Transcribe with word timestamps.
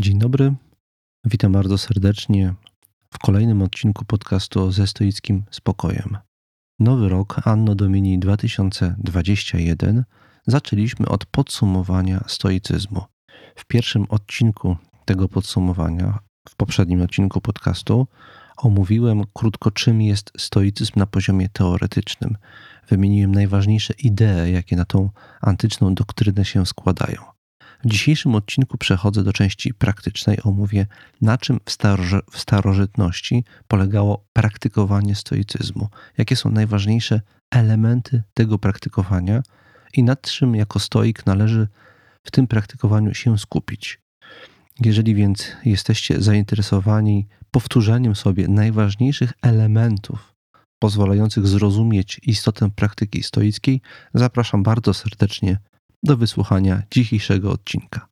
Dzień 0.00 0.18
dobry, 0.18 0.54
witam 1.24 1.52
bardzo 1.52 1.78
serdecznie 1.78 2.54
w 3.14 3.18
kolejnym 3.18 3.62
odcinku 3.62 4.04
podcastu 4.04 4.72
ze 4.72 4.86
stoickim 4.86 5.42
spokojem. 5.50 6.18
Nowy 6.78 7.08
rok 7.08 7.40
Anno 7.44 7.74
Domini 7.74 8.18
2021 8.18 10.04
zaczęliśmy 10.46 11.08
od 11.08 11.26
podsumowania 11.26 12.24
stoicyzmu. 12.26 13.02
W 13.56 13.64
pierwszym 13.64 14.06
odcinku 14.08 14.76
tego 15.04 15.28
podsumowania, 15.28 16.18
w 16.48 16.56
poprzednim 16.56 17.02
odcinku 17.02 17.40
podcastu, 17.40 18.06
omówiłem 18.56 19.22
krótko, 19.34 19.70
czym 19.70 20.02
jest 20.02 20.32
stoicyzm 20.38 20.92
na 20.96 21.06
poziomie 21.06 21.48
teoretycznym. 21.48 22.36
Wymieniłem 22.88 23.34
najważniejsze 23.34 23.94
idee, 23.98 24.52
jakie 24.52 24.76
na 24.76 24.84
tą 24.84 25.10
antyczną 25.40 25.94
doktrynę 25.94 26.44
się 26.44 26.66
składają. 26.66 27.39
W 27.84 27.88
dzisiejszym 27.88 28.34
odcinku 28.34 28.78
przechodzę 28.78 29.24
do 29.24 29.32
części 29.32 29.74
praktycznej. 29.74 30.38
Omówię, 30.44 30.86
na 31.20 31.38
czym 31.38 31.60
w, 31.64 31.76
w 32.30 32.38
starożytności 32.38 33.44
polegało 33.68 34.24
praktykowanie 34.32 35.14
stoicyzmu, 35.14 35.88
jakie 36.18 36.36
są 36.36 36.50
najważniejsze 36.50 37.20
elementy 37.50 38.22
tego 38.34 38.58
praktykowania 38.58 39.42
i 39.94 40.02
nad 40.02 40.22
czym 40.22 40.54
jako 40.54 40.78
stoik 40.78 41.26
należy 41.26 41.68
w 42.26 42.30
tym 42.30 42.46
praktykowaniu 42.46 43.14
się 43.14 43.38
skupić. 43.38 44.00
Jeżeli 44.80 45.14
więc 45.14 45.52
jesteście 45.64 46.22
zainteresowani 46.22 47.28
powtórzeniem 47.50 48.14
sobie 48.14 48.48
najważniejszych 48.48 49.32
elementów 49.42 50.34
pozwalających 50.78 51.46
zrozumieć 51.46 52.20
istotę 52.22 52.70
praktyki 52.70 53.22
stoickiej, 53.22 53.80
zapraszam 54.14 54.62
bardzo 54.62 54.94
serdecznie 54.94 55.58
do 56.02 56.16
wysłuchania 56.16 56.82
dzisiejszego 56.90 57.52
odcinka. 57.52 58.08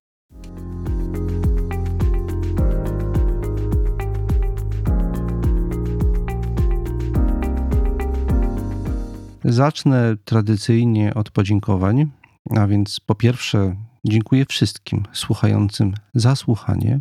Zacznę 9.45 10.17
tradycyjnie 10.25 11.15
od 11.15 11.31
podziękowań, 11.31 12.11
a 12.57 12.67
więc 12.67 13.01
po 13.01 13.15
pierwsze 13.15 13.77
dziękuję 14.07 14.45
wszystkim 14.47 15.03
słuchającym 15.13 15.95
za 16.15 16.37
słuchanie. 16.37 17.01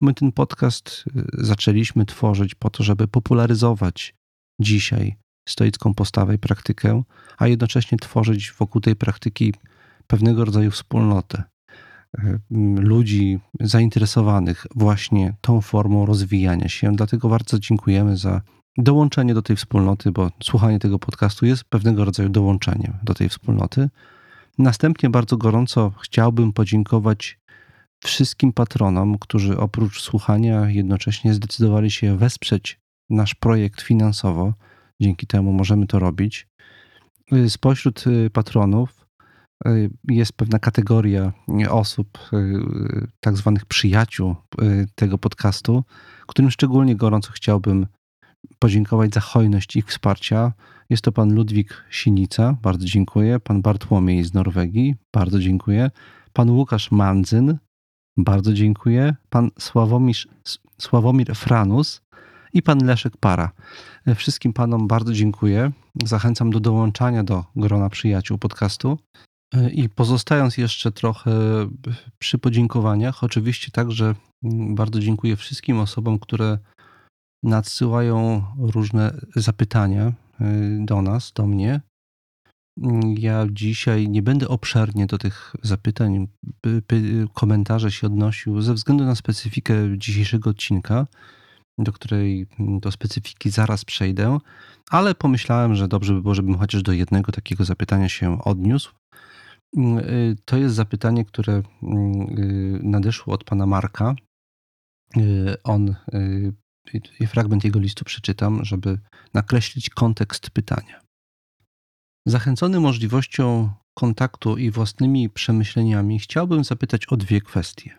My 0.00 0.14
ten 0.14 0.32
podcast 0.32 1.04
y, 1.16 1.46
zaczęliśmy 1.46 2.06
tworzyć 2.06 2.54
po 2.54 2.70
to, 2.70 2.82
żeby 2.82 3.08
popularyzować 3.08 4.14
dzisiaj 4.60 5.16
stoicką 5.48 5.94
postawę 5.94 6.34
i 6.34 6.38
praktykę, 6.38 7.02
a 7.38 7.46
jednocześnie 7.46 7.98
tworzyć 7.98 8.52
wokół 8.52 8.80
tej 8.80 8.96
praktyki 8.96 9.54
pewnego 10.08 10.44
rodzaju 10.44 10.70
wspólnotę 10.70 11.42
e, 12.18 12.38
ludzi 12.80 13.40
zainteresowanych 13.60 14.66
właśnie 14.74 15.34
tą 15.40 15.60
formą 15.60 16.06
rozwijania 16.06 16.68
się. 16.68 16.92
Dlatego 16.92 17.28
bardzo 17.28 17.58
dziękujemy 17.58 18.16
za 18.16 18.40
dołączenie 18.78 19.34
do 19.34 19.42
tej 19.42 19.56
wspólnoty, 19.56 20.12
bo 20.12 20.30
słuchanie 20.42 20.78
tego 20.78 20.98
podcastu 20.98 21.46
jest 21.46 21.64
pewnego 21.64 22.04
rodzaju 22.04 22.28
dołączeniem 22.28 22.92
do 23.02 23.14
tej 23.14 23.28
wspólnoty. 23.28 23.88
Następnie 24.58 25.10
bardzo 25.10 25.36
gorąco 25.36 25.92
chciałbym 26.02 26.52
podziękować 26.52 27.38
wszystkim 28.04 28.52
patronom, 28.52 29.18
którzy 29.18 29.58
oprócz 29.58 30.00
słuchania 30.02 30.70
jednocześnie 30.70 31.34
zdecydowali 31.34 31.90
się 31.90 32.16
wesprzeć 32.16 32.80
nasz 33.10 33.34
projekt 33.34 33.80
finansowo. 33.80 34.54
Dzięki 35.00 35.26
temu 35.26 35.52
możemy 35.52 35.86
to 35.86 35.98
robić. 35.98 36.48
Spośród 37.48 38.06
y, 38.06 38.30
patronów 38.30 39.07
jest 40.08 40.32
pewna 40.32 40.58
kategoria 40.58 41.32
osób, 41.70 42.18
y, 42.32 43.06
tak 43.20 43.36
zwanych 43.36 43.66
przyjaciół 43.66 44.34
y, 44.62 44.86
tego 44.94 45.18
podcastu, 45.18 45.84
którym 46.26 46.50
szczególnie 46.50 46.96
gorąco 46.96 47.32
chciałbym 47.32 47.86
podziękować 48.58 49.14
za 49.14 49.20
hojność 49.20 49.76
ich 49.76 49.86
wsparcia. 49.86 50.52
Jest 50.90 51.02
to 51.02 51.12
pan 51.12 51.34
Ludwik 51.34 51.84
Sinica, 51.90 52.56
bardzo 52.62 52.86
dziękuję. 52.86 53.40
Pan 53.40 53.62
Bartłomiej 53.62 54.24
z 54.24 54.34
Norwegii, 54.34 54.94
bardzo 55.14 55.38
dziękuję. 55.38 55.90
Pan 56.32 56.50
Łukasz 56.50 56.90
Mandzyn, 56.90 57.58
bardzo 58.16 58.52
dziękuję. 58.52 59.14
Pan 59.30 59.50
Sławomir, 59.58 60.16
Sławomir 60.80 61.36
Franus 61.36 62.02
i 62.52 62.62
pan 62.62 62.84
Leszek 62.84 63.16
Para. 63.16 63.52
Wszystkim 64.16 64.52
panom 64.52 64.88
bardzo 64.88 65.12
dziękuję. 65.12 65.70
Zachęcam 66.04 66.50
do 66.50 66.60
dołączania 66.60 67.24
do 67.24 67.44
grona 67.56 67.90
przyjaciół 67.90 68.38
podcastu. 68.38 68.98
I 69.72 69.88
pozostając 69.88 70.58
jeszcze 70.58 70.92
trochę 70.92 71.30
przy 72.18 72.38
podziękowaniach, 72.38 73.24
oczywiście 73.24 73.70
także 73.70 74.14
mm, 74.44 74.74
bardzo 74.74 75.00
dziękuję 75.00 75.36
wszystkim 75.36 75.80
osobom, 75.80 76.18
które 76.18 76.58
nadsyłają 77.42 78.44
różne 78.58 79.20
zapytania 79.36 80.12
y, 80.40 80.78
do 80.80 81.02
nas, 81.02 81.32
do 81.32 81.46
mnie. 81.46 81.80
Ja 83.16 83.46
dzisiaj 83.50 84.08
nie 84.08 84.22
będę 84.22 84.48
obszernie 84.48 85.06
do 85.06 85.18
tych 85.18 85.56
zapytań, 85.62 86.28
komentarze 87.34 87.92
się 87.92 88.06
odnosił 88.06 88.62
ze 88.62 88.74
względu 88.74 89.04
na 89.04 89.14
specyfikę 89.14 89.74
dzisiejszego 89.98 90.50
odcinka, 90.50 91.06
do 91.78 91.92
której 91.92 92.46
do 92.58 92.92
specyfiki 92.92 93.50
zaraz 93.50 93.84
przejdę, 93.84 94.38
ale 94.90 95.14
pomyślałem, 95.14 95.74
że 95.74 95.88
dobrze 95.88 96.14
by 96.14 96.22
było, 96.22 96.34
żebym 96.34 96.58
chociaż 96.58 96.82
do 96.82 96.92
jednego 96.92 97.32
takiego 97.32 97.64
zapytania 97.64 98.08
się 98.08 98.44
odniósł. 98.44 98.92
Mm, 99.76 99.98
y, 99.98 100.36
to 100.44 100.56
jest 100.56 100.74
zapytanie, 100.74 101.24
które 101.24 101.62
mm, 101.82 102.38
y, 102.38 102.80
nadeszło 102.82 103.34
od 103.34 103.44
pana 103.44 103.66
Marka. 103.66 104.14
Y, 105.16 105.62
on, 105.62 105.94
fragment 107.26 107.64
jego 107.64 107.78
listu 107.78 108.04
przeczytam, 108.04 108.64
żeby 108.64 108.98
nakreślić 109.34 109.90
kontekst 109.90 110.50
pytania. 110.50 111.00
Zachęcony 112.26 112.80
możliwością 112.80 113.70
kontaktu 113.98 114.56
i 114.56 114.70
własnymi 114.70 115.30
przemyśleniami, 115.30 116.18
chciałbym 116.18 116.64
zapytać 116.64 117.06
o 117.06 117.16
dwie 117.16 117.40
kwestie. 117.40 117.98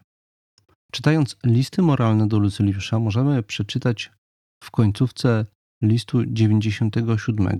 Czytając 0.92 1.38
listy 1.46 1.82
moralne 1.82 2.28
do 2.28 2.40
Lucyliusza, 2.40 3.00
możemy 3.00 3.44
przeczytać 3.44 4.12
w 4.64 4.72
końcówce 4.72 5.46
listu 5.84 6.26
97. 6.26 7.60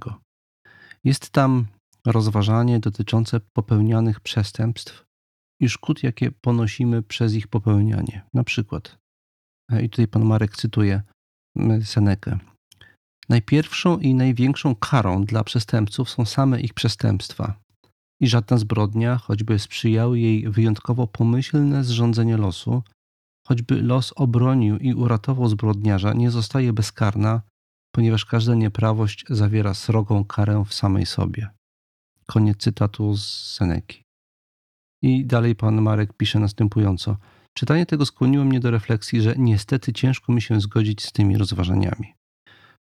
Jest 1.04 1.30
tam 1.30 1.68
rozważanie 2.06 2.80
dotyczące 2.80 3.40
popełnianych 3.54 4.20
przestępstw 4.20 5.06
i 5.62 5.70
szkód, 5.70 6.04
jakie 6.04 6.32
ponosimy 6.32 7.04
przez 7.04 7.34
ich 7.34 7.48
popełnianie. 7.48 8.26
Na 8.34 8.44
przykład, 8.44 8.98
e, 9.72 9.84
i 9.84 9.90
tutaj 9.90 10.08
pan 10.08 10.26
Marek 10.26 10.56
cytuje 10.56 11.02
Senekę. 11.84 12.40
Najpierwszą 13.30 13.98
i 13.98 14.14
największą 14.14 14.76
karą 14.76 15.26
dla 15.26 15.44
przestępców 15.44 16.10
są 16.10 16.26
same 16.26 16.62
ich 16.62 16.74
przestępstwa. 16.74 17.60
I 18.22 18.28
żadna 18.28 18.58
zbrodnia, 18.58 19.18
choćby 19.18 19.60
sprzyjały 19.60 20.20
jej 20.20 20.50
wyjątkowo 20.50 21.08
pomyślne 21.08 21.84
zrządzenie 21.84 22.38
losu, 22.38 22.84
choćby 23.48 23.82
los 23.82 24.14
obronił 24.16 24.78
i 24.78 24.94
uratował 24.94 25.48
zbrodniarza, 25.48 26.14
nie 26.14 26.32
zostaje 26.32 26.74
bezkarna, 26.74 27.42
ponieważ 27.96 28.26
każda 28.26 28.56
nieprawość 28.56 29.26
zawiera 29.30 29.74
srogą 29.74 30.26
karę 30.26 30.64
w 30.68 30.74
samej 30.74 31.06
sobie. 31.06 31.50
Koniec 32.30 32.58
cytatu 32.58 33.18
z 33.18 33.54
Seneki. 33.54 34.04
I 35.04 35.26
dalej 35.26 35.56
pan 35.56 35.82
Marek 35.82 36.14
pisze 36.14 36.40
następująco. 36.40 37.18
Czytanie 37.58 37.86
tego 37.86 38.06
skłoniło 38.06 38.46
mnie 38.46 38.60
do 38.60 38.72
refleksji, 38.72 39.22
że 39.22 39.36
niestety 39.38 39.94
ciężko 39.94 40.34
mi 40.34 40.42
się 40.42 40.62
zgodzić 40.62 41.06
z 41.06 41.12
tymi 41.12 41.38
rozważaniami. 41.38 42.14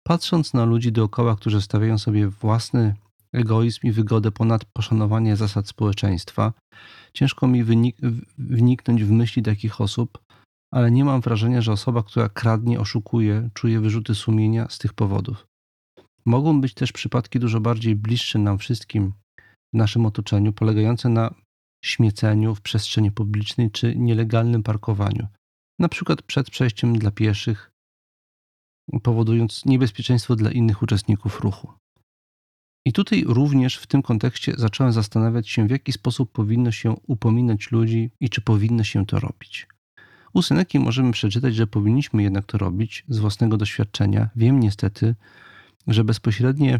Patrząc 0.07 0.53
na 0.53 0.65
ludzi 0.65 0.91
dookoła, 0.91 1.35
którzy 1.35 1.61
stawiają 1.61 1.97
sobie 1.97 2.27
własny 2.27 2.95
egoizm 3.33 3.79
i 3.83 3.91
wygodę 3.91 4.31
ponad 4.31 4.65
poszanowanie 4.65 5.35
zasad 5.35 5.67
społeczeństwa, 5.67 6.53
ciężko 7.13 7.47
mi 7.47 7.63
wniknąć 8.37 9.03
w 9.03 9.11
myśli 9.11 9.43
takich 9.43 9.81
osób, 9.81 10.17
ale 10.73 10.91
nie 10.91 11.05
mam 11.05 11.21
wrażenia, 11.21 11.61
że 11.61 11.71
osoba, 11.71 12.03
która 12.03 12.29
kradnie, 12.29 12.79
oszukuje, 12.79 13.49
czuje 13.53 13.79
wyrzuty 13.79 14.15
sumienia 14.15 14.69
z 14.69 14.77
tych 14.77 14.93
powodów. 14.93 15.47
Mogą 16.25 16.61
być 16.61 16.73
też 16.73 16.91
przypadki 16.91 17.39
dużo 17.39 17.59
bardziej 17.59 17.95
bliższe 17.95 18.39
nam 18.39 18.57
wszystkim, 18.57 19.13
w 19.73 19.77
naszym 19.77 20.05
otoczeniu, 20.05 20.53
polegające 20.53 21.09
na 21.09 21.33
śmieceniu 21.83 22.55
w 22.55 22.61
przestrzeni 22.61 23.11
publicznej 23.11 23.71
czy 23.71 23.95
nielegalnym 23.95 24.63
parkowaniu, 24.63 25.27
na 25.79 25.89
przykład 25.89 26.21
przed 26.21 26.49
przejściem 26.49 26.99
dla 26.99 27.11
pieszych, 27.11 27.71
powodując 29.03 29.65
niebezpieczeństwo 29.65 30.35
dla 30.35 30.51
innych 30.51 30.81
uczestników 30.81 31.39
ruchu. 31.39 31.73
I 32.85 32.93
tutaj 32.93 33.23
również 33.27 33.77
w 33.77 33.87
tym 33.87 34.01
kontekście 34.01 34.53
zacząłem 34.57 34.93
zastanawiać 34.93 35.49
się, 35.49 35.67
w 35.67 35.71
jaki 35.71 35.91
sposób 35.91 36.31
powinno 36.31 36.71
się 36.71 36.95
upominać 37.07 37.71
ludzi 37.71 38.11
i 38.19 38.29
czy 38.29 38.41
powinno 38.41 38.83
się 38.83 39.05
to 39.05 39.19
robić. 39.19 39.67
U 40.33 40.41
Seneki 40.41 40.79
możemy 40.79 41.11
przeczytać, 41.11 41.55
że 41.55 41.67
powinniśmy 41.67 42.23
jednak 42.23 42.45
to 42.45 42.57
robić 42.57 43.05
z 43.07 43.19
własnego 43.19 43.57
doświadczenia. 43.57 44.29
Wiem 44.35 44.59
niestety, 44.59 45.15
że 45.87 46.03
bezpośrednie 46.03 46.79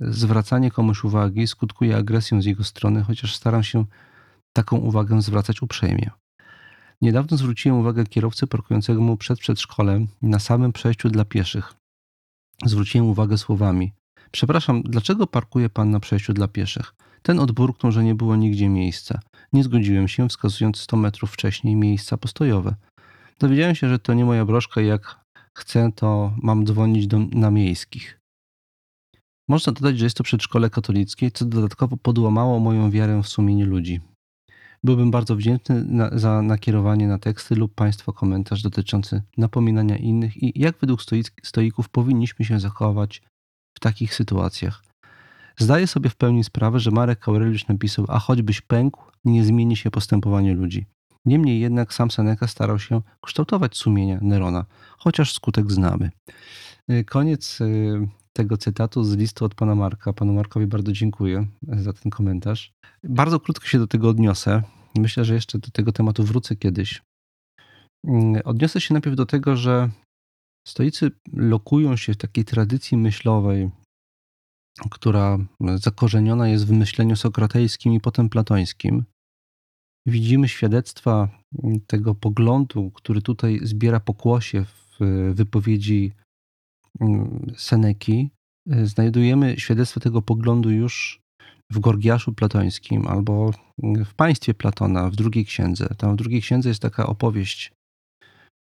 zwracanie 0.00 0.70
komuś 0.70 1.04
uwagi 1.04 1.46
skutkuje 1.46 1.96
agresją 1.96 2.42
z 2.42 2.44
jego 2.44 2.64
strony, 2.64 3.02
chociaż 3.02 3.34
staram 3.34 3.62
się 3.62 3.84
taką 4.52 4.76
uwagę 4.76 5.22
zwracać 5.22 5.62
uprzejmie. 5.62 6.10
Niedawno 7.02 7.36
zwróciłem 7.36 7.78
uwagę 7.78 8.06
kierowcy 8.06 8.46
parkującego 8.46 9.00
mu 9.00 9.16
przed 9.16 9.38
przedszkolem 9.38 10.08
na 10.22 10.38
samym 10.38 10.72
przejściu 10.72 11.08
dla 11.10 11.24
pieszych. 11.24 11.74
Zwróciłem 12.64 13.06
uwagę 13.06 13.38
słowami: 13.38 13.92
Przepraszam, 14.30 14.82
dlaczego 14.82 15.26
parkuje 15.26 15.68
pan 15.68 15.90
na 15.90 16.00
przejściu 16.00 16.32
dla 16.32 16.48
pieszych? 16.48 16.94
Ten 17.22 17.40
odburknął, 17.40 17.92
że 17.92 18.04
nie 18.04 18.14
było 18.14 18.36
nigdzie 18.36 18.68
miejsca. 18.68 19.20
Nie 19.52 19.64
zgodziłem 19.64 20.08
się, 20.08 20.28
wskazując 20.28 20.78
100 20.78 20.96
metrów 20.96 21.32
wcześniej 21.32 21.76
miejsca 21.76 22.16
postojowe. 22.16 22.74
Dowiedziałem 23.38 23.74
się, 23.74 23.88
że 23.88 23.98
to 23.98 24.14
nie 24.14 24.24
moja 24.24 24.44
broszka 24.44 24.80
i 24.80 24.86
jak 24.86 25.20
chcę, 25.54 25.90
to 25.94 26.32
mam 26.42 26.66
dzwonić 26.66 27.06
do, 27.06 27.18
na 27.18 27.50
miejskich. 27.50 28.20
Można 29.48 29.72
dodać, 29.72 29.98
że 29.98 30.06
jest 30.06 30.16
to 30.16 30.24
przedszkole 30.24 30.70
katolickie, 30.70 31.30
co 31.30 31.44
dodatkowo 31.44 31.96
podłamało 31.96 32.58
moją 32.58 32.90
wiarę 32.90 33.22
w 33.22 33.28
sumienie 33.28 33.64
ludzi. 33.64 34.00
Byłbym 34.84 35.10
bardzo 35.10 35.36
wdzięczny 35.36 35.84
na, 35.84 36.18
za 36.18 36.42
nakierowanie 36.42 37.08
na 37.08 37.18
teksty 37.18 37.54
lub 37.54 37.74
Państwa 37.74 38.12
komentarz 38.12 38.62
dotyczący 38.62 39.22
napominania 39.36 39.96
innych 39.96 40.42
i 40.42 40.60
jak 40.60 40.78
według 40.78 41.00
stoików 41.42 41.88
powinniśmy 41.88 42.44
się 42.44 42.60
zachować 42.60 43.22
w 43.76 43.80
takich 43.80 44.14
sytuacjach. 44.14 44.84
Zdaję 45.58 45.86
sobie 45.86 46.10
w 46.10 46.16
pełni 46.16 46.44
sprawę, 46.44 46.80
że 46.80 46.90
Marek 46.90 47.28
Aureliusz 47.28 47.68
napisał, 47.68 48.04
a 48.08 48.18
choćbyś 48.18 48.60
pękł, 48.60 49.02
nie 49.24 49.44
zmieni 49.44 49.76
się 49.76 49.90
postępowanie 49.90 50.54
ludzi. 50.54 50.86
Niemniej 51.24 51.60
jednak 51.60 51.94
sam 51.94 52.10
Seneca 52.10 52.46
starał 52.46 52.78
się 52.78 53.02
kształtować 53.26 53.76
sumienia 53.76 54.18
Nerona, 54.22 54.64
chociaż 54.98 55.32
skutek 55.32 55.72
znamy. 55.72 56.10
Koniec 57.06 57.60
y, 57.60 58.08
tego 58.38 58.56
cytatu 58.56 59.04
z 59.04 59.16
listu 59.16 59.44
od 59.44 59.54
pana 59.54 59.74
Marka. 59.74 60.12
Panu 60.12 60.32
Markowi 60.32 60.66
bardzo 60.66 60.92
dziękuję 60.92 61.46
za 61.62 61.92
ten 61.92 62.10
komentarz. 62.10 62.72
Bardzo 63.04 63.40
krótko 63.40 63.66
się 63.66 63.78
do 63.78 63.86
tego 63.86 64.08
odniosę. 64.08 64.62
Myślę, 64.98 65.24
że 65.24 65.34
jeszcze 65.34 65.58
do 65.58 65.70
tego 65.70 65.92
tematu 65.92 66.24
wrócę 66.24 66.56
kiedyś. 66.56 67.02
Y, 68.36 68.44
odniosę 68.44 68.80
się 68.80 68.94
najpierw 68.94 69.16
do 69.16 69.26
tego, 69.26 69.56
że 69.56 69.90
stoicy 70.68 71.10
lokują 71.32 71.96
się 71.96 72.12
w 72.14 72.16
takiej 72.16 72.44
tradycji 72.44 72.96
myślowej, 72.96 73.70
która 74.90 75.38
zakorzeniona 75.74 76.48
jest 76.48 76.66
w 76.66 76.72
myśleniu 76.72 77.16
sokratejskim 77.16 77.92
i 77.94 78.00
potem 78.00 78.28
platońskim, 78.28 79.04
widzimy 80.06 80.48
świadectwa 80.48 81.28
tego 81.86 82.14
poglądu, 82.14 82.90
który 82.90 83.22
tutaj 83.22 83.60
zbiera 83.62 84.00
pokłosie 84.00 84.64
w 84.64 84.98
wypowiedzi 85.34 86.02
mm, 86.04 86.27
Seneki. 87.56 88.30
Znajdujemy 88.82 89.54
świadectwo 89.58 90.00
tego 90.00 90.22
poglądu 90.22 90.70
już 90.70 91.20
w 91.72 91.78
Gorgiaszu 91.78 92.32
Platońskim 92.32 93.06
albo 93.06 93.50
w 93.82 94.14
państwie 94.14 94.54
Platona, 94.54 95.10
w 95.10 95.16
drugiej 95.16 95.44
księdze. 95.44 95.88
Tam 95.98 96.12
w 96.12 96.16
drugiej 96.16 96.42
księdze 96.42 96.68
jest 96.68 96.82
taka 96.82 97.06
opowieść 97.06 97.72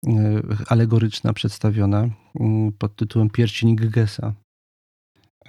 e, 0.07 0.41
alegoryczna 0.67 1.33
przedstawiona 1.33 2.09
mm, 2.39 2.71
pod 2.71 2.95
tytułem 2.95 3.29
Pierścień 3.29 3.75
Gygesa. 3.75 4.33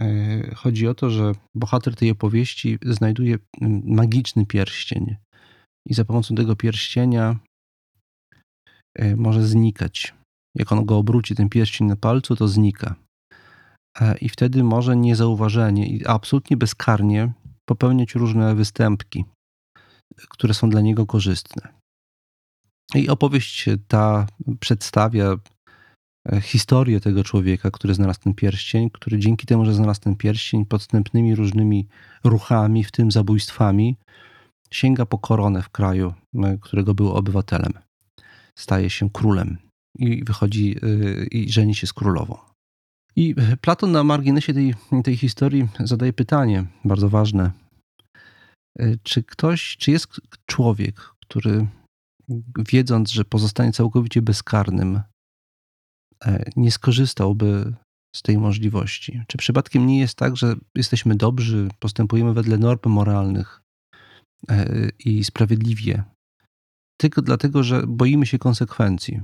E, 0.01 0.55
chodzi 0.55 0.89
o 0.89 0.95
to, 0.95 1.11
że 1.11 1.33
bohater 1.55 1.97
tej 1.97 2.11
opowieści 2.11 2.79
znajduje 2.83 3.39
mm, 3.61 3.83
magiczny 3.85 4.47
pierścień 4.47 5.17
i 5.89 5.95
za 5.95 6.05
pomocą 6.05 6.35
tego 6.35 6.57
pierścienia 6.57 7.37
może 9.17 9.47
znikać. 9.47 10.15
Jak 10.55 10.73
on 10.73 10.85
go 10.85 10.99
obróci, 10.99 11.35
ten 11.35 11.49
pierścień 11.49 11.87
na 11.87 11.97
palcu, 11.97 12.37
to 12.37 12.49
znika. 12.49 12.95
E, 14.01 14.19
I 14.19 14.29
wtedy 14.29 14.65
może 14.65 14.97
niezauważenie 14.97 15.89
i 15.89 16.07
absolutnie 16.07 16.57
bezkarnie 16.57 17.33
popełniać 17.69 18.15
różne 18.15 18.55
występki, 18.55 19.25
które 20.29 20.55
są 20.55 20.71
dla 20.71 20.81
niego 20.81 21.07
korzystne. 21.07 21.69
I 22.95 23.09
opowieść 23.09 23.69
ta 23.89 24.27
przedstawia 24.61 25.37
E, 26.29 26.41
historię 26.41 27.01
tego 27.01 27.25
człowieka, 27.25 27.71
który 27.71 27.95
znalazł 27.95 28.21
ten 28.21 28.35
pierścień, 28.35 28.91
który 28.91 29.19
dzięki 29.19 29.47
temu, 29.47 29.65
że 29.65 29.75
znalazł 29.75 30.01
ten 30.01 30.17
pierścień, 30.17 30.67
podstępnymi 30.67 31.35
różnymi 31.35 31.89
ruchami, 32.25 32.85
w 32.85 32.93
tym 32.93 33.11
zabójstwami, 33.11 33.97
sięga 34.71 35.07
po 35.07 35.19
koronę 35.19 35.63
w 35.63 35.69
kraju, 35.69 36.15
e, 36.35 36.59
którego 36.61 36.95
był 36.95 37.13
obywatelem. 37.13 37.73
Staje 38.59 38.91
się 38.91 39.11
królem 39.11 39.59
i 39.99 40.25
wychodzi 40.25 40.77
e, 40.83 41.25
i 41.25 41.53
żeni 41.53 41.75
się 41.75 41.87
z 41.87 41.93
królową. 41.93 42.39
I 43.17 43.35
Platon 43.61 43.93
na 43.93 44.05
marginesie 44.05 44.55
tej, 44.55 44.75
tej 45.05 45.17
historii 45.17 45.69
zadaje 45.81 46.13
pytanie 46.13 46.67
bardzo 46.85 47.09
ważne. 47.09 47.51
Czy 49.03 49.23
ktoś, 49.23 49.77
czy 49.77 49.91
jest 49.91 50.21
człowiek, 50.47 51.01
który 51.21 51.67
wiedząc, 52.59 53.11
że 53.11 53.25
pozostanie 53.25 53.73
całkowicie 53.73 54.23
bezkarnym, 54.23 55.01
E, 56.25 56.51
nie 56.57 56.71
skorzystałby 56.71 57.75
z 58.17 58.23
tej 58.23 58.39
możliwości? 58.39 59.23
Czy 59.27 59.39
przypadkiem 59.39 59.87
nie 59.87 60.01
jest 60.01 60.15
tak, 60.15 60.37
że 60.37 60.55
jesteśmy 60.75 61.17
dobrzy, 61.17 61.69
postępujemy 61.79 62.35
wedle 62.35 62.59
norm 62.59 62.91
moralnych 62.91 63.61
e, 64.49 64.89
i 64.99 65.25
sprawiedliwie, 65.25 66.05
tylko 67.01 67.23
dlatego, 67.23 67.63
że 67.63 67.87
boimy 67.87 68.27
się 68.27 68.39
konsekwencji? 68.39 69.21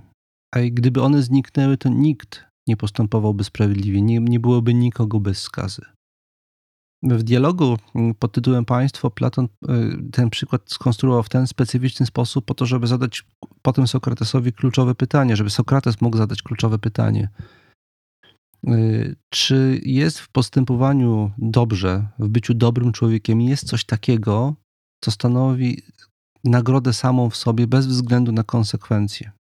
A 0.56 0.70
gdyby 0.70 1.02
one 1.02 1.22
zniknęły, 1.22 1.76
to 1.76 1.88
nikt 1.88 2.44
nie 2.66 2.76
postępowałby 2.76 3.44
sprawiedliwie, 3.44 4.02
nie, 4.02 4.20
nie 4.20 4.40
byłoby 4.40 4.74
nikogo 4.74 5.20
bez 5.20 5.38
skazy. 5.38 5.82
W 7.02 7.22
dialogu 7.22 7.76
mm, 7.94 8.14
pod 8.14 8.32
tytułem 8.32 8.64
Państwo 8.64 9.10
Platon 9.10 9.44
y, 9.44 10.10
ten 10.12 10.30
przykład 10.30 10.62
skonstruował 10.66 11.22
w 11.22 11.28
ten 11.28 11.46
specyficzny 11.46 12.06
sposób 12.06 12.44
po 12.44 12.54
to, 12.54 12.66
żeby 12.66 12.86
zadać 12.86 13.24
potem 13.62 13.88
Sokratesowi 13.88 14.52
kluczowe 14.52 14.94
pytanie, 14.94 15.36
żeby 15.36 15.50
Sokrates 15.50 16.00
mógł 16.00 16.16
zadać 16.16 16.42
kluczowe 16.42 16.78
pytanie. 16.78 17.28
Y, 18.68 19.16
czy 19.30 19.80
jest 19.84 20.18
w 20.18 20.28
postępowaniu 20.28 21.30
dobrze, 21.38 22.08
w 22.18 22.28
byciu 22.28 22.54
dobrym 22.54 22.92
człowiekiem, 22.92 23.40
jest 23.40 23.66
coś 23.68 23.84
takiego, 23.84 24.54
co 25.04 25.10
stanowi 25.10 25.82
nagrodę 26.44 26.92
samą 26.92 27.30
w 27.30 27.36
sobie 27.36 27.66
bez 27.66 27.86
względu 27.86 28.32
na 28.32 28.42
konsekwencje 28.42 29.35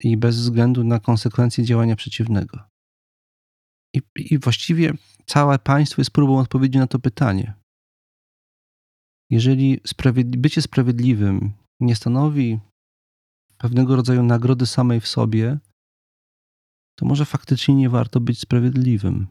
i 0.00 0.16
bez 0.16 0.36
względu 0.36 0.84
na 0.84 1.00
konsekwencje 1.00 1.64
działania 1.64 1.96
przeciwnego? 1.96 2.62
I, 3.94 4.02
I, 4.16 4.38
właściwie 4.38 4.92
całe 5.26 5.58
państwo 5.58 6.00
jest 6.00 6.10
próbą 6.10 6.38
odpowiedzi 6.38 6.78
na 6.78 6.86
to 6.86 6.98
pytanie. 6.98 7.54
Jeżeli 9.30 9.80
sprawiedli 9.86 10.38
bycie 10.38 10.62
sprawiedliwym 10.62 11.52
nie 11.80 11.96
stanowi 11.96 12.60
pewnego 13.58 13.96
rodzaju 13.96 14.22
nagrody 14.22 14.66
samej 14.66 15.00
w 15.00 15.08
sobie, 15.08 15.58
to 16.98 17.06
może 17.06 17.24
faktycznie 17.24 17.74
nie 17.74 17.88
warto 17.88 18.20
być 18.20 18.40
sprawiedliwym. 18.40 19.26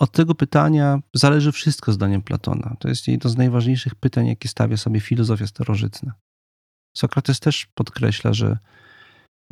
Od 0.00 0.12
tego 0.12 0.34
pytania 0.34 1.00
zależy 1.14 1.52
wszystko 1.52 1.92
zdaniem 1.92 2.22
Platona. 2.22 2.76
To 2.80 2.88
jest 2.88 3.08
jedno 3.08 3.30
z 3.30 3.36
najważniejszych 3.36 3.94
pytań, 3.94 4.26
jakie 4.26 4.48
stawia 4.48 4.76
sobie 4.76 5.00
filozofia 5.00 5.46
starożytna. 5.46 6.14
Sokrates 6.96 7.40
też 7.40 7.66
podkreśla, 7.66 8.32
że 8.32 8.58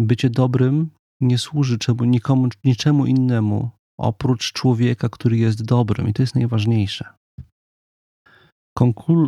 bycie 0.00 0.30
dobrym 0.30 0.90
nie 1.20 1.38
służy 1.38 1.78
czemu, 1.78 2.04
nikomu, 2.04 2.48
niczemu 2.64 3.06
innemu 3.06 3.70
oprócz 3.98 4.52
człowieka, 4.52 5.08
który 5.08 5.36
jest 5.36 5.64
dobrym, 5.64 6.08
i 6.08 6.12
to 6.12 6.22
jest 6.22 6.34
najważniejsze. 6.34 7.04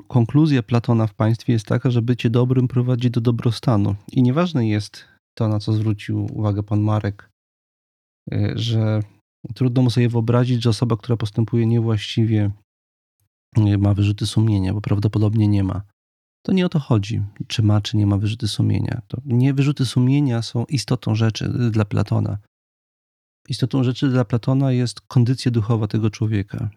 konkluzja 0.09 0.63
Platona 0.63 1.07
w 1.07 1.15
państwie 1.15 1.53
jest 1.53 1.67
taka, 1.67 1.91
że 1.91 2.03
bycie 2.03 2.31
dobrym 2.31 2.69
prowadzi 2.69 3.11
do 3.11 3.21
dobrostanu. 3.21 3.95
I 4.13 4.23
nieważne 4.23 4.69
jest 4.69 5.05
to, 5.39 5.49
na 5.49 5.59
co 5.59 5.73
zwrócił 5.73 6.27
uwagę 6.39 6.63
pan 6.63 6.81
Marek, 6.81 7.31
y, 8.33 8.53
że 8.57 9.03
trudno 9.55 9.83
mu 9.83 9.91
sobie 9.91 10.09
wyobrazić, 10.09 10.63
że 10.63 10.71
osoba, 10.71 10.97
która 10.97 11.17
postępuje 11.17 11.67
niewłaściwie, 11.67 12.51
y, 13.59 13.79
ma 13.79 13.95
wyrzuty 13.95 14.27
sumienia, 14.27 14.75
bo 14.75 14.81
prawdopodobnie 14.81 15.49
nie 15.49 15.65
ma. 15.65 15.83
To 16.43 16.53
nie 16.53 16.67
o 16.67 16.69
to 16.69 16.79
chodzi, 16.79 17.23
czy 17.47 17.63
ma, 17.63 17.81
czy 17.81 17.97
nie 17.97 18.07
ma 18.07 18.19
wyrzuty 18.19 18.49
sumienia. 18.49 19.03
To 19.09 19.19
nie 19.25 19.55
wyrzuty 19.55 19.87
sumienia 19.87 20.43
są 20.43 20.65
istotą 20.65 21.15
rzeczy 21.15 21.49
dla 21.71 21.85
Platona. 21.85 22.39
Istotą 23.49 23.85
rzeczy 23.85 24.09
dla 24.09 24.25
Platona 24.25 24.73
jest 24.73 25.01
kondycja 25.01 25.51
duchowa 25.51 25.89
tego 25.89 26.11
człowieka. 26.11 26.71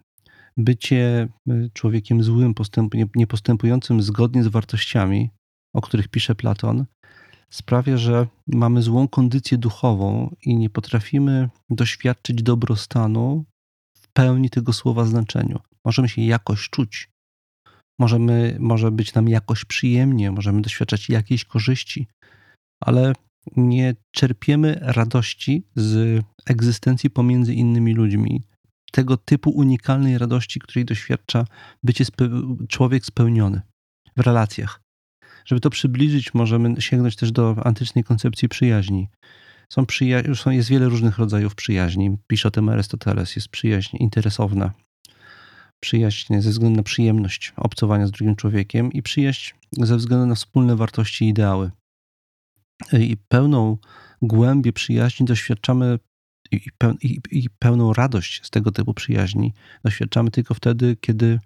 Bycie 0.57 1.27
y, 1.49 1.69
człowiekiem 1.73 2.23
złym, 2.23 2.53
postęp, 2.53 2.93
nie 3.15 3.27
postępującym 3.27 4.01
zgodnie 4.01 4.43
z 4.43 4.47
wartościami, 4.47 5.29
o 5.73 5.81
których 5.81 6.07
pisze 6.07 6.35
Platon, 6.35 6.85
sprawia, 7.49 7.97
że 7.97 8.27
mamy 8.47 8.81
złą 8.81 9.07
kondycję 9.07 9.57
duchową 9.57 10.35
i 10.41 10.55
nie 10.55 10.69
potrafimy 10.69 11.49
doświadczyć 11.69 12.43
dobrostanu 12.43 13.45
w 13.93 14.07
pełni 14.13 14.49
tego 14.49 14.73
słowa 14.73 15.05
znaczeniu. 15.05 15.59
Możemy 15.85 16.09
się 16.09 16.21
jakoś 16.21 16.69
czuć, 16.69 17.09
możemy, 17.99 18.57
może 18.59 18.91
być 18.91 19.13
nam 19.13 19.29
jakoś 19.29 19.65
przyjemnie, 19.65 20.31
możemy 20.31 20.61
doświadczać 20.61 21.09
jakiejś 21.09 21.45
korzyści, 21.45 22.07
ale 22.83 23.13
nie 23.55 23.95
czerpiemy 24.11 24.79
radości 24.81 25.67
z 25.75 26.21
egzystencji 26.45 27.09
pomiędzy 27.09 27.53
innymi 27.53 27.93
ludźmi. 27.93 28.43
Tego 28.91 29.17
typu 29.17 29.49
unikalnej 29.49 30.17
radości, 30.17 30.59
której 30.59 30.85
doświadcza 30.85 31.45
bycie 31.83 32.05
spe 32.05 32.29
człowiek 32.69 33.05
spełniony 33.05 33.61
w 34.17 34.19
relacjach. 34.19 34.81
Żeby 35.45 35.61
to 35.61 35.69
przybliżyć, 35.69 36.33
możemy 36.33 36.81
sięgnąć 36.81 37.15
też 37.15 37.31
do 37.31 37.65
antycznej 37.65 38.03
koncepcji 38.03 38.49
przyjaźni. 38.49 39.09
Są 39.73 39.83
przyja- 39.83 40.35
są, 40.35 40.51
jest 40.51 40.69
wiele 40.69 40.89
różnych 40.89 41.17
rodzajów 41.17 41.55
przyjaźni. 41.55 42.17
Pisze 42.27 42.47
o 42.47 42.51
tym 42.51 42.69
Arystoteles. 42.69 43.35
Jest 43.35 43.47
przyjaźń 43.47 43.97
interesowna, 43.99 44.73
przyjaźń 45.85 46.39
ze 46.39 46.49
względu 46.49 46.77
na 46.77 46.83
przyjemność 46.83 47.53
obcowania 47.55 48.07
z 48.07 48.11
drugim 48.11 48.35
człowiekiem 48.35 48.91
i 48.91 49.01
przyjaźń 49.01 49.53
ze 49.71 49.97
względu 49.97 50.25
na 50.25 50.35
wspólne 50.35 50.75
wartości 50.75 51.25
i 51.25 51.29
ideały. 51.29 51.71
I 52.93 53.17
pełną 53.27 53.77
głębię 54.21 54.73
przyjaźni 54.73 55.25
doświadczamy 55.25 55.99
i, 57.31 57.49
pełną 57.59 57.93
radość 57.93 58.45
z 58.45 58.49
tego 58.49 58.71
typu 58.71 58.93
przyjaźni 58.93 59.53
doświadczamy 59.83 60.31
tylko 60.31 60.53
wtedy, 60.53 60.97
kiedy 61.01 61.39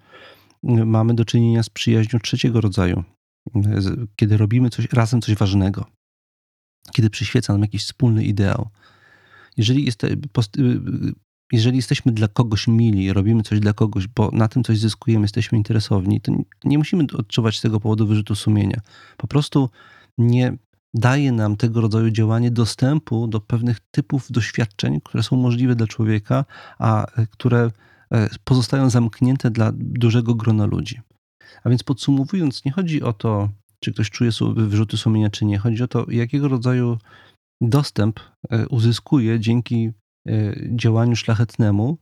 mamy 0.63 1.13
do 1.13 1.25
czynienia 1.25 1.63
z 1.63 1.69
przyjaźnią 1.69 2.19
trzeciego 2.19 2.61
rodzaju, 2.61 3.03
kiedy 4.15 4.37
robimy 4.37 4.69
coś 4.69 4.87
razem 4.93 5.21
coś 5.21 5.35
ważnego, 5.35 5.85
kiedy 6.93 7.09
przyświeca 7.09 7.53
nam 7.53 7.61
jakiś 7.61 7.83
wspólny 7.83 8.23
ideał. 8.23 8.69
Jeżeli, 9.57 9.85
jest, 9.85 10.01
jeżeli 11.51 11.77
jesteśmy 11.77 12.11
dla 12.11 12.27
kogoś 12.27 12.67
mili, 12.67 13.13
robimy 13.13 13.43
coś 13.43 13.59
dla 13.59 13.73
kogoś, 13.73 14.07
bo 14.07 14.29
na 14.33 14.47
tym 14.47 14.63
coś 14.63 14.79
zyskujemy, 14.79 15.23
jesteśmy 15.23 15.57
interesowni, 15.57 16.21
to 16.21 16.31
nie 16.63 16.77
musimy 16.77 17.05
odczuwać 17.17 17.57
z 17.57 17.61
tego 17.61 17.79
powodu 17.79 18.07
wyrzutu 18.07 18.35
sumienia. 18.35 18.81
Po 19.17 19.27
prostu 19.27 19.69
nie 20.17 20.57
daje 20.93 21.31
nam 21.31 21.57
tego 21.57 21.81
rodzaju 21.81 22.11
działanie 22.11 22.51
dostępu 22.51 23.27
do 23.27 23.39
pewnych 23.39 23.79
typów 23.91 24.31
doświadczeń, 24.31 25.01
które 25.03 25.23
są 25.23 25.37
możliwe 25.37 25.75
dla 25.75 25.87
człowieka, 25.87 26.45
a 26.79 27.05
które 27.31 27.71
e, 28.11 28.29
pozostają 28.43 28.89
zamknięte 28.89 29.51
dla 29.51 29.71
dużego 29.75 30.35
grona 30.35 30.65
ludzi. 30.65 31.01
A 31.63 31.69
więc 31.69 31.83
podsumowując, 31.83 32.65
nie 32.65 32.71
chodzi 32.71 33.01
o 33.03 33.13
to, 33.13 33.49
czy 33.79 33.93
ktoś 33.93 34.09
czuje 34.09 34.31
wyrzuty 34.55 34.97
sumienia, 34.97 35.29
czy 35.29 35.45
nie. 35.45 35.57
Chodzi 35.57 35.83
o 35.83 35.87
to, 35.87 36.05
jakiego 36.11 36.47
rodzaju 36.47 36.97
dostęp 37.61 38.19
e, 38.49 38.67
uzyskuje 38.67 39.39
dzięki 39.39 39.85
e, 39.85 39.91
działaniu 40.75 41.15
szlachetnemu 41.15 41.97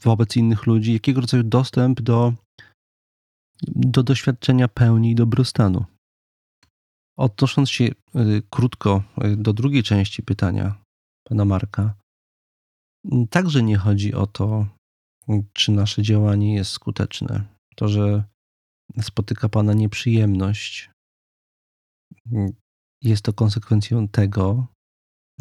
wobec 0.00 0.36
innych 0.36 0.66
ludzi, 0.66 0.92
jakiego 0.92 1.20
rodzaju 1.20 1.42
dostęp 1.42 2.00
do, 2.00 2.32
do 3.66 4.02
doświadczenia 4.02 4.68
pełni 4.68 5.10
i 5.10 5.14
dobrostanu. 5.14 5.84
Odnosząc 7.18 7.70
się 7.70 7.84
y, 7.84 7.92
krótko 8.50 9.02
y, 9.24 9.36
do 9.36 9.52
drugiej 9.52 9.82
części 9.82 10.22
pytania 10.22 10.82
pana 11.28 11.44
Marka, 11.44 11.94
także 13.30 13.62
nie 13.62 13.76
chodzi 13.76 14.14
o 14.14 14.26
to, 14.26 14.66
czy 15.52 15.72
nasze 15.72 16.02
działanie 16.02 16.54
jest 16.54 16.70
skuteczne. 16.70 17.44
To, 17.76 17.88
że 17.88 18.24
spotyka 19.00 19.48
pana 19.48 19.72
nieprzyjemność, 19.72 20.90
jest 23.02 23.24
to 23.24 23.32
konsekwencją 23.32 24.08
tego, 24.08 24.66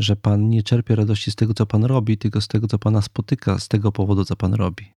że 0.01 0.15
pan 0.15 0.49
nie 0.49 0.63
czerpie 0.63 0.95
radości 0.95 1.31
z 1.31 1.35
tego, 1.35 1.53
co 1.53 1.65
pan 1.65 1.83
robi, 1.83 2.17
tylko 2.17 2.41
z 2.41 2.47
tego, 2.47 2.67
co 2.67 2.79
pana 2.79 3.01
spotyka, 3.01 3.59
z 3.59 3.67
tego 3.67 3.91
powodu, 3.91 4.25
co 4.25 4.35
pan 4.35 4.53
robi. 4.53 4.93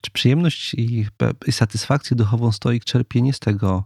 Czy 0.00 0.10
przyjemność 0.10 0.74
i, 0.74 1.06
i 1.46 1.52
satysfakcję 1.52 2.16
duchową 2.16 2.52
stoik 2.52 2.84
czerpie 2.84 3.22
nie 3.22 3.32
z 3.32 3.38
tego, 3.38 3.84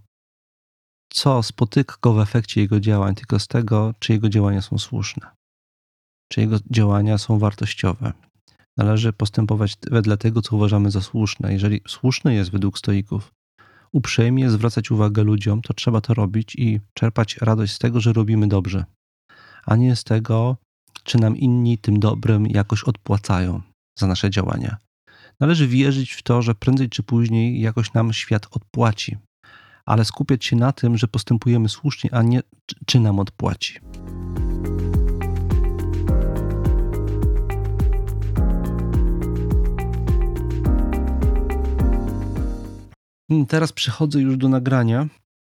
co 1.13 1.43
spotyka 1.43 1.95
go 2.03 2.13
w 2.13 2.21
efekcie 2.21 2.61
jego 2.61 2.81
działań, 2.81 3.15
tylko 3.15 3.39
z 3.39 3.49
tego, 3.49 3.95
czy 3.99 4.13
jego 4.13 4.29
działania 4.29 4.63
są 4.63 4.79
słuszne, 4.79 5.31
czy 6.33 6.41
jego 6.41 6.57
działania 6.71 7.19
są 7.19 7.39
wartościowe. 7.39 8.13
Należy 8.77 9.13
postępować 9.13 9.75
wedle 9.91 10.17
tego, 10.17 10.43
co 10.43 10.57
uważamy 10.57 10.91
za 10.91 11.01
słuszne. 11.01 11.53
Jeżeli 11.53 11.81
słuszne 11.89 12.35
jest 12.35 12.51
według 12.51 12.79
stoików, 12.79 13.33
uprzejmie 13.93 14.51
zwracać 14.51 14.91
uwagę 14.91 15.23
ludziom, 15.23 15.63
to 15.63 15.75
trzeba 15.75 16.01
to 16.01 16.15
robić 16.15 16.57
i 16.57 16.81
czerpać 16.95 17.37
radość 17.37 17.73
z 17.73 17.79
tego, 17.79 18.01
że 18.01 18.13
robimy 18.13 18.49
dobrze, 18.49 18.85
a 19.67 19.77
nie 19.77 19.97
z 19.97 20.05
tego, 20.05 20.57
czy 21.05 21.19
nam 21.19 21.37
inni 21.37 21.79
tym 21.79 22.01
dobrem 22.01 22.47
jakoś 22.47 22.85
odpłacają 22.85 23.61
za 23.99 24.07
nasze 24.07 24.31
działania. 24.31 24.77
Należy 25.41 25.67
wierzyć 25.67 26.13
w 26.13 26.23
to, 26.23 26.43
że 26.43 26.55
prędzej 26.55 26.89
czy 26.89 27.03
później 27.03 27.61
jakoś 27.61 27.93
nam 27.93 28.13
świat 28.13 28.47
odpłaci 28.51 29.17
ale 29.91 30.05
skupiać 30.05 30.45
się 30.45 30.57
na 30.57 30.73
tym, 30.73 30.97
że 30.99 31.09
postępujemy 31.09 31.69
słusznie, 31.69 32.15
a 32.15 32.23
nie 32.23 32.43
czy 32.87 33.01
nam 33.01 33.19
odpłaci. 33.19 33.75
Teraz 43.49 43.73
przechodzę 43.73 44.21
już 44.21 44.37
do 44.37 44.49
nagrania, 44.49 45.09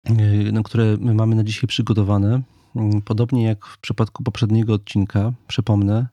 y, 0.09 0.63
które 0.63 0.97
mamy 0.97 1.35
na 1.35 1.43
dzisiaj 1.43 1.67
przygotowane. 1.67 2.41
Podobnie 3.05 3.43
jak 3.43 3.65
w 3.65 3.77
przypadku 3.77 4.23
poprzedniego 4.23 4.73
odcinka, 4.73 5.33
przypomnę, 5.47 6.07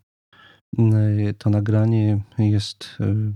to 1.38 1.50
nagranie 1.50 2.20
jest, 2.38 2.96
y, 3.00 3.32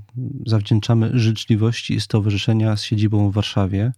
zawdzięczamy 0.47 1.11
życzliwości 1.15 2.01
Stowarzyszenia 2.01 2.77
z 2.77 2.83
siedzibą 2.83 3.31
w 3.31 3.35
Warszawie, 3.35 3.93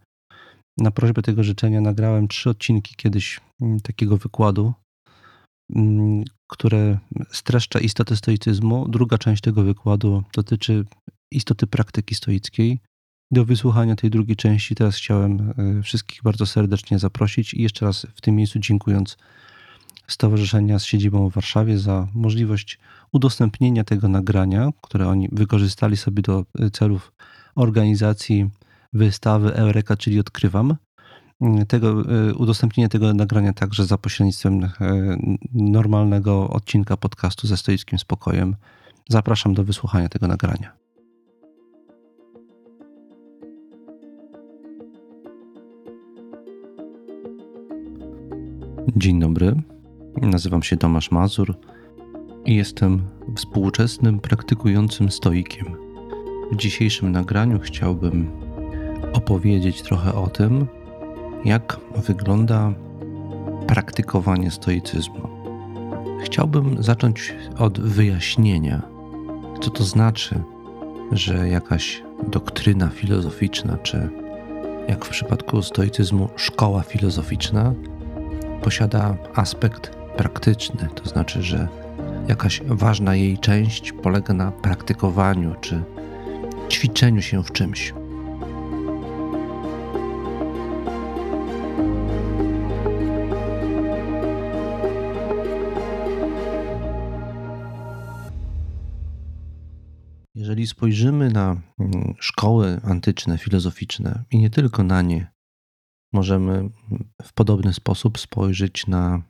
na 0.79 0.91
prośbę 0.91 1.23
tego 1.23 1.43
życzenia 1.45 1.81
nagrałem 1.81 2.29
trzy 2.29 2.50
odcinki 2.50 2.95
kiedyś 2.97 3.41
mm, 3.61 3.81
takiego 3.81 4.17
wykładu, 4.17 4.73
mm, 5.75 6.25
które 6.50 6.99
streszcza 7.33 7.81
istotę 7.81 8.17
stoicyzmu. 8.17 8.88
Druga 8.88 9.19
część 9.19 9.43
tego 9.43 9.62
wykładu 9.62 10.23
dotyczy 10.35 10.85
istoty 11.33 11.67
praktyki 11.67 12.14
stoickiej. 12.14 12.81
Do 13.33 13.45
wysłuchania 13.45 13.97
tej 13.97 14.11
drugiej 14.11 14.37
części 14.37 14.75
teraz 14.75 14.97
chciałem 14.97 15.55
e, 15.79 15.83
wszystkich 15.83 16.23
bardzo 16.23 16.47
serdecznie 16.47 16.99
zaprosić 16.99 17.55
i 17.55 17.62
jeszcze 17.62 17.87
raz 17.87 18.07
w 18.15 18.21
tym 18.21 18.37
miejscu 18.37 18.59
dziękując 18.59 19.17
Stowarzyszenia 20.07 20.79
z 20.79 20.85
siedzibą 20.85 21.31
w 21.31 21.35
Warszawie 21.35 21.79
za 21.79 22.09
możliwość 22.15 22.79
udostępnienia 23.12 23.85
tego 23.85 24.09
nagrania, 24.09 24.71
które 24.81 25.09
oni 25.09 25.29
wykorzystali 25.33 25.97
sobie 25.97 26.23
do 26.23 26.45
e, 26.59 26.71
celów 26.71 27.12
organizacji 27.55 28.51
wystawy 28.93 29.55
Eureka, 29.55 29.97
czyli 29.97 30.21
Odkrywam. 30.21 30.77
Tego, 31.69 32.03
e, 32.29 32.35
udostępnienie 32.35 32.89
tego 32.89 33.15
nagrania 33.15 33.53
także 33.53 33.85
za 33.85 33.99
pośrednictwem 33.99 34.69
normalnego 35.55 36.51
odcinka 36.51 36.97
podcastu 36.97 37.47
ze 37.47 37.57
stoickim 37.57 37.99
spokojem. 37.99 38.57
Zapraszam 39.09 39.55
do 39.55 39.65
wysłuchania 39.65 40.09
tego 40.09 40.29
nagrania. 40.29 40.82
Dzień 48.89 49.21
dobry. 49.21 49.55
Nazywam 50.23 50.62
się 50.62 50.77
Tomasz 50.77 51.11
Mazur 51.11 51.55
i 52.45 52.55
jestem 52.55 53.03
współczesnym 53.37 54.21
praktykującym 54.21 55.11
stoikiem. 55.11 55.67
W 56.53 56.57
dzisiejszym 56.57 57.12
nagraniu 57.12 57.59
chciałbym 57.59 58.31
opowiedzieć 59.12 59.83
trochę 59.83 60.15
o 60.15 60.29
tym, 60.29 60.67
jak 61.45 61.81
wygląda 62.07 62.73
praktykowanie 63.67 64.51
stoicyzmu. 64.51 65.29
Chciałbym 66.25 66.83
zacząć 66.83 67.35
od 67.59 67.81
wyjaśnienia, 67.81 68.83
co 69.61 69.71
to 69.71 69.85
znaczy, 69.85 70.43
że 71.12 71.49
jakaś 71.49 72.03
doktryna 72.29 72.89
filozoficzna, 72.89 73.79
czy 73.79 74.09
jak 74.89 75.05
w 75.05 75.09
przypadku 75.09 75.62
stoicyzmu, 75.62 76.29
szkoła 76.37 76.83
filozoficzna, 76.83 77.75
posiada 78.62 79.16
aspekt 79.35 79.97
praktyczny, 80.16 80.88
to 80.95 81.09
znaczy, 81.09 81.42
że 81.42 81.69
jakaś 82.28 82.62
ważna 82.66 83.14
jej 83.14 83.38
część 83.38 83.92
polega 83.92 84.35
na 84.35 84.52
praktykowaniu 84.52 85.54
czy 85.61 85.83
ćwiczeniu 86.71 87.23
się 87.23 87.42
w 87.42 87.52
czymś. 87.52 87.95
Jeżeli 100.35 100.66
spojrzymy 100.66 101.31
na 101.31 101.57
mm, 101.78 102.14
szkoły 102.19 102.81
antyczne, 102.85 103.38
filozoficzne 103.38 104.25
i 104.31 104.38
nie 104.38 104.50
tylko 104.50 104.83
na 104.83 105.02
nie, 105.02 105.33
możemy 106.12 106.71
w 107.23 107.33
podobny 107.33 107.73
sposób 107.73 108.19
spojrzeć 108.19 108.87
na 108.87 109.23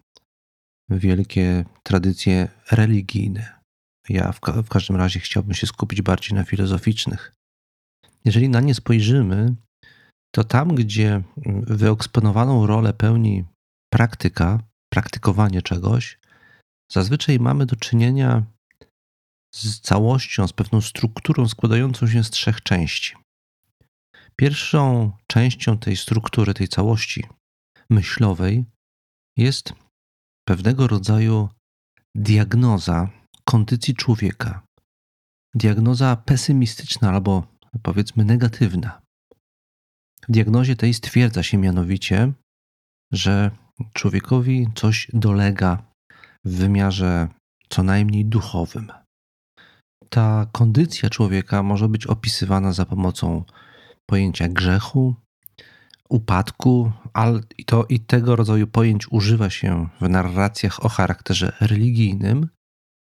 wielkie 0.90 1.64
tradycje 1.82 2.48
religijne. 2.70 3.60
Ja 4.08 4.32
w, 4.32 4.40
ka 4.40 4.62
w 4.62 4.68
każdym 4.68 4.96
razie 4.96 5.20
chciałbym 5.20 5.54
się 5.54 5.66
skupić 5.66 6.02
bardziej 6.02 6.34
na 6.34 6.44
filozoficznych. 6.44 7.34
Jeżeli 8.24 8.48
na 8.48 8.60
nie 8.60 8.74
spojrzymy, 8.74 9.54
to 10.34 10.44
tam, 10.44 10.74
gdzie 10.74 11.22
wyeksponowaną 11.66 12.66
rolę 12.66 12.92
pełni 12.92 13.44
praktyka, 13.92 14.62
praktykowanie 14.92 15.62
czegoś, 15.62 16.18
zazwyczaj 16.92 17.38
mamy 17.38 17.66
do 17.66 17.76
czynienia 17.76 18.42
z 19.54 19.80
całością, 19.80 20.48
z 20.48 20.52
pewną 20.52 20.80
strukturą 20.80 21.48
składającą 21.48 22.06
się 22.06 22.24
z 22.24 22.30
trzech 22.30 22.60
części. 22.60 23.16
Pierwszą 24.36 25.12
częścią 25.32 25.78
tej 25.78 25.96
struktury, 25.96 26.54
tej 26.54 26.68
całości 26.68 27.24
myślowej 27.90 28.64
jest 29.36 29.72
pewnego 30.48 30.86
rodzaju 30.86 31.48
diagnoza 32.14 33.10
kondycji 33.44 33.94
człowieka. 33.94 34.62
Diagnoza 35.54 36.16
pesymistyczna 36.16 37.10
albo 37.10 37.46
powiedzmy 37.82 38.24
negatywna. 38.24 39.02
W 40.28 40.32
diagnozie 40.32 40.76
tej 40.76 40.94
stwierdza 40.94 41.42
się 41.42 41.58
mianowicie, 41.58 42.32
że 43.12 43.50
człowiekowi 43.94 44.66
coś 44.74 45.08
dolega 45.12 45.92
w 46.44 46.50
wymiarze 46.56 47.28
co 47.68 47.82
najmniej 47.82 48.24
duchowym. 48.24 48.92
Ta 50.08 50.46
kondycja 50.52 51.10
człowieka 51.10 51.62
może 51.62 51.88
być 51.88 52.06
opisywana 52.06 52.72
za 52.72 52.86
pomocą 52.86 53.44
pojęcia 54.06 54.48
grzechu, 54.48 55.14
upadku, 56.08 56.92
ale 57.12 57.40
i, 57.58 57.64
to, 57.64 57.86
i 57.88 58.00
tego 58.00 58.36
rodzaju 58.36 58.66
pojęć 58.66 59.12
używa 59.12 59.50
się 59.50 59.88
w 60.00 60.08
narracjach 60.08 60.84
o 60.84 60.88
charakterze 60.88 61.52
religijnym. 61.60 62.48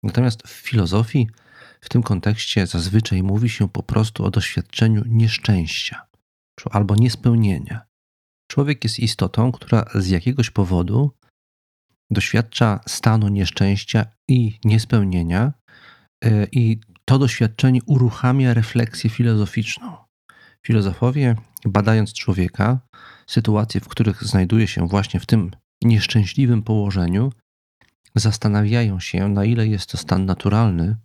Natomiast 0.02 0.42
w 0.42 0.50
filozofii 0.50 1.28
w 1.80 1.88
tym 1.88 2.02
kontekście 2.02 2.66
zazwyczaj 2.66 3.22
mówi 3.22 3.48
się 3.48 3.68
po 3.68 3.82
prostu 3.82 4.24
o 4.24 4.30
doświadczeniu 4.30 5.02
nieszczęścia 5.06 6.06
albo 6.70 6.94
niespełnienia. 6.94 7.86
Człowiek 8.50 8.84
jest 8.84 8.98
istotą, 8.98 9.52
która 9.52 9.84
z 9.94 10.08
jakiegoś 10.08 10.50
powodu 10.50 11.10
doświadcza 12.10 12.80
stanu 12.86 13.28
nieszczęścia 13.28 14.06
i 14.28 14.58
niespełnienia, 14.64 15.52
e, 16.24 16.46
i 16.52 16.80
to 17.04 17.18
doświadczenie 17.18 17.80
uruchamia 17.86 18.54
refleksję 18.54 19.10
filozoficzną. 19.10 19.96
Filozofowie, 20.66 21.36
badając 21.64 22.12
człowieka, 22.12 22.80
sytuacje, 23.26 23.80
w 23.80 23.88
których 23.88 24.24
znajduje 24.24 24.66
się 24.68 24.88
właśnie 24.88 25.20
w 25.20 25.26
tym 25.26 25.50
nieszczęśliwym 25.82 26.62
położeniu, 26.62 27.32
zastanawiają 28.14 29.00
się, 29.00 29.28
na 29.28 29.44
ile 29.44 29.66
jest 29.66 29.90
to 29.90 29.96
stan 29.96 30.26
naturalny 30.26 30.96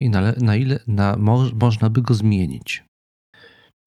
i 0.00 0.10
na, 0.10 0.32
na 0.32 0.56
ile 0.56 0.80
na, 0.86 1.16
mo, 1.16 1.50
można 1.54 1.90
by 1.90 2.02
go 2.02 2.14
zmienić. 2.14 2.84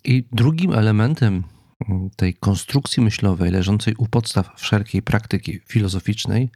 I 0.06 0.28
drugim 0.32 0.74
elementem 0.74 1.44
mm, 1.90 2.10
tej 2.10 2.34
konstrukcji 2.34 3.04
myślowej 3.04 3.52
leżącej 3.52 3.96
u 3.98 4.08
podstaw 4.08 4.52
wszelkiej 4.58 5.02
praktyki 5.02 5.60
filozoficznej 5.60 6.50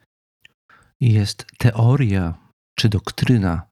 jest 1.02 1.46
teoria 1.58 2.34
czy 2.80 2.90
doktryna, 2.90 3.68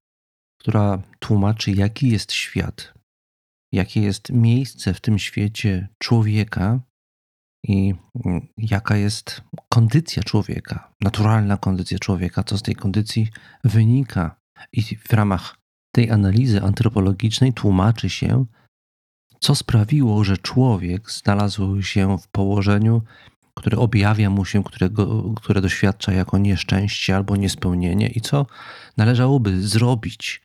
która 0.62 1.02
tłumaczy, 1.20 1.72
jaki 1.72 2.10
jest 2.10 2.34
świat, 2.34 2.94
jakie 3.72 4.02
jest 4.02 4.30
miejsce 4.30 4.94
w 4.94 5.02
tym 5.02 5.20
świecie 5.20 5.88
człowieka 6.00 6.80
i 7.68 7.94
mm, 8.26 8.48
jaka 8.58 8.96
jest 8.98 9.42
kondycja 9.70 10.24
człowieka, 10.24 10.94
naturalna 11.02 11.58
kondycja 11.58 12.00
człowieka, 12.00 12.44
co 12.44 12.58
z 12.58 12.62
tej 12.62 12.76
kondycji 12.76 13.28
wynika. 13.64 14.36
I 14.74 14.82
w 14.82 15.14
ramach 15.14 15.58
tej 15.92 16.12
analizy 16.12 16.62
antropologicznej 16.62 17.54
tłumaczy 17.54 18.10
się, 18.10 18.46
co 19.40 19.56
sprawiło, 19.56 20.24
że 20.24 20.38
człowiek 20.38 21.12
znalazł 21.12 21.82
się 21.82 22.18
w 22.18 22.28
położeniu, 22.28 23.02
które 23.54 23.78
objawia 23.78 24.30
mu 24.30 24.46
się, 24.46 24.64
którego, 24.64 25.34
które 25.34 25.62
doświadcza 25.62 26.12
jako 26.12 26.38
nieszczęście 26.38 27.16
albo 27.16 27.36
niespełnienie, 27.36 28.08
i 28.08 28.22
co 28.22 28.46
należałoby 28.98 29.62
zrobić, 29.62 30.42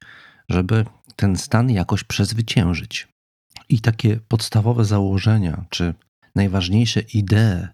żeby 0.48 0.84
ten 1.16 1.36
stan 1.36 1.70
jakoś 1.70 2.04
przezwyciężyć. 2.04 3.08
I 3.68 3.80
takie 3.80 4.20
podstawowe 4.28 4.84
założenia, 4.84 5.64
czy 5.70 5.94
najważniejsze 6.34 7.00
idee 7.00 7.68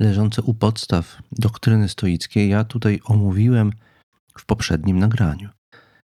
leżące 0.00 0.42
u 0.42 0.54
podstaw 0.54 1.22
doktryny 1.32 1.88
stoickiej, 1.88 2.48
ja 2.48 2.64
tutaj 2.64 3.00
omówiłem 3.04 3.72
w 4.38 4.46
poprzednim 4.46 4.98
nagraniu. 4.98 5.48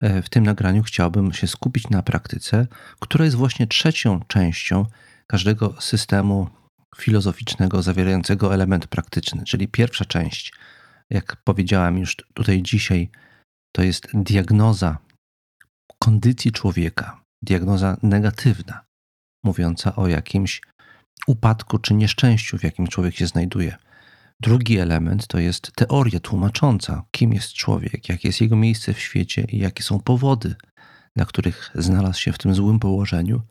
E, 0.00 0.22
w 0.22 0.28
tym 0.28 0.44
nagraniu 0.44 0.82
chciałbym 0.82 1.32
się 1.32 1.46
skupić 1.46 1.90
na 1.90 2.02
praktyce, 2.02 2.66
która 3.00 3.24
jest 3.24 3.36
właśnie 3.36 3.66
trzecią 3.66 4.20
częścią 4.26 4.86
każdego 5.26 5.80
systemu 5.80 6.48
filozoficznego 6.96 7.82
zawierającego 7.82 8.54
element 8.54 8.86
praktyczny. 8.86 9.44
Czyli 9.44 9.68
pierwsza 9.68 10.04
część, 10.04 10.52
jak 11.10 11.36
powiedziałem 11.44 11.98
już 11.98 12.16
tutaj 12.34 12.62
dzisiaj, 12.62 13.10
to 13.72 13.82
jest 13.82 14.08
diagnoza 14.14 14.98
kondycji 16.06 16.52
człowieka, 16.52 17.20
diagnoza 17.42 17.96
negatywna, 18.02 18.84
mówiąca 19.44 19.96
o 19.96 20.08
jakimś 20.08 20.62
upadku 21.26 21.78
czy 21.78 21.94
nieszczęściu, 21.94 22.58
w 22.58 22.62
jakim 22.62 22.86
człowiek 22.86 23.16
się 23.16 23.26
znajduje. 23.26 23.76
Drugi 24.42 24.78
element 24.78 25.26
to 25.26 25.38
jest 25.38 25.72
teoria 25.72 26.20
tłumacząca, 26.20 27.04
kim 27.10 27.32
jest 27.32 27.52
człowiek, 27.52 28.08
jakie 28.08 28.28
jest 28.28 28.40
jego 28.40 28.56
miejsce 28.56 28.94
w 28.94 29.00
świecie 29.00 29.46
i 29.48 29.58
jakie 29.58 29.82
są 29.82 30.00
powody, 30.00 30.54
dla 31.16 31.24
których 31.24 31.70
znalazł 31.74 32.20
się 32.20 32.32
w 32.32 32.38
tym 32.38 32.54
złym 32.54 32.78
położeniu. 32.78 33.42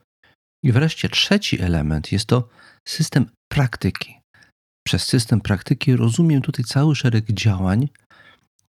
I 0.63 0.72
wreszcie 0.72 1.10
trzeci 1.10 1.62
element 1.62 2.12
jest 2.12 2.26
to 2.26 2.50
system 2.88 3.26
praktyki. 3.52 4.20
Przez 4.88 5.04
system 5.04 5.41
praktyki 5.41 5.96
rozumiem 5.96 6.41
tutaj 6.41 6.65
cały 6.65 6.96
szereg 6.96 7.26
działań 7.32 7.89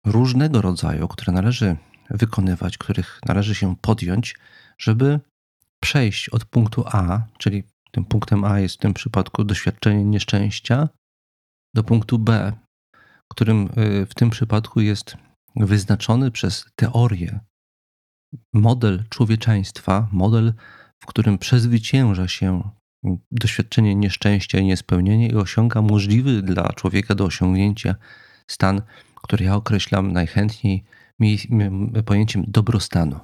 różnego 0.05 0.61
rodzaju, 0.61 1.07
które 1.07 1.33
należy 1.33 1.75
wykonywać, 2.09 2.77
których 2.77 3.19
należy 3.25 3.55
się 3.55 3.75
podjąć, 3.75 4.35
żeby 4.77 5.19
przejść 5.79 6.29
od 6.29 6.45
punktu 6.45 6.83
A, 6.87 7.21
czyli 7.37 7.63
tym 7.91 8.05
punktem 8.05 8.43
A 8.43 8.59
jest 8.59 8.75
w 8.75 8.79
tym 8.79 8.93
przypadku 8.93 9.43
doświadczenie 9.43 10.03
nieszczęścia, 10.03 10.89
do 11.75 11.83
punktu 11.83 12.19
B, 12.19 12.53
którym 13.31 13.69
y, 13.77 14.05
w 14.05 14.13
tym 14.13 14.29
przypadku 14.29 14.81
jest 14.81 15.17
wyznaczony 15.55 16.31
przez 16.31 16.65
teorię 16.75 17.39
model 18.53 19.03
człowieczeństwa, 19.09 20.07
model, 20.11 20.53
w 21.03 21.05
którym 21.05 21.37
przezwycięża 21.37 22.27
się 22.27 22.69
doświadczenie 23.31 23.95
nieszczęścia 23.95 24.59
i 24.59 24.65
niespełnienia 24.65 25.27
i 25.27 25.35
osiąga 25.35 25.81
możliwy 25.81 26.41
dla 26.41 26.73
człowieka 26.73 27.15
do 27.15 27.25
osiągnięcia 27.25 27.95
stan, 28.51 28.81
który 29.15 29.45
ja 29.45 29.55
określam 29.55 30.13
najchętniej 30.13 30.83
pojęciem 32.05 32.43
dobrostanu. 32.47 33.19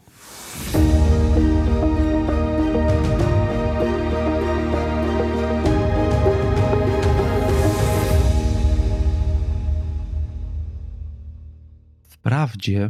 Wprawdzie, 12.04 12.90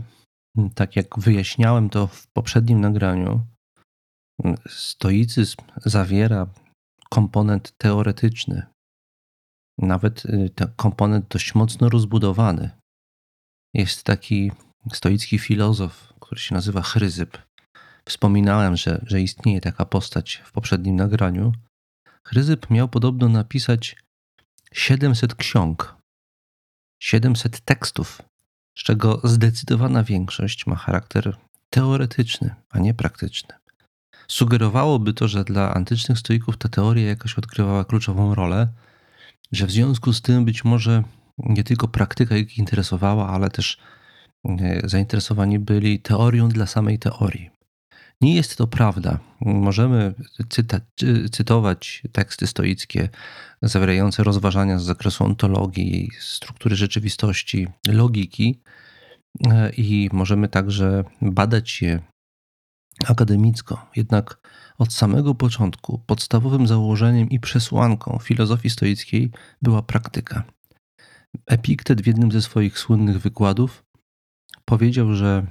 tak 0.76 0.96
jak 0.96 1.20
wyjaśniałem 1.20 1.90
to 1.90 2.08
w 2.08 2.28
poprzednim 2.28 2.82
nagraniu, 2.82 3.46
stoicyzm 4.68 5.58
zawiera 5.86 6.48
komponent 7.10 7.74
teoretyczny, 7.78 8.66
nawet 9.78 10.26
y, 10.26 10.50
komponent 10.76 11.28
dość 11.28 11.56
mocno 11.56 11.90
rozbudowany. 11.90 12.70
Jest 13.74 14.04
taki 14.04 14.52
stoicki 14.94 15.40
filozof, 15.40 16.14
który 16.20 16.42
się 16.42 16.56
nazywa 16.56 16.82
Chryzyp. 16.82 17.38
Wspominałem, 18.06 18.76
że, 18.76 19.02
że 19.08 19.22
istnieje 19.22 19.62
taka 19.62 19.86
postać 19.86 20.42
w 20.46 20.52
poprzednim 20.52 20.96
nagraniu. 20.96 21.52
Chryzyp 22.28 22.70
miał 22.70 22.88
podobno 22.88 23.30
napisać 23.30 23.96
700 24.74 25.36
ksiąg, 25.36 25.96
700 27.02 27.60
tekstów, 27.60 28.22
z 28.78 28.84
czego 28.84 29.22
zdecydowana 29.24 30.04
większość 30.04 30.68
ma 30.68 30.76
charakter 30.76 31.38
teoretyczny, 31.70 32.56
a 32.70 32.80
nie 32.80 32.94
praktyczny. 32.94 33.56
Sugerowałoby 34.28 35.14
to, 35.14 35.28
że 35.28 35.44
dla 35.44 35.74
antycznych 35.74 36.20
stoików 36.20 36.58
ta 36.58 36.70
teoria 36.70 37.08
jakoś 37.08 37.38
odgrywała 37.38 37.86
kluczową 37.86 38.36
rolę, 38.36 38.68
że 39.52 39.68
w 39.68 39.72
związku 39.72 40.14
z 40.14 40.22
tym 40.22 40.46
być 40.46 40.64
może 40.64 41.04
nie 41.38 41.64
tylko 41.64 41.88
praktyka 41.88 42.38
ich 42.38 42.58
interesowała, 42.58 43.30
ale 43.30 43.50
też 43.50 43.78
zainteresowani 44.84 45.60
byli 45.60 46.00
teorią 46.00 46.50
dla 46.50 46.68
samej 46.68 47.00
teorii. 47.00 47.50
Nie 48.22 48.36
jest 48.36 48.56
to 48.56 48.68
prawda. 48.68 49.20
Możemy 49.42 50.14
cyta, 50.50 50.80
cytować 51.32 52.04
teksty 52.12 52.48
stoickie 52.48 53.10
zawierające 53.62 54.24
rozważania 54.24 54.80
z 54.80 54.84
zakresu 54.84 55.24
ontologii, 55.24 56.10
struktury 56.20 56.76
rzeczywistości, 56.76 57.68
logiki 57.88 58.62
e, 59.48 59.70
i 59.70 60.10
możemy 60.14 60.48
także 60.48 61.04
badać 61.22 61.82
je 61.82 62.00
akademicko. 63.08 63.90
Jednak 63.96 64.38
od 64.78 64.94
samego 64.94 65.36
początku 65.36 66.00
podstawowym 66.00 66.68
założeniem 66.68 67.30
i 67.30 67.40
przesłanką 67.40 68.20
filozofii 68.24 68.70
stoickiej 68.70 69.32
była 69.62 69.82
praktyka. 69.82 70.44
Epiktet 71.46 72.02
w 72.02 72.08
jednym 72.08 72.32
ze 72.32 72.42
swoich 72.42 72.80
słynnych 72.80 73.20
wykładów 73.20 73.84
powiedział, 74.72 75.14
że 75.14 75.48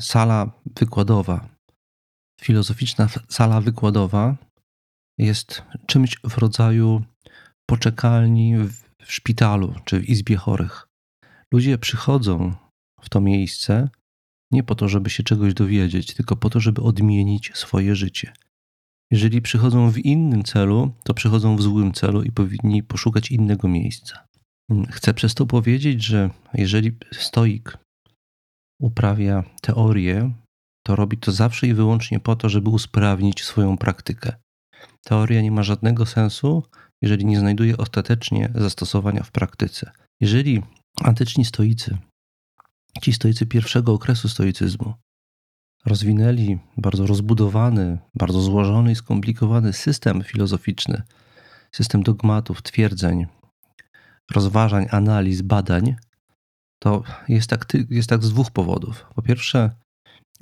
sala 0.00 0.50
wykładowa, 0.80 1.48
filozoficzna 2.40 3.08
sala 3.28 3.60
wykładowa 3.60 4.36
jest 5.18 5.62
czymś 5.86 6.16
w 6.24 6.38
rodzaju 6.38 7.02
poczekalni 7.66 8.56
w 9.02 9.12
szpitalu 9.12 9.74
czy 9.84 10.00
w 10.00 10.08
izbie 10.08 10.36
chorych. 10.36 10.88
Ludzie 11.52 11.78
przychodzą 11.78 12.54
w 13.00 13.08
to 13.08 13.20
miejsce 13.20 13.88
nie 14.50 14.62
po 14.62 14.74
to, 14.74 14.88
żeby 14.88 15.10
się 15.10 15.22
czegoś 15.22 15.54
dowiedzieć, 15.54 16.14
tylko 16.14 16.36
po 16.36 16.50
to, 16.50 16.60
żeby 16.60 16.82
odmienić 16.82 17.50
swoje 17.54 17.96
życie. 17.96 18.32
Jeżeli 19.10 19.42
przychodzą 19.42 19.90
w 19.90 19.98
innym 19.98 20.44
celu, 20.44 20.92
to 21.04 21.14
przychodzą 21.14 21.56
w 21.56 21.62
złym 21.62 21.92
celu 21.92 22.22
i 22.22 22.32
powinni 22.32 22.82
poszukać 22.82 23.30
innego 23.30 23.68
miejsca. 23.68 24.26
Chcę 24.90 25.14
przez 25.14 25.34
to 25.34 25.46
powiedzieć, 25.46 26.04
że 26.04 26.30
jeżeli 26.54 26.96
stoik 27.12 27.78
uprawia 28.80 29.44
teorię, 29.62 30.32
to 30.82 30.96
robi 30.96 31.18
to 31.18 31.32
zawsze 31.32 31.66
i 31.66 31.74
wyłącznie 31.74 32.20
po 32.20 32.36
to, 32.36 32.48
żeby 32.48 32.70
usprawnić 32.70 33.44
swoją 33.44 33.76
praktykę. 33.78 34.32
Teoria 35.04 35.42
nie 35.42 35.50
ma 35.50 35.62
żadnego 35.62 36.06
sensu, 36.06 36.62
jeżeli 37.02 37.26
nie 37.26 37.38
znajduje 37.38 37.76
ostatecznie 37.76 38.52
zastosowania 38.54 39.22
w 39.22 39.30
praktyce. 39.30 39.90
Jeżeli 40.20 40.62
antyczni 41.02 41.44
stoicy, 41.44 41.98
ci 43.02 43.12
stoicy 43.12 43.46
pierwszego 43.46 43.92
okresu 43.92 44.28
stoicyzmu, 44.28 44.94
rozwinęli 45.86 46.58
bardzo 46.76 47.06
rozbudowany, 47.06 47.98
bardzo 48.14 48.40
złożony 48.40 48.92
i 48.92 48.94
skomplikowany 48.94 49.72
system 49.72 50.22
filozoficzny, 50.22 51.02
system 51.72 52.02
dogmatów, 52.02 52.62
twierdzeń, 52.62 53.26
rozważań, 54.30 54.86
analiz, 54.90 55.42
badań, 55.42 55.96
to 56.82 57.02
jest 57.28 57.50
tak, 57.50 57.72
jest 57.90 58.08
tak 58.08 58.24
z 58.24 58.30
dwóch 58.30 58.50
powodów. 58.50 59.06
Po 59.14 59.22
pierwsze, 59.22 59.70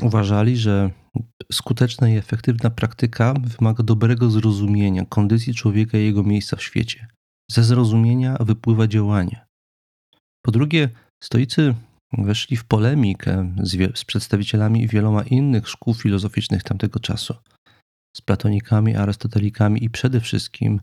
uważali, 0.02 0.56
że 0.56 0.90
skuteczna 1.52 2.08
i 2.08 2.16
efektywna 2.16 2.70
praktyka 2.70 3.34
wymaga 3.40 3.84
dobrego 3.84 4.30
zrozumienia 4.30 5.04
kondycji 5.04 5.54
człowieka 5.54 5.98
i 5.98 6.04
jego 6.04 6.22
miejsca 6.22 6.56
w 6.56 6.62
świecie. 6.62 7.06
Ze 7.50 7.64
zrozumienia 7.64 8.36
wypływa 8.40 8.86
działanie. 8.86 9.46
Po 10.42 10.52
drugie, 10.52 10.88
stoicy 11.24 11.74
weszli 12.12 12.56
w 12.56 12.64
polemikę 12.64 13.54
z, 13.62 13.98
z 13.98 14.04
przedstawicielami 14.04 14.88
wieloma 14.88 15.22
innych 15.22 15.68
szkół 15.68 15.94
filozoficznych 15.94 16.62
tamtego 16.62 17.00
czasu. 17.00 17.34
Z 18.16 18.20
platonikami, 18.20 18.96
arystotelikami 18.96 19.84
i 19.84 19.90
przede 19.90 20.20
wszystkim 20.20 20.80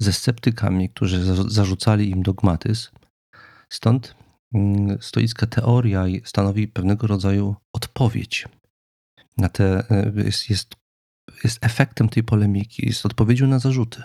ze 0.00 0.12
sceptykami, 0.12 0.88
którzy 0.88 1.34
zarzucali 1.48 2.10
im 2.10 2.22
dogmatyzm. 2.22 2.90
Stąd 3.72 4.14
stoicka 5.00 5.46
teoria 5.46 6.04
stanowi 6.24 6.68
pewnego 6.68 7.06
rodzaju 7.06 7.56
odpowiedź 7.72 8.44
na 9.38 9.48
te, 9.48 9.90
e, 9.90 10.12
jest, 10.24 10.50
jest, 10.50 10.76
jest 11.44 11.64
efektem 11.64 12.08
tej 12.08 12.22
polemiki, 12.22 12.86
jest 12.86 13.06
odpowiedzią 13.06 13.46
na 13.46 13.58
zarzuty. 13.58 14.02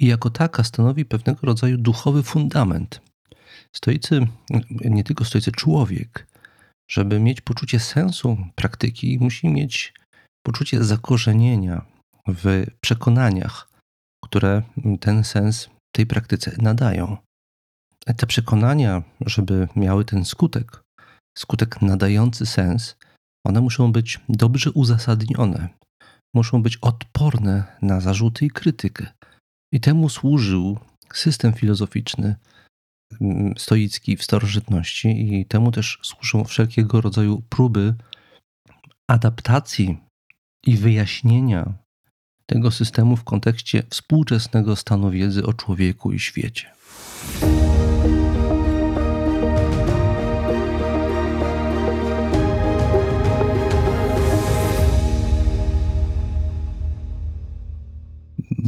I 0.00 0.06
jako 0.06 0.30
taka 0.30 0.64
stanowi 0.64 1.04
pewnego 1.04 1.46
rodzaju 1.46 1.78
duchowy 1.78 2.22
fundament. 2.22 3.00
Stoicy, 3.76 4.26
nie 4.70 5.04
tylko 5.04 5.24
stoicy, 5.24 5.52
człowiek, 5.52 6.26
żeby 6.90 7.20
mieć 7.20 7.40
poczucie 7.40 7.80
sensu 7.80 8.36
praktyki, 8.54 9.18
musi 9.18 9.48
mieć 9.48 9.94
poczucie 10.46 10.84
zakorzenienia 10.84 11.86
w 12.28 12.66
przekonaniach, 12.80 13.68
które 14.24 14.62
ten 15.00 15.24
sens 15.24 15.70
tej 15.94 16.06
praktyce 16.06 16.56
nadają. 16.58 17.16
Te 18.04 18.26
przekonania, 18.26 19.02
żeby 19.26 19.68
miały 19.76 20.04
ten 20.04 20.24
skutek, 20.24 20.82
skutek 21.38 21.82
nadający 21.82 22.46
sens, 22.46 22.96
one 23.46 23.60
muszą 23.60 23.92
być 23.92 24.20
dobrze 24.28 24.70
uzasadnione, 24.70 25.68
muszą 26.34 26.62
być 26.62 26.76
odporne 26.76 27.64
na 27.82 28.00
zarzuty 28.00 28.46
i 28.46 28.50
krytykę. 28.50 29.06
I 29.72 29.80
temu 29.80 30.08
służył 30.08 30.78
system 31.12 31.52
filozoficzny 31.52 32.36
mm, 33.20 33.54
stoicki 33.58 34.16
w 34.16 34.24
starożytności, 34.24 35.34
i 35.34 35.46
temu 35.46 35.72
też 35.72 35.98
służą 36.02 36.44
wszelkiego 36.44 37.00
rodzaju 37.00 37.42
próby 37.48 37.94
adaptacji 39.10 39.98
i 40.66 40.76
wyjaśnienia 40.76 41.72
tego 42.46 42.70
systemu 42.70 43.16
w 43.16 43.24
kontekście 43.24 43.82
współczesnego 43.90 44.76
stanu 44.76 45.10
wiedzy 45.10 45.46
o 45.46 45.52
człowieku 45.52 46.12
i 46.12 46.18
świecie. 46.18 46.74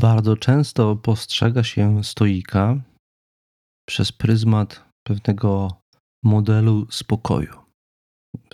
Bardzo 0.06 0.36
często 0.36 0.96
postrzega 0.96 1.64
się 1.64 2.04
stoika 2.04 2.76
przez 3.88 4.12
pryzmat 4.12 4.84
pewnego 5.06 5.80
modelu 6.24 6.86
spokoju. 6.90 7.52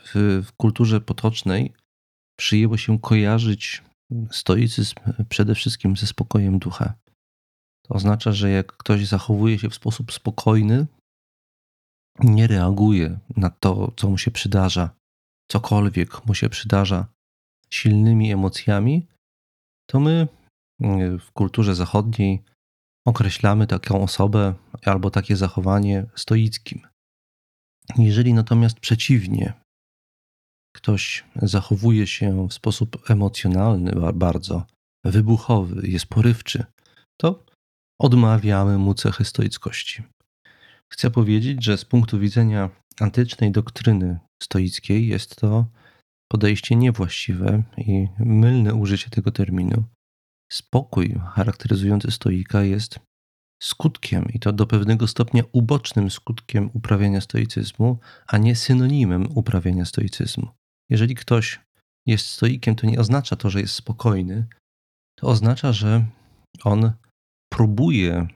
W, 0.03 0.43
w 0.47 0.53
kulturze 0.53 1.01
potocznej 1.01 1.73
przyjęło 2.39 2.77
się 2.77 2.99
kojarzyć 2.99 3.83
stoicyzm 4.31 4.95
przede 5.29 5.55
wszystkim 5.55 5.97
ze 5.97 6.07
spokojem 6.07 6.59
ducha. 6.59 6.95
To 7.87 7.95
oznacza, 7.95 8.33
że 8.33 8.51
jak 8.51 8.77
ktoś 8.77 9.07
zachowuje 9.07 9.59
się 9.59 9.71
w 9.71 9.75
sposób 9.75 10.13
spokojny, 10.13 10.87
nie 12.19 12.47
reaguje 12.47 13.19
na 13.37 13.51
to, 13.51 13.93
co 13.97 14.09
mu 14.11 14.19
się 14.19 14.31
przydarza, 14.31 14.91
cokolwiek 15.51 16.27
mu 16.27 16.35
się 16.35 16.49
przydarza 16.49 17.07
silnymi 17.71 18.33
emocjami, 18.33 19.07
to 19.87 20.01
my 20.01 20.29
w 21.19 21.33
kulturze 21.33 21.75
zachodniej 21.75 22.43
określamy 23.07 23.67
taką 23.67 24.03
osobę 24.03 24.55
albo 24.85 25.11
takie 25.11 25.37
zachowanie 25.37 26.07
stoickim. 26.15 26.81
Jeżeli 27.99 28.35
natomiast 28.35 28.81
przeciwnie, 28.81 29.53
ktoś 30.77 31.25
zachowuje 31.37 32.07
się 32.07 32.49
w 32.49 32.53
sposób 32.53 33.11
emocjonalny, 33.11 33.93
bardzo 34.15 34.67
wybuchowy, 35.05 35.89
jest 35.89 36.07
porywczy, 36.07 36.65
to 37.21 37.45
odmawiamy 38.01 38.79
mu 38.79 38.95
cechy 38.95 39.25
stoickości. 39.25 40.03
Chcę 40.93 41.11
powiedzieć, 41.11 41.65
że 41.65 41.79
z 41.79 41.85
punktu 41.85 42.19
widzenia 42.19 42.71
antycznej 43.01 43.53
doktryny 43.53 44.19
stoickiej 44.43 45.09
jest 45.09 45.37
to 45.37 45.67
podejście 46.33 46.77
niewłaściwe 46.77 47.63
i 47.77 48.09
mylne 48.19 48.75
użycie 48.75 49.11
tego 49.11 49.31
terminu, 49.31 49.85
Spokój 50.53 51.15
charakteryzujący 51.35 52.11
stoika 52.11 52.63
jest 52.63 53.01
skutkiem, 53.63 54.27
i 54.35 54.39
to 54.39 54.53
do 54.53 54.67
pewnego 54.67 55.09
stopnia 55.09 55.43
ubocznym 55.53 56.11
skutkiem 56.11 56.71
uprawiania 56.75 57.21
stoicyzmu, 57.21 57.99
a 58.27 58.39
nie 58.39 58.57
synonimem 58.57 59.27
uprawiania 59.35 59.85
stoicyzmu. 59.85 60.49
Jeżeli 60.91 61.15
ktoś 61.15 61.61
jest 62.07 62.27
stoikiem, 62.27 62.75
to 62.75 62.87
nie 62.87 63.01
oznacza 63.01 63.37
to, 63.37 63.51
że 63.51 63.61
jest 63.61 63.75
spokojny, 63.75 64.47
to 65.19 65.27
oznacza, 65.27 65.73
że 65.73 66.05
on 66.65 66.93
próbuje 67.53 68.27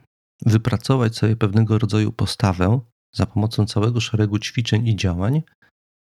wypracować 0.43 1.17
sobie 1.17 1.37
pewnego 1.37 1.79
rodzaju 1.79 2.13
postawę 2.13 2.81
za 3.15 3.27
pomocą 3.27 3.67
całego 3.67 4.01
szeregu 4.01 4.39
ćwiczeń 4.39 4.89
i 4.89 4.97
działań, 4.97 5.43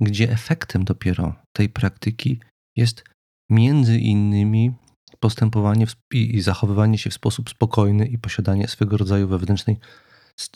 gdzie 0.00 0.30
efektem 0.30 0.84
dopiero 0.84 1.34
tej 1.56 1.68
praktyki 1.68 2.40
jest 2.76 3.04
między 3.50 3.98
innymi 3.98 4.74
postępowanie 5.20 5.86
i 6.12 6.40
zachowywanie 6.40 6.98
się 6.98 7.10
w 7.10 7.14
sposób 7.14 7.50
spokojny 7.50 8.06
i 8.06 8.18
posiadanie 8.18 8.68
swego 8.68 8.96
rodzaju 8.96 9.28
wewnętrznej, 9.28 9.76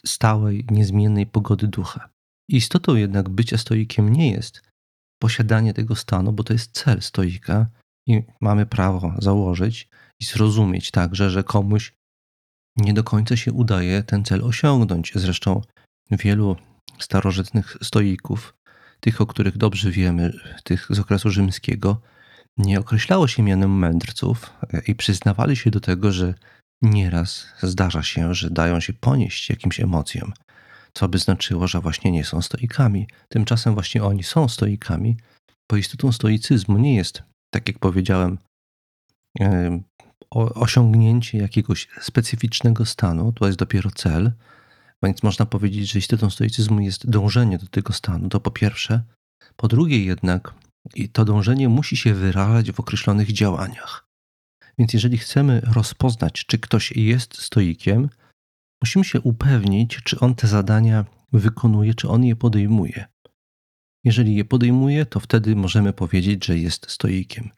stałej, 0.07 0.67
niezmiennej 0.71 1.27
pogody 1.27 1.69
ducha. 1.69 2.09
Istotą 2.49 2.95
jednak 2.95 3.29
bycia 3.29 3.59
stoikiem 3.59 4.13
nie 4.13 4.31
jest 4.31 4.63
posiadanie 5.19 5.75
tego 5.75 5.97
stanu, 5.97 6.33
bo 6.33 6.45
to 6.45 6.53
jest 6.53 6.73
cel 6.73 7.03
stoika 7.03 7.67
i 8.07 8.23
mamy 8.41 8.67
prawo 8.67 9.15
założyć 9.19 9.89
i 10.21 10.25
zrozumieć 10.25 10.91
także, 10.91 11.31
że 11.31 11.45
komuś 11.45 11.93
nie 12.77 12.95
do 12.95 13.05
końca 13.05 13.37
się 13.37 13.53
udaje 13.53 14.03
ten 14.03 14.25
cel 14.25 14.45
osiągnąć. 14.45 15.13
Zresztą 15.15 15.63
wielu 16.11 16.57
starożytnych 16.99 17.77
stoików, 17.83 18.55
tych, 19.01 19.21
o 19.21 19.27
których 19.27 19.57
dobrze 19.57 19.91
wiemy, 19.91 20.33
tych 20.65 20.87
z 20.91 20.99
okresu 20.99 21.31
rzymskiego, 21.31 22.01
nie 22.59 22.81
określało 22.81 23.29
się 23.29 23.43
mianem 23.43 23.79
mędrców 23.79 24.51
e, 24.73 24.83
i 24.87 24.95
przyznawali 24.95 25.57
się 25.57 25.71
do 25.71 25.81
tego, 25.81 26.13
że 26.13 26.35
nieraz 26.83 27.47
zdarza 27.63 28.03
się, 28.03 28.35
że 28.35 28.51
dają 28.51 28.81
się 28.81 28.93
ponieść 28.93 29.51
jakimś 29.51 29.81
emocjom, 29.81 30.33
co 30.93 31.09
by 31.09 31.19
znaczyło, 31.19 31.69
że 31.69 31.81
właśnie 31.81 32.13
nie 32.13 32.25
są 32.25 32.43
stoikami. 32.43 33.09
Tymczasem 33.29 33.75
właśnie 33.75 34.05
oni 34.05 34.23
są 34.23 34.49
stoikami, 34.49 35.17
bo 35.71 35.77
istotą 35.77 36.13
stoicyzmu 36.13 36.79
nie 36.79 36.95
jest, 36.95 37.23
tak 37.51 37.69
jak 37.69 37.79
powiedziałem, 37.79 38.39
e, 39.41 39.81
osiągnięcie 40.31 41.39
jakiegoś 41.39 41.89
specyficznego 42.01 42.87
stanu, 42.87 43.33
to 43.33 43.47
jest 43.47 43.59
dopiero 43.59 43.91
cel, 43.91 44.33
więc 45.03 45.23
można 45.23 45.47
powiedzieć, 45.47 45.93
że 45.93 45.99
istotą 45.99 46.31
stoicyzmu 46.31 46.81
jest 46.81 47.11
dążenie 47.11 47.59
do 47.59 47.67
tego 47.67 47.93
stanu, 47.93 48.29
to 48.29 48.41
po 48.41 48.51
pierwsze. 48.51 49.03
Po 49.57 49.69
drugie 49.69 50.05
jednak 50.05 50.55
i 50.95 51.09
to 51.09 51.25
dążenie 51.25 51.69
musi 51.69 51.97
się 51.97 52.15
wyrażać 52.15 52.73
w 52.73 52.81
określonych 52.81 53.33
działaniach. 53.33 54.09
Więc 54.79 54.93
jeżeli 54.93 55.19
chcemy 55.19 55.61
rozpoznać, 55.61 56.45
czy 56.47 56.59
ktoś 56.59 56.93
jest 56.93 57.37
stoikiem, 57.37 58.09
musimy 58.83 59.05
się 59.05 59.21
upewnić, 59.21 60.01
czy 60.05 60.21
on 60.21 60.35
te 60.35 60.47
zadania 60.47 61.05
wykonuje, 61.33 61.95
czy 61.95 62.09
on 62.09 62.25
je 62.25 62.37
podejmuje. 62.37 63.05
Jeżeli 64.05 64.35
je 64.35 64.45
podejmuje, 64.45 65.07
to 65.07 65.21
wtedy 65.21 65.57
możemy 65.57 65.93
powiedzieć, 65.93 66.47
że 66.47 66.59
jest 66.59 66.91
stoikiem. 66.91 67.51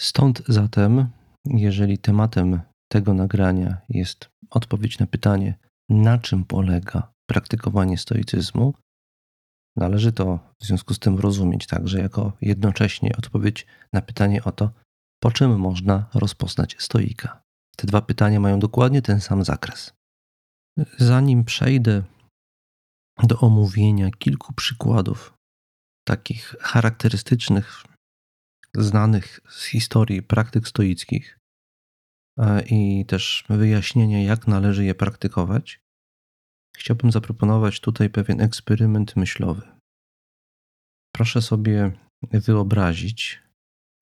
Stąd 0.00 0.42
zatem, 0.48 1.08
jeżeli 1.44 1.98
tematem 1.98 2.60
tego 2.88 3.14
nagrania 3.14 3.76
jest 3.88 4.30
odpowiedź 4.50 4.98
na 4.98 5.06
pytanie, 5.06 5.58
na 5.88 6.18
czym 6.18 6.44
polega 6.44 7.12
praktykowanie 7.26 7.98
stoicyzmu, 7.98 8.74
należy 9.76 10.12
to 10.12 10.38
w 10.62 10.66
związku 10.66 10.94
z 10.94 10.98
tym 10.98 11.18
rozumieć 11.18 11.66
także 11.66 11.98
jako 11.98 12.32
jednocześnie 12.40 13.16
odpowiedź 13.18 13.66
na 13.92 14.02
pytanie 14.02 14.44
o 14.44 14.52
to, 14.52 14.70
po 15.22 15.32
czym 15.32 15.58
można 15.58 16.08
rozpoznać 16.14 16.76
stoika. 16.78 17.42
Te 17.76 17.86
dwa 17.86 18.02
pytania 18.02 18.40
mają 18.40 18.58
dokładnie 18.58 19.02
ten 19.02 19.20
sam 19.20 19.44
zakres. 19.44 19.92
Zanim 20.98 21.44
przejdę 21.44 22.02
do 23.22 23.40
omówienia 23.40 24.10
kilku 24.10 24.54
przykładów 24.54 25.34
takich 26.06 26.54
charakterystycznych, 26.60 27.84
znanych 28.74 29.40
z 29.48 29.64
historii 29.64 30.22
praktyk 30.22 30.68
stoickich 30.68 31.38
i 32.66 33.06
też 33.06 33.44
wyjaśnienia, 33.48 34.22
jak 34.22 34.46
należy 34.46 34.84
je 34.84 34.94
praktykować, 34.94 35.80
chciałbym 36.76 37.12
zaproponować 37.12 37.80
tutaj 37.80 38.10
pewien 38.10 38.40
eksperyment 38.40 39.16
myślowy. 39.16 39.62
Proszę 41.14 41.42
sobie 41.42 41.92
wyobrazić 42.22 43.42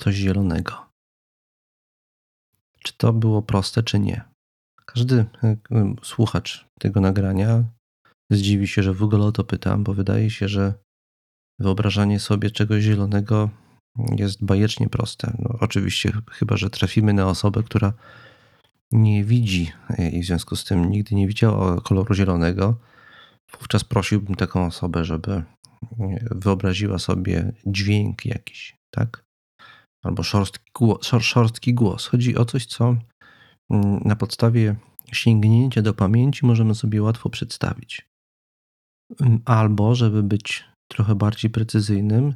coś 0.00 0.14
zielonego. 0.14 0.86
Czy 2.78 2.92
to 2.96 3.12
było 3.12 3.42
proste, 3.42 3.82
czy 3.82 3.98
nie? 3.98 4.24
Każdy 4.86 5.26
e, 5.42 5.56
słuchacz 6.02 6.66
tego 6.80 7.00
nagrania 7.00 7.64
zdziwi 8.30 8.68
się, 8.68 8.82
że 8.82 8.94
w 8.94 9.02
ogóle 9.02 9.24
o 9.24 9.32
to 9.32 9.44
pytam, 9.44 9.84
bo 9.84 9.94
wydaje 9.94 10.30
się, 10.30 10.48
że 10.48 10.74
wyobrażanie 11.60 12.20
sobie 12.20 12.50
czegoś 12.50 12.82
zielonego 12.82 13.50
jest 14.16 14.44
bajecznie 14.44 14.88
proste. 14.88 15.36
No, 15.38 15.58
oczywiście, 15.60 16.12
chyba 16.30 16.56
że 16.56 16.70
trafimy 16.70 17.12
na 17.12 17.26
osobę, 17.26 17.62
która 17.62 17.92
nie 18.94 19.24
widzi 19.24 19.72
i 20.12 20.22
w 20.22 20.26
związku 20.26 20.56
z 20.56 20.64
tym 20.64 20.90
nigdy 20.90 21.14
nie 21.14 21.28
widziała 21.28 21.80
koloru 21.80 22.14
zielonego, 22.14 22.76
wówczas 23.52 23.84
prosiłbym 23.84 24.34
taką 24.34 24.66
osobę, 24.66 25.04
żeby 25.04 25.42
wyobraziła 26.30 26.98
sobie 26.98 27.52
dźwięk 27.66 28.24
jakiś, 28.24 28.76
tak? 28.90 29.24
Albo 30.04 30.22
szorstki 30.22 30.70
głos. 30.74 31.12
Szorstki 31.20 31.74
głos. 31.74 32.06
Chodzi 32.06 32.36
o 32.36 32.44
coś, 32.44 32.66
co 32.66 32.96
mm, 33.70 34.00
na 34.04 34.16
podstawie 34.16 34.76
sięgnięcia 35.12 35.82
do 35.82 35.94
pamięci 35.94 36.46
możemy 36.46 36.74
sobie 36.74 37.02
łatwo 37.02 37.30
przedstawić. 37.30 38.08
Mm, 39.20 39.40
albo, 39.44 39.94
żeby 39.94 40.22
być 40.22 40.64
trochę 40.88 41.14
bardziej 41.14 41.50
precyzyjnym, 41.50 42.34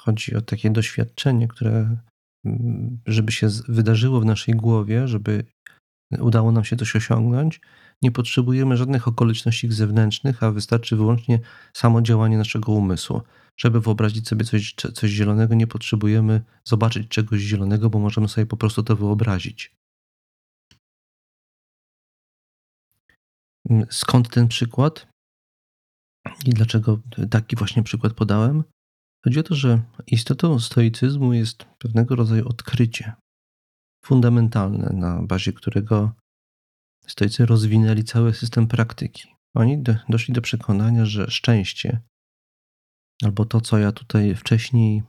chodzi 0.00 0.34
o 0.34 0.40
takie 0.40 0.70
doświadczenie, 0.70 1.48
które, 1.48 1.96
mm, 2.44 3.00
żeby 3.06 3.32
się 3.32 3.48
wydarzyło 3.68 4.20
w 4.20 4.24
naszej 4.24 4.54
głowie, 4.54 5.08
żeby 5.08 5.44
udało 6.20 6.52
nam 6.52 6.64
się 6.64 6.76
coś 6.76 6.96
osiągnąć, 6.96 7.60
nie 8.02 8.12
potrzebujemy 8.12 8.76
żadnych 8.76 9.08
okoliczności 9.08 9.72
zewnętrznych, 9.72 10.42
a 10.42 10.50
wystarczy 10.50 10.96
wyłącznie 10.96 11.38
samo 11.72 12.02
działanie 12.02 12.38
naszego 12.38 12.72
umysłu. 12.72 13.22
Żeby 13.56 13.80
wyobrazić 13.80 14.28
sobie 14.28 14.44
coś, 14.44 14.74
coś 14.74 15.10
zielonego, 15.10 15.54
nie 15.54 15.66
potrzebujemy 15.66 16.42
zobaczyć 16.64 17.08
czegoś 17.08 17.40
zielonego, 17.40 17.90
bo 17.90 17.98
możemy 17.98 18.28
sobie 18.28 18.46
po 18.46 18.56
prostu 18.56 18.82
to 18.82 18.96
wyobrazić. 18.96 19.74
Skąd 23.90 24.28
ten 24.28 24.48
przykład? 24.48 25.06
I 26.44 26.50
dlaczego 26.50 27.00
taki 27.30 27.56
właśnie 27.56 27.82
przykład 27.82 28.12
podałem? 28.12 28.64
Chodzi 29.24 29.40
o 29.40 29.42
to, 29.42 29.54
że 29.54 29.82
istotą 30.06 30.58
stoicyzmu 30.58 31.32
jest 31.32 31.64
pewnego 31.78 32.16
rodzaju 32.16 32.48
odkrycie 32.48 33.12
fundamentalne, 34.04 34.90
na 34.92 35.22
bazie 35.22 35.52
którego 35.52 36.12
stoicy 37.06 37.46
rozwinęli 37.46 38.04
cały 38.04 38.34
system 38.34 38.66
praktyki. 38.66 39.34
Oni 39.56 39.82
do, 39.82 39.94
doszli 40.08 40.34
do 40.34 40.42
przekonania, 40.42 41.06
że 41.06 41.30
szczęście, 41.30 42.00
albo 43.22 43.44
to, 43.44 43.60
co 43.60 43.78
ja 43.78 43.92
tutaj 43.92 44.34
wcześniej 44.34 45.02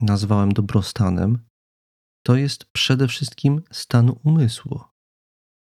nazwałem 0.00 0.52
dobrostanem, 0.52 1.38
to 2.26 2.36
jest 2.36 2.64
przede 2.64 3.08
wszystkim 3.08 3.62
stan 3.72 4.12
umysłu. 4.24 4.80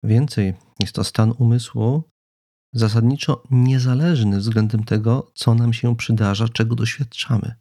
Więcej, 0.05 0.55
jest 0.81 0.95
to 0.95 1.05
stan 1.05 1.35
umysłu 1.39 2.03
zasadniczo 2.75 3.43
niezależny 3.51 4.39
względem 4.39 4.85
tego, 4.85 5.31
co 5.35 5.55
nam 5.55 5.73
się 5.73 5.97
przydarza, 5.97 6.49
czego 6.49 6.75
doświadczamy. 6.75 7.55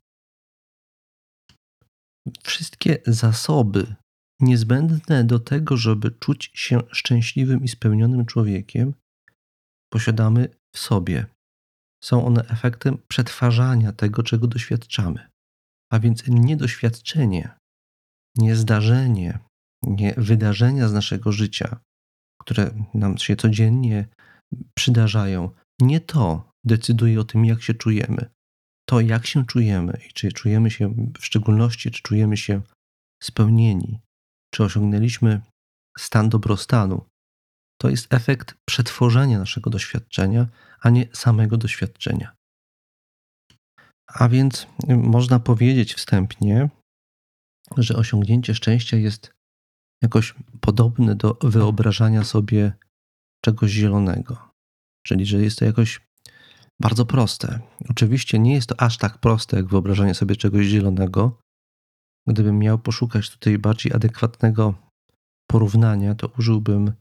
Wszystkie 2.43 2.97
zasoby 3.07 3.95
niezbędne 4.41 5.23
do 5.23 5.39
tego, 5.39 5.77
żeby 5.77 6.12
czuć 6.12 6.51
się 6.54 6.80
szczęśliwym 6.91 7.63
i 7.63 7.67
spełnionym 7.67 8.25
człowiekiem, 8.25 8.93
posiadamy 9.93 10.49
w 10.75 10.80
sobie. 10.80 11.25
Są 12.04 12.25
one 12.25 12.41
efektem 12.47 12.97
przetwarzania 13.08 13.91
tego, 13.91 14.23
czego 14.23 14.47
doświadczamy. 14.47 15.30
A 15.91 15.99
więc 15.99 16.23
nie 16.27 16.58
doświadczenie, 16.58 17.49
nie 18.38 18.56
zdarzenie, 18.56 19.39
nie 19.84 20.13
wydarzenia 20.17 20.88
z 20.88 20.93
naszego 20.93 21.32
życia, 21.32 21.80
które 22.41 22.71
nam 22.93 23.17
się 23.17 23.36
codziennie 23.36 24.08
przydarzają, 24.77 25.49
nie 25.82 25.99
to 25.99 26.51
decyduje 26.65 27.19
o 27.19 27.23
tym, 27.23 27.45
jak 27.45 27.62
się 27.62 27.73
czujemy. 27.73 28.30
To, 28.89 29.01
jak 29.01 29.25
się 29.25 29.45
czujemy 29.45 30.01
i 30.10 30.13
czy 30.13 30.32
czujemy 30.32 30.71
się, 30.71 30.93
w 31.19 31.25
szczególności, 31.25 31.91
czy 31.91 32.01
czujemy 32.01 32.38
się 32.38 32.62
spełnieni, 33.23 33.99
czy 34.54 34.64
osiągnęliśmy 34.64 35.42
stan 35.98 36.30
dobrostanu, 36.30 37.06
to 37.82 37.90
jest 37.90 38.14
efekt 38.14 38.56
przetworzenia 38.70 39.40
naszego 39.40 39.70
doświadczenia, 39.70 40.48
a 40.80 40.90
nie 40.90 41.08
samego 41.14 41.58
doświadczenia. 41.58 42.36
A 44.08 44.30
więc 44.30 44.68
można 44.88 45.40
powiedzieć 45.40 45.94
wstępnie, 45.94 46.70
że 47.78 47.96
osiągnięcie 47.96 48.56
szczęścia 48.56 48.98
jest 48.98 49.32
jakoś 50.04 50.36
podobne 50.62 51.16
do 51.16 51.38
wyobrażania 51.42 52.24
sobie 52.24 52.74
czegoś 53.46 53.72
zielonego. 53.72 54.52
Czyli, 55.08 55.26
że 55.26 55.42
jest 55.42 55.60
to 55.60 55.66
jakoś 55.66 56.02
bardzo 56.82 57.06
proste. 57.06 57.60
Oczywiście 57.90 58.40
nie 58.40 58.54
jest 58.54 58.70
to 58.70 58.82
aż 58.82 58.98
tak 58.98 59.18
proste, 59.18 59.58
jak 59.58 59.68
wyobrażanie 59.68 60.14
sobie 60.14 60.36
czegoś 60.36 60.66
zielonego, 60.66 61.40
Gdybym 62.27 62.60
miał 62.60 62.79
poszukać 62.79 63.29
tutaj 63.29 63.57
bardziej 63.57 63.93
adekwatnego 63.93 64.73
porównania, 65.47 66.15
to 66.15 66.27
użyłbym 66.39 66.93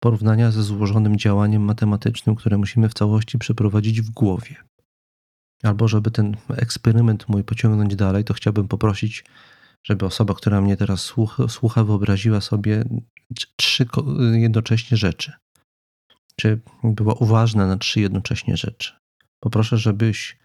porównania 0.00 0.50
ze 0.50 0.62
złożonym 0.62 1.16
działaniem 1.16 1.62
matematycznym, 1.62 2.36
które 2.36 2.58
musimy 2.58 2.88
w 2.88 2.94
całości 2.94 3.38
przeprowadzić 3.38 4.00
w 4.02 4.10
głowie. 4.10 4.56
Albo 5.62 5.88
żeby 5.88 6.10
ten 6.10 6.36
eksperyment 6.50 7.28
mój 7.28 7.44
pociągnąć 7.44 7.96
dalej, 7.96 8.24
to 8.24 8.34
chciałbym 8.34 8.68
poprosić, 8.68 9.24
żeby 9.86 10.06
osoba, 10.06 10.34
która 10.34 10.60
mnie 10.60 10.76
teraz 10.76 11.00
słucha, 11.48 11.84
wyobraziła 11.84 12.40
sobie 12.40 12.84
trzy 13.56 13.86
jednocześnie 14.32 14.96
rzeczy. 14.96 15.32
Czy 16.36 16.60
była 16.84 17.14
uważna 17.14 17.66
na 17.66 17.76
trzy 17.76 18.00
jednocześnie 18.00 18.56
rzeczy. 18.56 18.92
Poproszę, 19.40 19.78
żebyś 19.78 20.38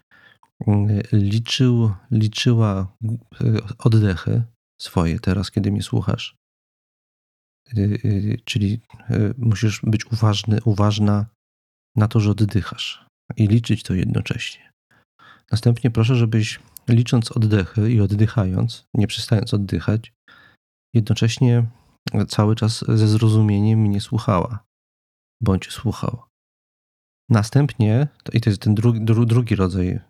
liczył, 1.12 1.94
liczyła 2.10 2.96
e, 3.04 3.16
oddechy 3.78 4.42
swoje 4.80 5.20
teraz, 5.20 5.50
kiedy 5.50 5.72
mnie 5.72 5.82
słuchasz. 5.82 6.36
E, 7.76 7.76
czyli 8.44 8.80
musisz 9.38 9.80
być 9.82 10.06
uważny, 10.06 10.58
uważna 10.64 11.26
na 11.96 12.08
to, 12.08 12.20
że 12.20 12.30
oddychasz 12.30 13.06
i 13.36 13.46
liczyć 13.46 13.82
to 13.82 13.94
jednocześnie. 13.94 14.70
Następnie 15.50 15.90
proszę, 15.90 16.16
żebyś 16.16 16.60
licząc 16.88 17.32
oddechy 17.32 17.92
i 17.92 18.00
oddychając, 18.00 18.84
nie 18.94 19.06
przestając 19.06 19.54
oddychać, 19.54 20.12
jednocześnie 20.94 21.66
cały 22.28 22.56
czas 22.56 22.84
ze 22.88 23.08
zrozumieniem 23.08 23.78
mnie 23.78 24.00
słuchała, 24.00 24.64
bądź 25.42 25.70
słuchał. 25.70 26.22
Następnie, 27.30 28.08
i 28.32 28.40
to 28.40 28.50
jest 28.50 28.62
ten 28.62 28.74
drugi, 28.74 29.00
drugi 29.04 29.56
rodzaj 29.56 30.00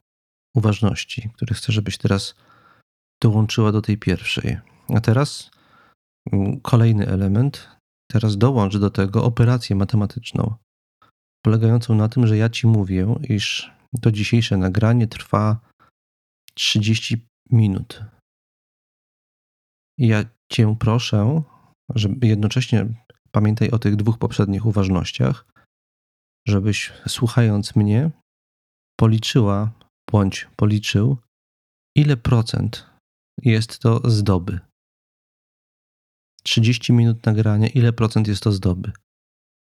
uważności, 0.54 1.30
który 1.34 1.54
chcę, 1.54 1.72
żebyś 1.72 1.98
teraz 1.98 2.34
dołączyła 3.22 3.72
do 3.72 3.82
tej 3.82 3.98
pierwszej. 3.98 4.58
A 4.94 5.00
teraz 5.00 5.50
mm, 6.32 6.60
kolejny 6.60 7.08
element. 7.08 7.68
Teraz 8.10 8.38
dołącz 8.38 8.76
do 8.76 8.90
tego 8.90 9.24
operację 9.24 9.76
matematyczną, 9.76 10.54
polegającą 11.44 11.94
na 11.94 12.08
tym, 12.08 12.26
że 12.26 12.36
ja 12.36 12.48
ci 12.48 12.66
mówię, 12.66 13.14
iż 13.28 13.72
to 14.00 14.12
dzisiejsze 14.12 14.56
nagranie 14.56 15.06
trwa 15.06 15.60
30 16.54 17.26
minut. 17.50 18.04
Ja 19.98 20.24
cię 20.52 20.76
proszę, 20.78 21.42
żeby 21.94 22.26
jednocześnie 22.26 22.86
pamiętaj 23.30 23.70
o 23.70 23.78
tych 23.78 23.96
dwóch 23.96 24.18
poprzednich 24.18 24.66
uważnościach, 24.66 25.46
żebyś 26.48 26.92
słuchając 27.06 27.76
mnie 27.76 28.10
policzyła 28.96 29.72
bądź 30.12 30.48
policzył, 30.56 31.16
ile 31.96 32.16
procent 32.16 32.86
jest 33.42 33.78
to 33.78 34.10
zdoby. 34.10 34.60
30 36.42 36.92
minut 36.92 37.26
nagrania, 37.26 37.68
ile 37.68 37.92
procent 37.92 38.28
jest 38.28 38.42
to 38.42 38.52
zdoby. 38.52 38.92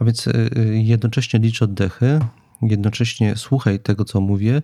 A 0.01 0.05
więc 0.05 0.27
y, 0.27 0.49
y, 0.57 0.83
jednocześnie 0.83 1.39
licz 1.39 1.61
oddechy, 1.61 2.19
jednocześnie 2.61 3.35
słuchaj 3.35 3.79
tego, 3.79 4.05
co 4.05 4.21
mówię, 4.21 4.61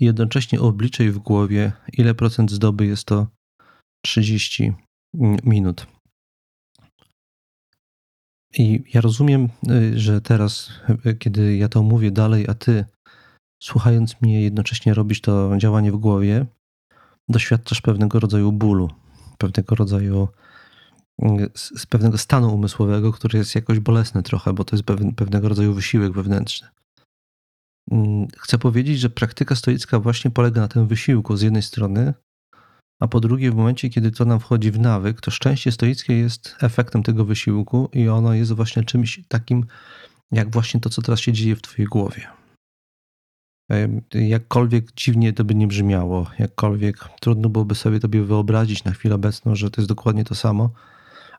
jednocześnie 0.00 0.60
obliczaj 0.60 1.10
w 1.10 1.18
głowie, 1.18 1.72
ile 1.92 2.14
procent 2.14 2.50
zdoby 2.50 2.86
jest 2.86 3.04
to 3.04 3.26
30 4.04 4.72
minut. 5.44 5.86
I 8.58 8.84
ja 8.94 9.00
rozumiem, 9.00 9.48
y, 9.70 9.98
że 9.98 10.20
teraz, 10.20 10.72
kiedy 11.18 11.56
ja 11.56 11.68
to 11.68 11.82
mówię 11.82 12.10
dalej, 12.10 12.46
a 12.48 12.54
ty 12.54 12.84
słuchając 13.62 14.20
mnie 14.20 14.42
jednocześnie 14.42 14.94
robisz 14.94 15.20
to 15.20 15.58
działanie 15.58 15.92
w 15.92 15.96
głowie, 15.96 16.46
doświadczasz 17.28 17.80
pewnego 17.80 18.20
rodzaju 18.20 18.52
bólu, 18.52 18.90
pewnego 19.38 19.74
rodzaju 19.74 20.28
z 21.54 21.86
pewnego 21.86 22.18
stanu 22.18 22.54
umysłowego, 22.54 23.12
który 23.12 23.38
jest 23.38 23.54
jakoś 23.54 23.78
bolesny 23.78 24.22
trochę, 24.22 24.52
bo 24.52 24.64
to 24.64 24.76
jest 24.76 24.86
pewnego 25.16 25.48
rodzaju 25.48 25.74
wysiłek 25.74 26.12
wewnętrzny. 26.12 26.68
Mm, 27.90 28.28
chcę 28.38 28.58
powiedzieć, 28.58 29.00
że 29.00 29.10
praktyka 29.10 29.54
stoicka 29.54 29.98
właśnie 29.98 30.30
polega 30.30 30.60
na 30.60 30.68
tym 30.68 30.88
wysiłku 30.88 31.36
z 31.36 31.42
jednej 31.42 31.62
strony, 31.62 32.14
a 33.00 33.08
po 33.08 33.20
drugie, 33.20 33.50
w 33.50 33.54
momencie, 33.54 33.90
kiedy 33.90 34.10
to 34.10 34.24
nam 34.24 34.40
wchodzi 34.40 34.70
w 34.70 34.78
nawyk, 34.78 35.20
to 35.20 35.30
szczęście 35.30 35.72
stoickie 35.72 36.18
jest 36.18 36.56
efektem 36.60 37.02
tego 37.02 37.24
wysiłku 37.24 37.88
i 37.92 38.08
ono 38.08 38.34
jest 38.34 38.52
właśnie 38.52 38.84
czymś 38.84 39.20
takim, 39.28 39.66
jak 40.32 40.50
właśnie 40.50 40.80
to, 40.80 40.90
co 40.90 41.02
teraz 41.02 41.20
się 41.20 41.32
dzieje 41.32 41.56
w 41.56 41.62
Twojej 41.62 41.88
głowie. 41.88 42.41
Jakkolwiek 44.14 44.92
dziwnie 44.92 45.32
to 45.32 45.44
by 45.44 45.54
nie 45.54 45.66
brzmiało, 45.66 46.30
jakkolwiek 46.38 47.08
trudno 47.20 47.48
byłoby 47.48 47.74
sobie 47.74 48.00
tobie 48.00 48.22
wyobrazić 48.22 48.84
na 48.84 48.92
chwilę 48.92 49.14
obecną, 49.14 49.56
że 49.56 49.70
to 49.70 49.80
jest 49.80 49.88
dokładnie 49.88 50.24
to 50.24 50.34
samo, 50.34 50.70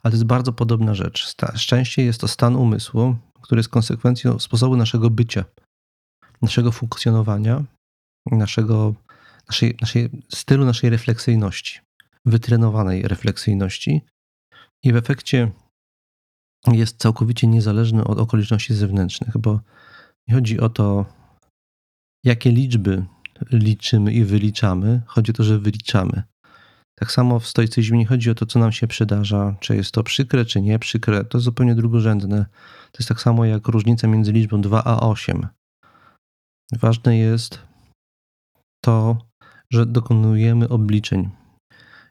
ale 0.03 0.11
to 0.11 0.15
jest 0.15 0.25
bardzo 0.25 0.53
podobna 0.53 0.93
rzecz. 0.93 1.35
Szczęście 1.55 2.03
jest 2.03 2.21
to 2.21 2.27
stan 2.27 2.55
umysłu, 2.55 3.15
który 3.41 3.59
jest 3.59 3.69
konsekwencją 3.69 4.39
sposobu 4.39 4.77
naszego 4.77 5.09
bycia, 5.09 5.45
naszego 6.41 6.71
funkcjonowania, 6.71 7.63
naszego, 8.31 8.93
naszej, 9.49 9.77
naszej 9.81 10.09
stylu 10.33 10.65
naszej 10.65 10.89
refleksyjności, 10.89 11.79
wytrenowanej 12.25 13.01
refleksyjności 13.01 14.01
i 14.83 14.93
w 14.93 14.95
efekcie 14.95 15.51
jest 16.71 16.97
całkowicie 16.97 17.47
niezależny 17.47 18.03
od 18.03 18.19
okoliczności 18.19 18.73
zewnętrznych, 18.73 19.37
bo 19.37 19.59
nie 20.27 20.35
chodzi 20.35 20.59
o 20.59 20.69
to, 20.69 21.05
jakie 22.23 22.51
liczby 22.51 23.05
liczymy 23.51 24.13
i 24.13 24.23
wyliczamy, 24.23 25.01
chodzi 25.05 25.31
o 25.31 25.33
to, 25.33 25.43
że 25.43 25.59
wyliczamy. 25.59 26.23
Tak 26.99 27.11
samo 27.11 27.39
w 27.39 27.47
stoicyzmie 27.47 27.99
nie 27.99 28.05
chodzi 28.05 28.29
o 28.29 28.35
to, 28.35 28.45
co 28.45 28.59
nam 28.59 28.71
się 28.71 28.87
przydarza, 28.87 29.55
czy 29.59 29.75
jest 29.75 29.91
to 29.91 30.03
przykre, 30.03 30.45
czy 30.45 30.61
nie 30.61 30.79
przykre, 30.79 31.25
to 31.25 31.39
zupełnie 31.39 31.75
drugorzędne. 31.75 32.45
To 32.91 32.97
jest 32.99 33.09
tak 33.09 33.21
samo 33.21 33.45
jak 33.45 33.67
różnica 33.67 34.07
między 34.07 34.31
liczbą 34.31 34.61
2 34.61 34.83
a 34.83 34.99
8. 34.99 35.47
Ważne 36.79 37.17
jest 37.17 37.59
to, 38.83 39.17
że 39.71 39.85
dokonujemy 39.85 40.69
obliczeń. 40.69 41.29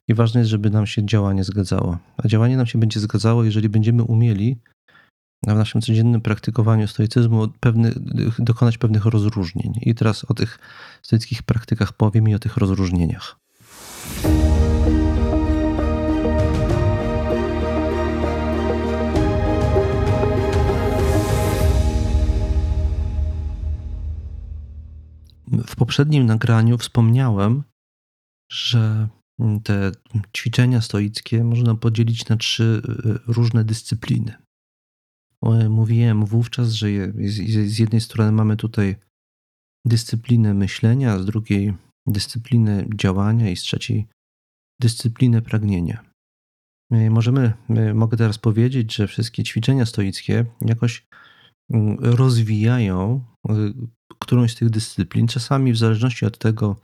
I 0.09 0.15
ważne 0.15 0.41
jest, 0.41 0.51
żeby 0.51 0.71
nam 0.71 0.87
się 0.87 1.07
działanie 1.07 1.45
zgadzało. 1.45 1.99
A 2.17 2.29
działanie 2.29 2.57
nam 2.57 2.67
się 2.67 2.81
będzie 2.81 3.01
zgadzało, 3.01 3.45
jeżeli 3.45 3.69
będziemy 3.69 4.03
umieli 4.03 4.61
w 5.43 5.47
naszym 5.47 5.81
codziennym 5.81 6.21
praktykowaniu 6.21 6.89
stoicyzmu 6.89 7.49
pewny, 7.61 7.93
dokonać 8.39 8.79
pewnych 8.79 9.05
rozróżnień. 9.05 9.73
I 9.81 9.95
teraz 9.95 10.25
o 10.25 10.35
tych 10.35 10.59
stoickich 11.03 11.43
praktykach 11.43 11.93
powiem 11.93 12.29
i 12.29 12.35
o 12.35 12.39
tych 12.39 12.57
rozróżnieniach. 12.57 13.37
W 25.67 25.77
poprzednim 25.77 26.27
nagraniu 26.27 26.79
wspomniałem, 26.79 27.63
że 28.53 29.09
te 29.65 29.93
ćwiczenia 30.37 30.81
stoickie 30.81 31.45
można 31.45 31.75
podzielić 31.75 32.29
na 32.29 32.37
trzy 32.37 32.83
y, 33.29 33.33
różne 33.33 33.65
dyscypliny. 33.65 34.35
Mówiłem 35.69 36.25
wówczas, 36.25 36.73
że 36.73 36.89
z 37.67 37.79
jednej 37.79 38.01
strony 38.01 38.33
mamy 38.33 38.57
tutaj 38.57 38.97
dyscyplinę 39.87 40.55
myślenia, 40.55 41.19
z 41.19 41.27
drugiej 41.27 41.75
dyscyplinę 42.07 42.85
działania 42.95 43.51
i 43.51 43.57
z 43.57 43.63
trzeciej 43.63 44.07
dyscyplinę 44.81 45.43
pragnienia. 45.43 46.05
Możemy, 46.91 47.53
mogę 47.95 48.17
teraz 48.17 48.39
powiedzieć, 48.39 48.95
że 48.95 49.07
wszystkie 49.07 49.45
ćwiczenia 49.45 49.87
stoickie 49.87 50.45
jakoś 50.61 51.07
mm, 51.71 51.97
rozwijają 52.01 53.25
którąś 54.19 54.53
z 54.53 54.57
tych 54.57 54.71
dyscyplin. 54.71 55.27
Czasami, 55.27 55.73
w 55.73 55.77
zależności 55.77 56.27
od 56.27 56.39
tego, 56.39 56.77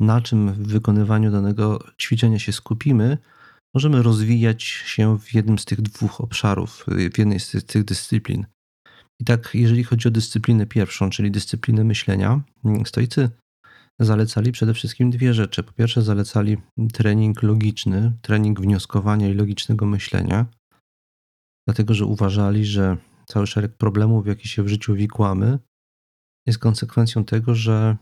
na 0.00 0.20
czym 0.20 0.52
w 0.52 0.68
wykonywaniu 0.68 1.30
danego 1.30 1.84
ćwiczenia 2.00 2.38
się 2.38 2.52
skupimy, 2.52 3.18
możemy 3.74 4.02
rozwijać 4.02 4.62
się 4.62 5.18
w 5.18 5.34
jednym 5.34 5.58
z 5.58 5.64
tych 5.64 5.80
dwóch 5.80 6.20
obszarów, 6.20 6.84
w 7.14 7.18
jednej 7.18 7.40
z 7.40 7.64
tych 7.66 7.84
dyscyplin. 7.84 8.46
I 9.20 9.24
tak, 9.24 9.50
jeżeli 9.54 9.84
chodzi 9.84 10.08
o 10.08 10.10
dyscyplinę 10.10 10.66
pierwszą, 10.66 11.10
czyli 11.10 11.30
dyscyplinę 11.30 11.84
myślenia, 11.84 12.40
stoicy 12.84 13.30
zalecali 14.00 14.52
przede 14.52 14.74
wszystkim 14.74 15.10
dwie 15.10 15.34
rzeczy. 15.34 15.62
Po 15.62 15.72
pierwsze, 15.72 16.02
zalecali 16.02 16.56
trening 16.92 17.42
logiczny, 17.42 18.12
trening 18.22 18.60
wnioskowania 18.60 19.28
i 19.28 19.34
logicznego 19.34 19.86
myślenia, 19.86 20.46
dlatego 21.68 21.94
że 21.94 22.04
uważali, 22.04 22.64
że 22.64 22.96
cały 23.26 23.46
szereg 23.46 23.76
problemów, 23.76 24.26
jakie 24.26 24.48
się 24.48 24.62
w 24.62 24.68
życiu 24.68 24.94
wikłamy, 24.94 25.58
jest 26.46 26.58
konsekwencją 26.58 27.24
tego, 27.24 27.54
że 27.54 27.96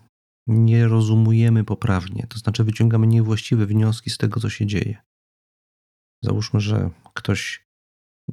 nie 0.46 0.88
rozumujemy 0.88 1.64
poprawnie, 1.64 2.26
to 2.28 2.38
znaczy 2.38 2.64
wyciągamy 2.64 3.06
niewłaściwe 3.06 3.66
wnioski 3.66 4.10
z 4.10 4.18
tego, 4.18 4.40
co 4.40 4.50
się 4.50 4.66
dzieje. 4.66 5.05
Załóżmy, 6.24 6.60
że 6.60 6.90
ktoś 7.14 7.66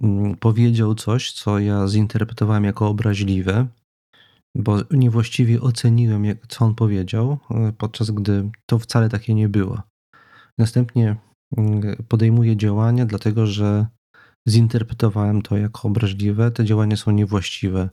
mm, 0.01 0.35
powiedział 0.35 0.95
coś, 0.95 1.31
co 1.31 1.59
ja 1.59 1.87
zinterpretowałem 1.87 2.63
jako 2.63 2.87
obraźliwe, 2.87 3.67
bo 4.55 4.77
niewłaściwie 4.91 5.61
oceniłem, 5.61 6.23
co 6.47 6.65
on 6.65 6.75
powiedział, 6.75 7.37
e, 7.51 7.73
podczas 7.77 8.11
gdy 8.11 8.49
to 8.65 8.79
wcale 8.79 9.09
takie 9.09 9.33
nie 9.33 9.49
było. 9.49 9.81
Następnie 10.57 11.15
mm, 11.57 11.95
podejmuję 12.07 12.57
działania, 12.57 13.05
dlatego 13.05 13.47
że 13.47 13.85
zinterpretowałem 14.49 15.41
to 15.41 15.57
jako 15.57 15.87
obraźliwe. 15.87 16.51
Te 16.51 16.65
działania 16.65 16.97
są 16.97 17.11
niewłaściwe, 17.11 17.89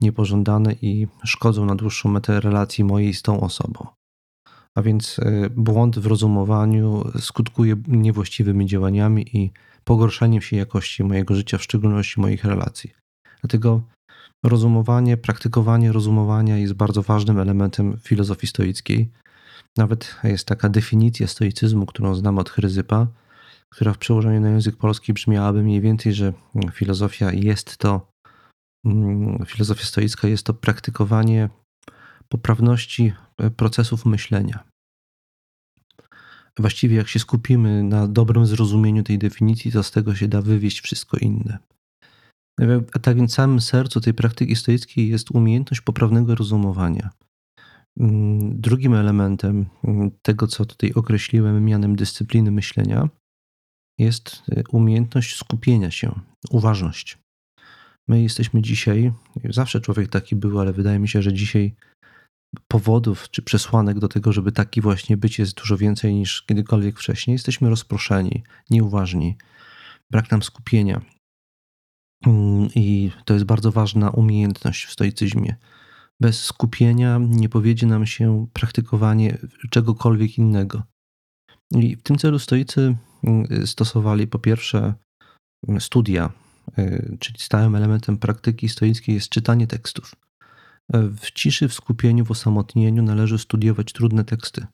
niepożądane 0.00 0.72
i 0.72 1.06
szkodzą 1.24 1.64
na 1.64 1.74
dłuższą 1.74 2.08
metę 2.08 2.40
relacji 2.40 2.84
mojej 2.84 3.14
z 3.14 3.22
tą 3.22 3.40
osobą. 3.40 3.86
A 4.76 4.82
więc 4.82 5.18
e, 5.18 5.50
błąd 5.50 5.98
w 5.98 6.06
rozumowaniu 6.06 7.04
skutkuje 7.18 7.76
niewłaściwymi 7.88 8.66
działaniami 8.66 9.36
i 9.36 9.50
pogorszeniem 9.84 10.42
się 10.42 10.56
jakości 10.56 11.04
mojego 11.04 11.34
życia, 11.34 11.58
w 11.58 11.62
szczególności 11.62 12.20
moich 12.20 12.44
relacji. 12.44 12.90
Dlatego 13.40 13.82
rozumowanie, 14.44 15.16
praktykowanie 15.16 15.92
rozumowania 15.92 16.56
jest 16.56 16.72
bardzo 16.72 17.02
ważnym 17.02 17.38
elementem 17.38 17.98
filozofii 18.02 18.46
stoickiej. 18.46 19.10
Nawet 19.76 20.16
jest 20.24 20.46
taka 20.46 20.68
definicja 20.68 21.26
stoicyzmu, 21.26 21.86
którą 21.86 22.14
znam 22.14 22.38
od 22.38 22.50
Chryzypa, 22.50 23.06
która 23.72 23.92
w 23.92 23.98
przełożeniu 23.98 24.40
na 24.40 24.50
język 24.50 24.76
polski 24.76 25.12
brzmiałaby 25.12 25.62
mniej 25.62 25.80
więcej, 25.80 26.12
że 26.12 26.32
filozofia 26.72 27.32
jest 27.32 27.76
to, 27.76 28.06
mm, 28.84 29.44
filozofia 29.46 29.84
stoicka 29.84 30.28
jest 30.28 30.46
to 30.46 30.54
praktykowanie 30.54 31.48
poprawności 32.28 33.12
e, 33.38 33.50
procesów 33.50 34.06
myślenia. 34.06 34.64
Właściwie, 36.58 36.96
jak 36.96 37.08
się 37.08 37.18
skupimy 37.18 37.82
na 37.82 38.08
dobrym 38.08 38.46
zrozumieniu 38.46 39.02
tej 39.02 39.18
definicji, 39.18 39.72
to 39.72 39.82
z 39.82 39.90
tego 39.90 40.14
się 40.14 40.28
da 40.28 40.42
wywieść 40.42 40.80
wszystko 40.80 41.16
inne. 41.16 41.58
A 42.94 42.98
tak 42.98 43.16
więc 43.16 43.32
w 43.32 43.34
samym 43.34 43.60
sercu 43.60 44.00
tej 44.00 44.14
praktyki 44.14 44.56
stoickiej 44.56 45.08
jest 45.08 45.30
umiejętność 45.30 45.80
poprawnego 45.80 46.34
rozumowania. 46.34 47.10
Mm, 48.00 48.60
drugim 48.60 48.94
elementem 48.94 49.66
mm, 49.84 50.10
tego, 50.22 50.46
co 50.46 50.64
tutaj 50.64 50.92
określiłem 50.92 51.64
mianem 51.64 51.96
dyscypliny 51.96 52.50
myślenia, 52.50 53.08
jest 53.98 54.42
y, 54.48 54.62
umiejętność 54.70 55.36
skupienia 55.36 55.90
się, 55.90 56.20
uważność. 56.50 57.18
My 58.08 58.22
jesteśmy 58.22 58.62
dzisiaj, 58.62 59.12
zawsze 59.50 59.80
człowiek 59.80 60.08
taki 60.08 60.36
był, 60.36 60.60
ale 60.60 60.72
wydaje 60.72 60.98
mi 60.98 61.08
się, 61.08 61.22
że 61.22 61.32
dzisiaj 61.32 61.74
powodów 62.68 63.30
czy 63.30 63.42
przesłanek 63.42 63.98
do 63.98 64.08
tego, 64.08 64.32
żeby 64.32 64.52
taki 64.52 64.80
właśnie 64.80 65.16
być 65.16 65.38
jest 65.38 65.56
dużo 65.56 65.76
więcej 65.76 66.14
niż 66.14 66.42
kiedykolwiek 66.42 66.98
wcześniej. 66.98 67.32
Jesteśmy 67.32 67.70
rozproszeni, 67.70 68.42
nieuważni, 68.70 69.36
brak 70.10 70.30
nam 70.30 70.42
skupienia. 70.42 71.00
Mm, 72.26 72.68
I 72.74 73.10
to 73.24 73.34
jest 73.34 73.46
bardzo 73.46 73.72
ważna 73.72 74.10
umiejętność 74.10 74.84
w 74.84 74.92
stoicyzmie. 74.92 75.56
Bez 76.20 76.44
skupienia 76.44 77.20
nie 77.20 77.48
powiedzie 77.48 77.86
nam 77.86 78.06
się 78.06 78.46
praktykowanie 78.52 79.38
czegokolwiek 79.70 80.38
innego. 80.38 80.82
I 81.70 81.96
w 81.96 82.02
tym 82.02 82.18
celu 82.18 82.38
stoicy 82.38 82.96
mm, 83.24 83.66
stosowali 83.66 84.26
po 84.26 84.38
pierwsze 84.38 84.94
mm, 85.68 85.80
studia, 85.80 86.32
y, 86.78 87.16
czyli 87.20 87.38
stałym 87.38 87.76
elementem 87.76 88.18
praktyki 88.18 88.68
stoickiej 88.68 89.14
jest 89.14 89.28
czytanie 89.28 89.66
tekstów. 89.66 90.23
W 90.92 91.30
ciszy, 91.30 91.68
w 91.68 91.74
skupieniu, 91.74 92.24
w 92.24 92.30
osamotnieniu 92.30 93.02
należy 93.02 93.38
studiować 93.38 93.92
trudne 93.92 94.24
teksty. 94.24 94.66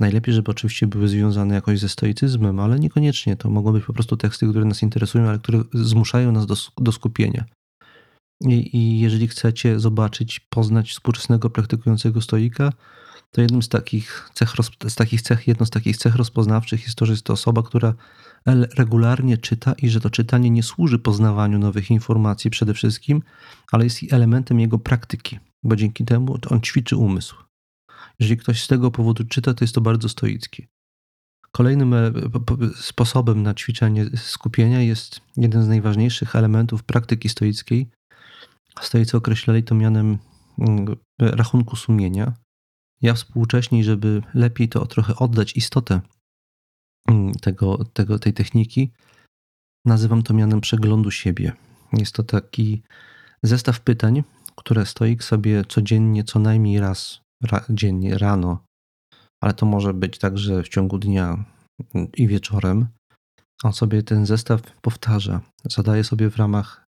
Najlepiej, 0.00 0.34
żeby 0.34 0.50
oczywiście 0.50 0.86
były 0.86 1.08
związane 1.08 1.54
jakoś 1.54 1.78
ze 1.78 1.88
stoicyzmem, 1.88 2.60
ale 2.60 2.78
niekoniecznie. 2.78 3.36
To 3.36 3.50
mogą 3.50 3.72
być 3.72 3.84
po 3.84 3.92
prostu 3.92 4.16
teksty, 4.16 4.48
które 4.48 4.64
nas 4.64 4.82
interesują, 4.82 5.28
ale 5.28 5.38
które 5.38 5.62
zmuszają 5.72 6.32
nas 6.32 6.46
do, 6.46 6.54
do 6.78 6.92
skupienia. 6.92 7.44
I, 8.40 8.76
I, 8.76 9.00
jeżeli 9.00 9.28
chcecie 9.28 9.80
zobaczyć, 9.80 10.40
poznać 10.40 10.90
współczesnego 10.90 11.50
praktykującego 11.50 12.20
stoika, 12.20 12.72
to 13.30 13.40
jednym 13.40 13.62
z 13.62 13.68
takich 13.68 14.30
cech, 14.34 14.52
z 14.88 14.94
takich 14.94 15.22
cech, 15.22 15.48
jedną 15.48 15.66
z 15.66 15.70
takich 15.70 15.96
cech 15.96 16.14
rozpoznawczych 16.14 16.82
jest 16.82 16.94
to, 16.94 17.06
że 17.06 17.12
jest 17.12 17.24
to 17.24 17.32
osoba, 17.32 17.62
która 17.62 17.94
regularnie 18.76 19.38
czyta 19.38 19.72
i 19.72 19.88
że 19.88 20.00
to 20.00 20.10
czytanie 20.10 20.50
nie 20.50 20.62
służy 20.62 20.98
poznawaniu 20.98 21.58
nowych 21.58 21.90
informacji 21.90 22.50
przede 22.50 22.74
wszystkim, 22.74 23.22
ale 23.72 23.84
jest 23.84 24.00
elementem 24.10 24.60
jego 24.60 24.78
praktyki, 24.78 25.38
bo 25.62 25.76
dzięki 25.76 26.04
temu 26.04 26.38
on 26.50 26.60
ćwiczy 26.60 26.96
umysł. 26.96 27.36
Jeżeli 28.20 28.40
ktoś 28.40 28.62
z 28.62 28.66
tego 28.66 28.90
powodu 28.90 29.24
czyta, 29.24 29.54
to 29.54 29.64
jest 29.64 29.74
to 29.74 29.80
bardzo 29.80 30.08
stoickie. 30.08 30.66
Kolejnym 31.52 31.94
e, 31.94 32.12
sposobem 32.76 33.42
na 33.42 33.54
ćwiczenie 33.54 34.06
skupienia 34.16 34.80
jest 34.82 35.20
jeden 35.36 35.62
z 35.62 35.68
najważniejszych 35.68 36.36
elementów 36.36 36.82
praktyki 36.82 37.28
stoickiej. 37.28 37.90
Stoicy 38.80 39.16
określali 39.16 39.62
to 39.62 39.74
mianem 39.74 40.18
mm, 40.58 40.96
rachunku 41.18 41.76
sumienia. 41.76 42.32
Ja 43.02 43.14
współcześnie, 43.14 43.84
żeby 43.84 44.22
lepiej 44.34 44.68
to 44.68 44.86
trochę 44.86 45.16
oddać 45.16 45.56
istotę 45.56 46.00
mm, 47.08 47.32
tego, 47.32 47.84
tego, 47.84 48.18
tej 48.18 48.32
techniki, 48.32 48.90
nazywam 49.84 50.22
to 50.22 50.34
mianem 50.34 50.60
przeglądu 50.60 51.10
siebie. 51.10 51.52
Jest 51.92 52.14
to 52.14 52.22
taki 52.22 52.82
zestaw 53.42 53.80
pytań, 53.80 54.22
które 54.56 54.86
stoik 54.86 55.24
sobie 55.24 55.64
codziennie 55.64 56.24
co 56.24 56.38
najmniej 56.38 56.80
raz 56.80 57.20
ra, 57.42 57.64
dziennie, 57.70 58.18
rano, 58.18 58.64
ale 59.42 59.54
to 59.54 59.66
może 59.66 59.94
być 59.94 60.18
także 60.18 60.62
w 60.62 60.68
ciągu 60.68 60.98
dnia 60.98 61.44
i 62.14 62.28
wieczorem. 62.28 62.86
On 63.62 63.72
sobie 63.72 64.02
ten 64.02 64.26
zestaw 64.26 64.62
powtarza. 64.80 65.40
Zadaje 65.64 66.04
sobie 66.04 66.30
w 66.30 66.36
ramach 66.36 66.84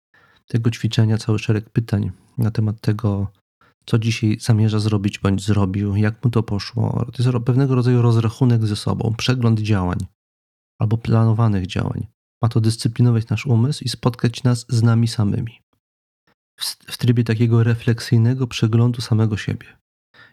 tego 0.48 0.70
ćwiczenia 0.70 1.18
cały 1.18 1.38
szereg 1.38 1.70
pytań 1.70 2.10
na 2.38 2.50
temat 2.50 2.80
tego, 2.80 3.32
co 3.86 3.98
dzisiaj 3.98 4.38
zamierza 4.40 4.78
zrobić 4.78 5.18
bądź 5.18 5.44
zrobił, 5.44 5.96
jak 5.96 6.24
mu 6.24 6.30
to 6.30 6.42
poszło. 6.42 7.06
To 7.12 7.22
jest 7.22 7.44
pewnego 7.44 7.74
rodzaju 7.74 8.02
rozrachunek 8.02 8.66
ze 8.66 8.76
sobą, 8.76 9.14
przegląd 9.18 9.60
działań 9.60 9.98
albo 10.80 10.98
planowanych 10.98 11.66
działań. 11.66 12.06
Ma 12.42 12.48
to 12.48 12.60
dyscyplinować 12.60 13.28
nasz 13.28 13.46
umysł 13.46 13.84
i 13.84 13.88
spotkać 13.88 14.42
nas 14.42 14.66
z 14.68 14.82
nami 14.82 15.08
samymi. 15.08 15.60
W, 16.60 16.96
trybie 16.96 17.24
takiego 17.24 17.62
refleksyjnego 17.62 18.46
przeglądu 18.46 19.00
samego 19.00 19.36
siebie 19.36 19.66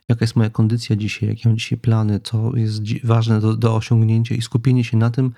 jaka 0.10 0.24
jest 0.26 0.36
moja 0.36 0.49
kondycja 0.49 0.95
dzisiaj, 0.95 1.30
jakie 1.30 1.49
mam 1.49 1.58
dzisiaj 1.58 1.78
plany, 1.80 2.20
co 2.20 2.56
jest 2.56 3.06
ważne 3.06 3.39
do, 3.39 3.58
do 3.58 3.76
osiągnięcia 3.76 4.36
i 4.36 4.41
skupienie 4.41 4.84
się 4.84 4.97
na 4.97 5.10
tym, 5.10 5.34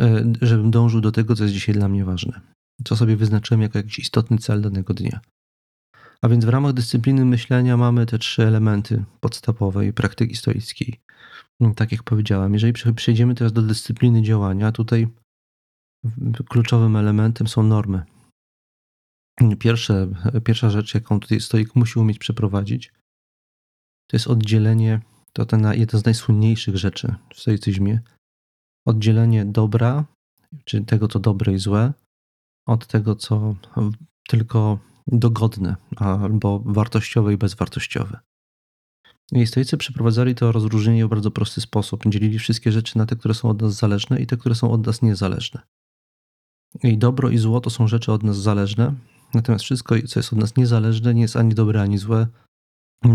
e, 0.00 0.32
żebym 0.42 0.70
dążył 0.70 1.00
do 1.00 1.12
tego, 1.12 1.36
co 1.36 1.42
jest 1.42 1.54
dzisiaj 1.54 1.74
dla 1.74 1.88
mnie 1.88 2.04
ważne. 2.04 2.40
Co 2.84 2.96
sobie 2.96 3.16
wyznaczyłem 3.16 3.62
jako 3.62 3.78
jakiś 3.78 3.98
istotny 3.98 4.38
cel 4.38 4.62
danego 4.62 4.94
dnia. 4.94 5.20
A 6.24 6.28
więc 6.28 6.44
w 6.44 6.48
ramach 6.48 6.72
dyscypliny 6.72 7.24
myślenia 7.24 7.76
mamy 7.76 8.06
te 8.06 8.18
trzy 8.18 8.46
elementy 8.46 9.04
podstawowej 9.20 9.92
praktyki 9.92 10.36
stoickiej. 10.36 11.00
No, 11.60 11.74
tak 11.74 11.92
jak 11.92 12.02
powiedziałem, 12.02 12.54
jeżeli 12.54 12.72
przejdziemy 12.94 13.34
teraz 13.34 13.52
do 13.52 13.62
dyscypliny 13.62 14.22
działania, 14.22 14.72
tutaj 14.72 15.08
kluczowym 16.48 16.96
elementem 16.96 17.48
są 17.48 17.62
normy. 17.62 18.02
Pierwsze, 19.58 20.08
pierwsza 20.44 20.70
rzecz, 20.70 20.94
jaką 20.94 21.20
tutaj 21.20 21.40
stoik 21.40 21.76
musi 21.76 21.98
umieć 21.98 22.18
przeprowadzić, 22.18 22.92
to 24.10 24.16
jest 24.16 24.26
oddzielenie, 24.26 25.00
to 25.32 25.46
ten 25.46 25.72
jeden 25.72 26.00
z 26.00 26.04
najsłynniejszych 26.04 26.76
rzeczy 26.76 27.14
w 27.34 27.40
stoicyzmie, 27.40 28.00
oddzielenie 28.86 29.44
dobra, 29.44 30.04
czy 30.64 30.84
tego, 30.84 31.08
co 31.08 31.18
dobre 31.18 31.52
i 31.52 31.58
złe, 31.58 31.92
od 32.66 32.86
tego, 32.86 33.16
co 33.16 33.54
tylko 34.28 34.78
dogodne, 35.06 35.76
albo 35.96 36.62
wartościowe 36.66 37.32
i 37.34 37.36
bezwartościowe. 37.36 38.20
Stoicy 39.46 39.76
przeprowadzali 39.76 40.34
to 40.34 40.52
rozróżnienie 40.52 41.06
w 41.06 41.08
bardzo 41.08 41.30
prosty 41.30 41.60
sposób. 41.60 42.02
Dzielili 42.06 42.38
wszystkie 42.38 42.72
rzeczy 42.72 42.98
na 42.98 43.06
te, 43.06 43.16
które 43.16 43.34
są 43.34 43.48
od 43.48 43.62
nas 43.62 43.74
zależne 43.74 44.20
i 44.20 44.26
te, 44.26 44.36
które 44.36 44.54
są 44.54 44.70
od 44.70 44.86
nas 44.86 45.02
niezależne. 45.02 45.60
I 46.82 46.98
dobro 46.98 47.30
i 47.30 47.38
zło 47.38 47.60
to 47.60 47.70
są 47.70 47.88
rzeczy 47.88 48.12
od 48.12 48.22
nas 48.22 48.36
zależne, 48.36 48.94
natomiast 49.34 49.64
wszystko, 49.64 49.94
co 50.06 50.20
jest 50.20 50.32
od 50.32 50.38
nas 50.38 50.56
niezależne, 50.56 51.14
nie 51.14 51.22
jest 51.22 51.36
ani 51.36 51.54
dobre, 51.54 51.82
ani 51.82 51.98
złe, 51.98 52.26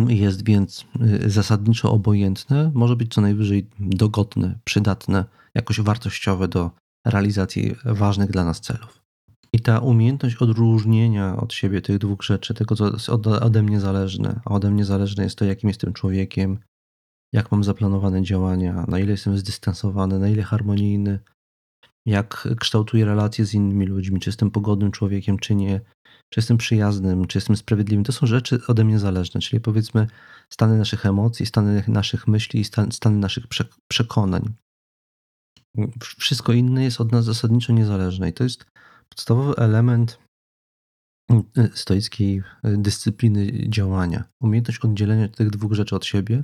jest 0.07 0.45
więc 0.45 0.85
y, 1.23 1.29
zasadniczo 1.29 1.91
obojętne, 1.91 2.71
może 2.73 2.95
być 2.95 3.13
co 3.13 3.21
najwyżej 3.21 3.67
dogodne, 3.79 4.59
przydatne, 4.63 5.25
jakoś 5.55 5.81
wartościowe 5.81 6.47
do 6.47 6.71
realizacji 7.05 7.75
ważnych 7.85 8.31
dla 8.31 8.45
nas 8.45 8.61
celów. 8.61 9.01
I 9.53 9.59
ta 9.59 9.79
umiejętność 9.79 10.35
odróżnienia 10.35 11.37
od 11.37 11.53
siebie 11.53 11.81
tych 11.81 11.97
dwóch 11.97 12.23
rzeczy, 12.23 12.53
tego 12.53 12.75
co 12.75 12.93
jest 12.93 13.09
ode 13.09 13.63
mnie 13.63 13.79
zależne, 13.79 14.39
a 14.45 14.49
ode 14.49 14.71
mnie 14.71 14.85
zależne 14.85 15.23
jest 15.23 15.37
to, 15.37 15.45
jakim 15.45 15.67
jestem 15.67 15.93
człowiekiem, 15.93 16.59
jak 17.33 17.51
mam 17.51 17.63
zaplanowane 17.63 18.23
działania, 18.23 18.85
na 18.87 18.99
ile 18.99 19.11
jestem 19.11 19.37
zdystansowany, 19.37 20.19
na 20.19 20.29
ile 20.29 20.43
harmonijny, 20.43 21.19
jak 22.05 22.47
kształtuję 22.59 23.05
relacje 23.05 23.45
z 23.45 23.53
innymi 23.53 23.85
ludźmi, 23.85 24.19
czy 24.19 24.29
jestem 24.29 24.51
pogodnym 24.51 24.91
człowiekiem, 24.91 25.37
czy 25.37 25.55
nie, 25.55 25.81
czy 26.05 26.39
jestem 26.39 26.57
przyjaznym, 26.57 27.27
czy 27.27 27.37
jestem 27.37 27.55
sprawiedliwym. 27.55 28.03
To 28.03 28.11
są 28.11 28.27
rzeczy 28.27 28.59
ode 28.67 28.83
mnie 28.83 28.99
zależne, 28.99 29.41
czyli 29.41 29.61
powiedzmy 29.61 30.07
stany 30.49 30.77
naszych 30.77 31.05
emocji, 31.05 31.45
stany 31.45 31.83
naszych 31.87 32.27
myśli 32.27 32.59
i 32.59 32.65
stany 32.91 33.17
naszych 33.17 33.43
przekonań. 33.87 34.53
Wszystko 36.19 36.53
inne 36.53 36.83
jest 36.83 37.01
od 37.01 37.11
nas 37.11 37.25
zasadniczo 37.25 37.73
niezależne 37.73 38.29
i 38.29 38.33
to 38.33 38.43
jest 38.43 38.65
podstawowy 39.09 39.55
element 39.55 40.19
y, 41.31 41.71
stoickiej 41.73 42.37
y, 42.37 42.43
dyscypliny 42.77 43.69
działania. 43.69 44.23
Umiejętność 44.41 44.79
oddzielenia 44.79 45.27
tych 45.27 45.49
dwóch 45.49 45.73
rzeczy 45.73 45.95
od 45.95 46.05
siebie 46.05 46.43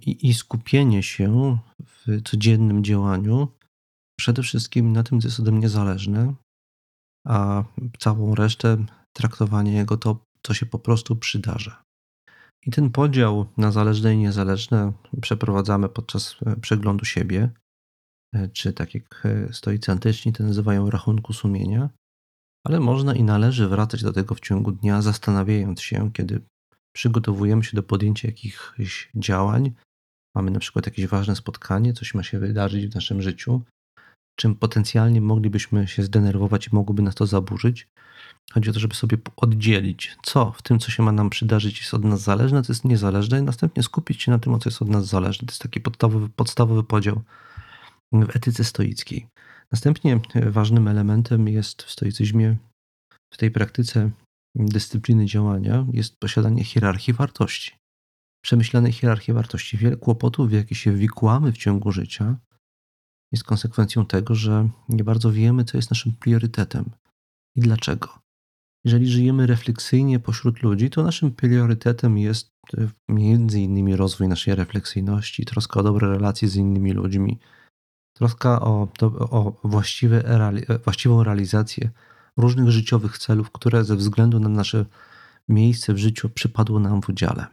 i, 0.00 0.28
i 0.28 0.34
skupienie 0.34 1.02
się 1.02 1.58
w 1.82 2.22
codziennym 2.22 2.84
działaniu 2.84 3.48
przede 4.20 4.42
wszystkim 4.42 4.92
na 4.92 5.02
tym, 5.02 5.20
co 5.20 5.28
jest 5.28 5.40
ode 5.40 5.52
mnie 5.52 5.68
zależne, 5.68 6.34
a 7.26 7.64
całą 7.98 8.34
resztę 8.34 8.86
traktowanie 9.16 9.72
jego 9.72 9.96
to, 9.96 10.24
co 10.42 10.54
się 10.54 10.66
po 10.66 10.78
prostu 10.78 11.16
przydarza. 11.16 11.82
I 12.66 12.70
ten 12.70 12.90
podział 12.90 13.46
na 13.56 13.72
zależne 13.72 14.14
i 14.14 14.18
niezależne 14.18 14.92
przeprowadzamy 15.20 15.88
podczas 15.88 16.36
e, 16.46 16.56
przeglądu 16.56 17.04
siebie, 17.04 17.50
czy 18.52 18.72
tak 18.72 18.94
jak 18.94 19.22
e, 19.24 19.52
stoicy 19.52 19.92
antyczni 19.92 20.32
to 20.32 20.44
nazywają 20.44 20.90
rachunku 20.90 21.32
sumienia, 21.32 21.90
ale 22.66 22.80
można 22.80 23.14
i 23.14 23.22
należy 23.22 23.68
wracać 23.68 24.02
do 24.02 24.12
tego 24.12 24.34
w 24.34 24.40
ciągu 24.40 24.72
dnia, 24.72 25.02
zastanawiając 25.02 25.82
się, 25.82 26.12
kiedy 26.12 26.40
przygotowujemy 26.96 27.64
się 27.64 27.76
do 27.76 27.82
podjęcia 27.82 28.28
jakichś 28.28 29.10
działań, 29.14 29.72
mamy 30.36 30.50
na 30.50 30.60
przykład 30.60 30.86
jakieś 30.86 31.06
ważne 31.06 31.36
spotkanie, 31.36 31.92
coś 31.92 32.14
ma 32.14 32.22
się 32.22 32.38
wydarzyć 32.38 32.86
w 32.86 32.94
naszym 32.94 33.22
życiu, 33.22 33.62
czym 34.36 34.54
potencjalnie 34.54 35.20
moglibyśmy 35.20 35.88
się 35.88 36.02
zdenerwować 36.02 36.66
i 36.66 36.74
mogłoby 36.74 37.02
nas 37.02 37.14
to 37.14 37.26
zaburzyć. 37.26 37.88
Chodzi 38.52 38.70
o 38.70 38.72
to, 38.72 38.80
żeby 38.80 38.94
sobie 38.94 39.18
oddzielić, 39.36 40.16
co 40.22 40.52
w 40.52 40.62
tym, 40.62 40.78
co 40.78 40.90
się 40.90 41.02
ma 41.02 41.12
nam 41.12 41.30
przydarzyć, 41.30 41.78
jest 41.78 41.94
od 41.94 42.04
nas 42.04 42.20
zależne, 42.20 42.62
co 42.62 42.72
jest 42.72 42.84
niezależne, 42.84 43.38
i 43.38 43.42
następnie 43.42 43.82
skupić 43.82 44.22
się 44.22 44.30
na 44.30 44.38
tym, 44.38 44.60
co 44.60 44.70
jest 44.70 44.82
od 44.82 44.88
nas 44.88 45.06
zależne. 45.06 45.46
To 45.46 45.52
jest 45.52 45.62
taki 45.62 45.80
podstawowy, 45.80 46.28
podstawowy 46.28 46.84
podział 46.84 47.22
w 48.12 48.36
etyce 48.36 48.64
stoickiej. 48.64 49.26
Następnie 49.72 50.20
ważnym 50.46 50.88
elementem 50.88 51.48
jest 51.48 51.82
w 51.82 51.90
stoicyzmie, 51.90 52.56
w 53.32 53.36
tej 53.36 53.50
praktyce 53.50 54.10
dyscypliny 54.54 55.26
działania, 55.26 55.86
jest 55.92 56.18
posiadanie 56.18 56.64
hierarchii 56.64 57.14
wartości. 57.14 57.72
Przemyślanej 58.44 58.92
hierarchii 58.92 59.34
wartości. 59.34 59.76
Wiele 59.76 59.96
kłopotów, 59.96 60.48
w 60.48 60.52
jakie 60.52 60.74
się 60.74 60.92
wikłamy 60.92 61.52
w 61.52 61.56
ciągu 61.56 61.92
życia, 61.92 62.36
jest 63.32 63.44
konsekwencją 63.44 64.06
tego, 64.06 64.34
że 64.34 64.68
nie 64.88 65.04
bardzo 65.04 65.32
wiemy, 65.32 65.64
co 65.64 65.78
jest 65.78 65.90
naszym 65.90 66.12
priorytetem 66.12 66.90
i 67.56 67.60
dlaczego. 67.60 68.18
Jeżeli 68.84 69.08
żyjemy 69.08 69.46
refleksyjnie 69.46 70.20
pośród 70.20 70.62
ludzi, 70.62 70.90
to 70.90 71.02
naszym 71.02 71.30
priorytetem 71.30 72.18
jest 72.18 72.50
e, 72.78 72.88
między 73.08 73.60
innymi 73.60 73.96
rozwój 73.96 74.28
naszej 74.28 74.54
refleksyjności, 74.54 75.44
troska 75.44 75.80
o 75.80 75.82
dobre 75.82 76.08
relacje 76.08 76.48
z 76.48 76.56
innymi 76.56 76.92
ludźmi, 76.92 77.38
troska 78.18 78.60
o, 78.60 78.88
o 79.30 79.60
właściwe, 79.64 80.38
właściwą 80.84 81.24
realizację 81.24 81.90
różnych 82.36 82.70
życiowych 82.70 83.18
celów, 83.18 83.50
które 83.50 83.84
ze 83.84 83.96
względu 83.96 84.40
na 84.40 84.48
nasze 84.48 84.84
miejsce 85.48 85.94
w 85.94 85.98
życiu 85.98 86.28
przypadło 86.28 86.80
nam 86.80 87.02
w 87.02 87.08
udziale. 87.08 87.46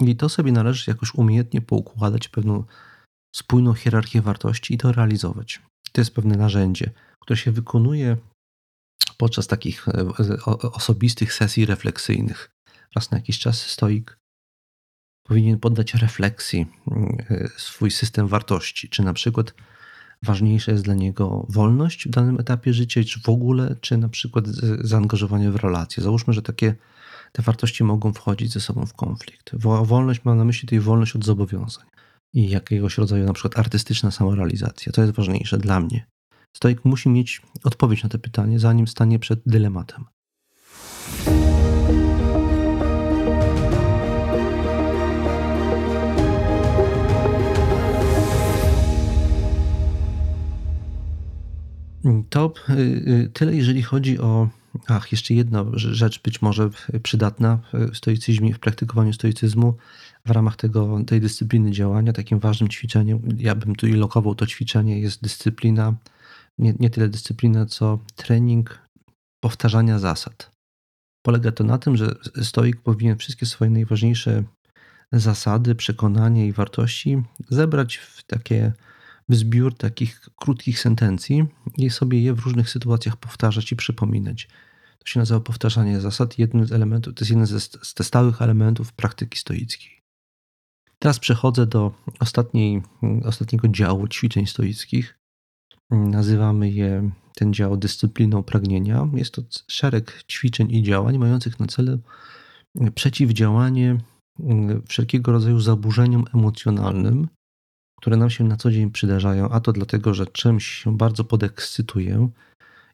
I 0.00 0.16
to 0.16 0.28
sobie 0.28 0.52
należy 0.52 0.90
jakoś 0.90 1.14
umiejętnie 1.14 1.60
poukładać 1.60 2.28
pewną 2.28 2.64
spójną 3.36 3.74
hierarchię 3.74 4.22
wartości 4.22 4.74
i 4.74 4.78
to 4.78 4.92
realizować. 4.92 5.62
To 5.92 6.00
jest 6.00 6.14
pewne 6.14 6.36
narzędzie, 6.36 6.90
które 7.20 7.36
się 7.36 7.52
wykonuje 7.52 8.16
podczas 9.16 9.46
takich 9.46 9.88
e, 9.88 10.08
osobistych 10.72 11.32
sesji 11.32 11.66
refleksyjnych. 11.66 12.50
Raz 12.94 13.10
na 13.10 13.18
jakiś 13.18 13.38
czas 13.38 13.66
stoik 13.66 14.18
powinien 15.26 15.58
poddać 15.58 15.94
refleksji 15.94 16.66
e, 17.30 17.48
swój 17.56 17.90
system 17.90 18.28
wartości, 18.28 18.88
czy 18.88 19.02
na 19.02 19.12
przykład 19.12 19.54
ważniejsza 20.22 20.72
jest 20.72 20.84
dla 20.84 20.94
niego 20.94 21.46
wolność 21.48 22.08
w 22.08 22.10
danym 22.10 22.40
etapie 22.40 22.72
życia, 22.72 23.00
czy 23.04 23.20
w 23.20 23.28
ogóle, 23.28 23.76
czy 23.80 23.98
na 23.98 24.08
przykład 24.08 24.46
zaangażowanie 24.80 25.50
w 25.50 25.56
relacje. 25.56 26.02
Załóżmy, 26.02 26.32
że 26.32 26.42
takie 26.42 26.74
te 27.32 27.42
wartości 27.42 27.84
mogą 27.84 28.12
wchodzić 28.12 28.52
ze 28.52 28.60
sobą 28.60 28.86
w 28.86 28.94
konflikt. 28.94 29.50
Wolność 29.82 30.24
ma 30.24 30.34
na 30.34 30.44
myśli 30.44 30.68
tej 30.68 30.80
wolność 30.80 31.16
od 31.16 31.24
zobowiązań 31.24 31.84
i 32.34 32.48
jakiegoś 32.48 32.98
rodzaju 32.98 33.26
na 33.26 33.32
przykład 33.32 33.58
artystyczna 33.58 34.10
samorealizacja. 34.10 34.92
To 34.92 35.02
jest 35.02 35.14
ważniejsze 35.14 35.58
dla 35.58 35.80
mnie. 35.80 36.06
Stoik 36.56 36.84
musi 36.84 37.08
mieć 37.08 37.42
odpowiedź 37.64 38.02
na 38.02 38.08
to 38.08 38.18
pytanie, 38.18 38.58
zanim 38.58 38.86
stanie 38.86 39.18
przed 39.18 39.40
dylematem. 39.46 40.04
To 52.30 52.52
y, 52.70 52.72
y, 52.72 53.30
tyle, 53.32 53.56
jeżeli 53.56 53.82
chodzi 53.82 54.18
o. 54.18 54.48
Ach, 54.86 55.12
jeszcze 55.12 55.34
jedna 55.34 55.64
rzecz, 55.74 56.22
być 56.22 56.42
może 56.42 56.70
przydatna 57.02 57.58
w 57.72 57.96
stoicyzmie, 57.96 58.54
w 58.54 58.58
praktykowaniu 58.58 59.12
stoicyzmu 59.12 59.74
w 60.26 60.30
ramach 60.30 60.56
tego, 60.56 61.04
tej 61.06 61.20
dyscypliny 61.20 61.70
działania. 61.70 62.12
Takim 62.12 62.38
ważnym 62.38 62.68
ćwiczeniem, 62.68 63.22
ja 63.38 63.54
bym 63.54 63.76
tu 63.76 63.86
lokował 63.86 64.34
to 64.34 64.46
ćwiczenie, 64.46 65.00
jest 65.00 65.22
dyscyplina, 65.22 65.94
nie, 66.58 66.74
nie 66.80 66.90
tyle 66.90 67.08
dyscyplina, 67.08 67.66
co 67.66 67.98
trening 68.16 68.78
powtarzania 69.40 69.98
zasad. 69.98 70.50
Polega 71.22 71.52
to 71.52 71.64
na 71.64 71.78
tym, 71.78 71.96
że 71.96 72.14
stoik 72.42 72.80
powinien 72.80 73.16
wszystkie 73.16 73.46
swoje 73.46 73.70
najważniejsze 73.70 74.42
zasady, 75.12 75.74
przekonania 75.74 76.44
i 76.44 76.52
wartości 76.52 77.22
zebrać 77.48 77.96
w 77.96 78.24
takie 78.24 78.72
zbiór 79.28 79.74
takich 79.76 80.28
krótkich 80.36 80.80
sentencji 80.80 81.46
i 81.76 81.90
sobie 81.90 82.20
je 82.20 82.34
w 82.34 82.38
różnych 82.38 82.70
sytuacjach 82.70 83.16
powtarzać 83.16 83.72
i 83.72 83.76
przypominać. 83.76 84.48
To 84.98 85.06
się 85.06 85.20
nazywa 85.20 85.40
powtarzanie 85.40 86.00
zasad. 86.00 86.38
Jednym 86.38 86.66
z 86.66 86.72
elementów, 86.72 87.14
to 87.14 87.20
jest 87.20 87.30
jeden 87.30 87.46
ze, 87.46 87.58
ze 87.96 88.04
stałych 88.04 88.42
elementów 88.42 88.92
praktyki 88.92 89.38
stoickiej. 89.38 90.02
Teraz 90.98 91.18
przechodzę 91.18 91.66
do 91.66 91.94
ostatniej, 92.20 92.82
ostatniego 93.24 93.68
działu 93.68 94.08
ćwiczeń 94.08 94.46
stoickich. 94.46 95.18
Nazywamy 95.90 96.70
je 96.70 97.10
ten 97.34 97.54
dział 97.54 97.76
dyscypliną 97.76 98.42
pragnienia. 98.42 99.08
Jest 99.14 99.34
to 99.34 99.42
szereg 99.68 100.24
ćwiczeń 100.30 100.70
i 100.70 100.82
działań 100.82 101.18
mających 101.18 101.60
na 101.60 101.66
celu 101.66 101.98
przeciwdziałanie 102.94 103.98
wszelkiego 104.88 105.32
rodzaju 105.32 105.60
zaburzeniom 105.60 106.24
emocjonalnym, 106.34 107.28
które 108.00 108.16
nam 108.16 108.30
się 108.30 108.44
na 108.44 108.56
co 108.56 108.70
dzień 108.70 108.90
przydarzają, 108.90 109.48
a 109.48 109.60
to 109.60 109.72
dlatego, 109.72 110.14
że 110.14 110.26
czymś 110.26 110.66
się 110.66 110.96
bardzo 110.96 111.24
podekscytuję 111.24 112.28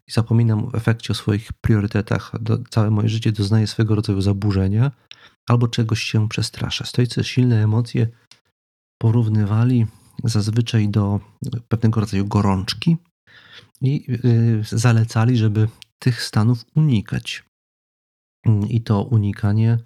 i 0.09 0.13
zapominam 0.13 0.71
w 0.71 0.75
efekcie 0.75 1.13
o 1.13 1.15
swoich 1.15 1.53
priorytetach, 1.53 2.33
do, 2.41 2.59
całe 2.71 2.91
moje 2.91 3.09
życie 3.09 3.33
doznaje 3.33 3.67
swego 3.67 3.95
rodzaju 3.95 4.21
zaburzenia, 4.21 4.91
albo 5.49 5.69
czegoś 5.69 6.03
się 6.03 6.29
przestraszę. 6.29 6.87
Stoicy 6.87 7.25
silne 7.25 7.65
emocje 7.65 8.09
porównywali 8.99 9.87
zazwyczaj 10.25 10.89
do 10.89 11.21
pewnego 11.69 12.01
rodzaju 12.01 12.27
gorączki 12.27 12.97
i 13.81 14.07
y, 14.25 14.63
zalecali, 14.65 15.37
żeby 15.37 15.69
tych 15.99 16.23
stanów 16.23 16.65
unikać. 16.75 17.45
I 18.69 18.81
to 18.81 19.03
unikanie 19.03 19.79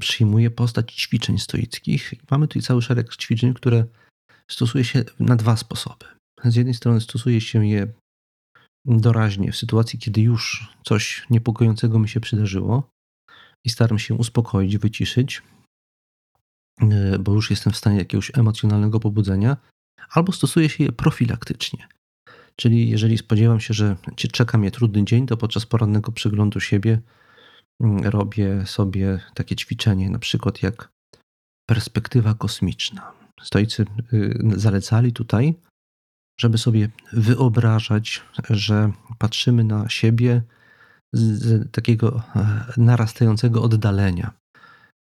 przyjmuje 0.00 0.50
postać 0.50 0.92
ćwiczeń 0.92 1.38
stoickich. 1.38 2.14
Mamy 2.30 2.48
tutaj 2.48 2.62
cały 2.62 2.82
szereg 2.82 3.16
ćwiczeń, 3.16 3.54
które 3.54 3.84
stosuje 4.50 4.84
się 4.84 5.04
na 5.20 5.36
dwa 5.36 5.56
sposoby. 5.56 6.06
Z 6.44 6.56
jednej 6.56 6.74
strony 6.74 7.00
stosuje 7.00 7.40
się 7.40 7.66
je 7.66 7.86
doraźnie 8.84 9.52
w 9.52 9.56
sytuacji, 9.56 9.98
kiedy 9.98 10.20
już 10.20 10.68
coś 10.84 11.26
niepokojącego 11.30 11.98
mi 11.98 12.08
się 12.08 12.20
przydarzyło 12.20 12.90
i 13.64 13.70
staram 13.70 13.98
się 13.98 14.14
uspokoić, 14.14 14.78
wyciszyć, 14.78 15.42
e, 16.80 17.18
bo 17.18 17.32
już 17.32 17.50
jestem 17.50 17.72
w 17.72 17.76
stanie 17.76 17.98
jakiegoś 17.98 18.30
emocjonalnego 18.34 19.00
pobudzenia, 19.00 19.56
albo 20.10 20.32
stosuję 20.32 20.68
się 20.68 20.84
je 20.84 20.92
profilaktycznie. 20.92 21.88
Czyli 22.56 22.90
jeżeli 22.90 23.18
spodziewam 23.18 23.60
się, 23.60 23.74
że 23.74 23.96
czeka 24.16 24.58
mnie 24.58 24.70
trudny 24.70 25.04
dzień, 25.04 25.26
to 25.26 25.36
podczas 25.36 25.66
porannego 25.66 26.12
przeglądu 26.12 26.60
siebie 26.60 27.00
robię 28.02 28.66
sobie 28.66 29.20
takie 29.34 29.56
ćwiczenie, 29.56 30.10
na 30.10 30.18
przykład 30.18 30.62
jak 30.62 30.88
perspektywa 31.68 32.34
kosmiczna. 32.34 33.12
Stoicy 33.42 33.86
y, 34.12 34.38
zalecali 34.56 35.12
tutaj, 35.12 35.54
żeby 36.40 36.58
sobie 36.58 36.88
wyobrażać, 37.12 38.22
że 38.50 38.92
patrzymy 39.18 39.64
na 39.64 39.88
siebie 39.88 40.42
z 41.12 41.72
takiego 41.72 42.22
e, 42.36 42.64
narastającego 42.76 43.62
oddalenia, 43.62 44.32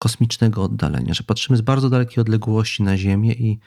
kosmicznego 0.02 0.62
oddalenia, 0.62 1.14
że 1.14 1.22
patrzymy 1.22 1.56
z 1.56 1.60
bardzo 1.60 1.90
dalekiej 1.90 2.20
odległości 2.20 2.82
na 2.82 2.96
Ziemię 2.96 3.32
i 3.32 3.58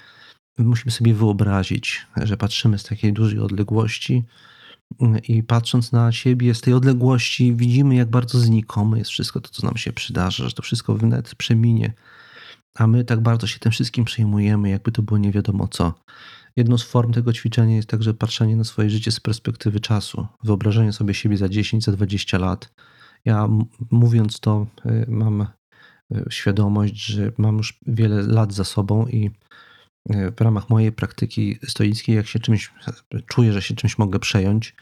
musimy 0.57 0.91
sobie 0.91 1.13
wyobrazić, 1.13 2.07
że 2.23 2.37
patrzymy 2.37 2.77
z 2.77 2.83
takiej 2.83 3.13
dużej 3.13 3.39
odległości 3.39 4.23
i 5.27 5.43
patrząc 5.43 5.91
na 5.91 6.11
siebie 6.11 6.55
z 6.55 6.61
tej 6.61 6.73
odległości, 6.73 7.55
widzimy, 7.55 7.95
jak 7.95 8.09
bardzo 8.09 8.39
znikome 8.39 8.97
jest 8.99 9.11
wszystko 9.11 9.41
to, 9.41 9.49
co 9.49 9.67
nam 9.67 9.77
się 9.77 9.93
przydarzy, 9.93 10.43
że 10.43 10.55
to 10.55 10.61
wszystko 10.61 10.95
wnet 10.95 11.35
przeminie, 11.35 11.93
a 12.77 12.88
my 12.88 13.03
tak 13.03 13.21
bardzo 13.21 13.47
się 13.47 13.59
tym 13.59 13.71
wszystkim 13.71 14.05
przejmujemy, 14.05 14.69
jakby 14.69 14.91
to 14.91 15.01
było 15.01 15.17
nie 15.17 15.31
wiadomo 15.31 15.67
co. 15.67 15.93
Jedną 16.55 16.77
z 16.77 16.83
form 16.83 17.13
tego 17.13 17.33
ćwiczenia 17.33 17.75
jest 17.75 17.89
także 17.89 18.13
patrzenie 18.13 18.55
na 18.55 18.63
swoje 18.63 18.89
życie 18.89 19.11
z 19.11 19.19
perspektywy 19.19 19.79
czasu, 19.79 20.27
wyobrażenie 20.43 20.93
sobie 20.93 21.13
siebie 21.13 21.38
za 21.38 21.49
10, 21.49 21.83
za 21.83 21.91
20 21.91 22.38
lat. 22.38 22.73
Ja 23.25 23.47
mówiąc 23.91 24.39
to, 24.39 24.67
y, 24.85 25.05
mam 25.07 25.41
y, 25.41 26.25
świadomość, 26.29 27.05
że 27.05 27.31
mam 27.38 27.57
już 27.57 27.79
wiele 27.88 28.21
lat 28.21 28.53
za 28.53 28.63
sobą 28.63 29.07
i 29.07 29.31
w 30.10 30.41
ramach 30.41 30.70
mojej 30.70 30.91
praktyki 30.91 31.60
stoickiej, 31.68 32.16
jak 32.16 32.28
się 32.28 32.39
czymś 32.39 32.72
czuję, 33.26 33.53
że 33.53 33.62
się 33.62 33.76
czymś 33.76 33.97
mogę 33.97 34.20
przejąć, 34.20 34.76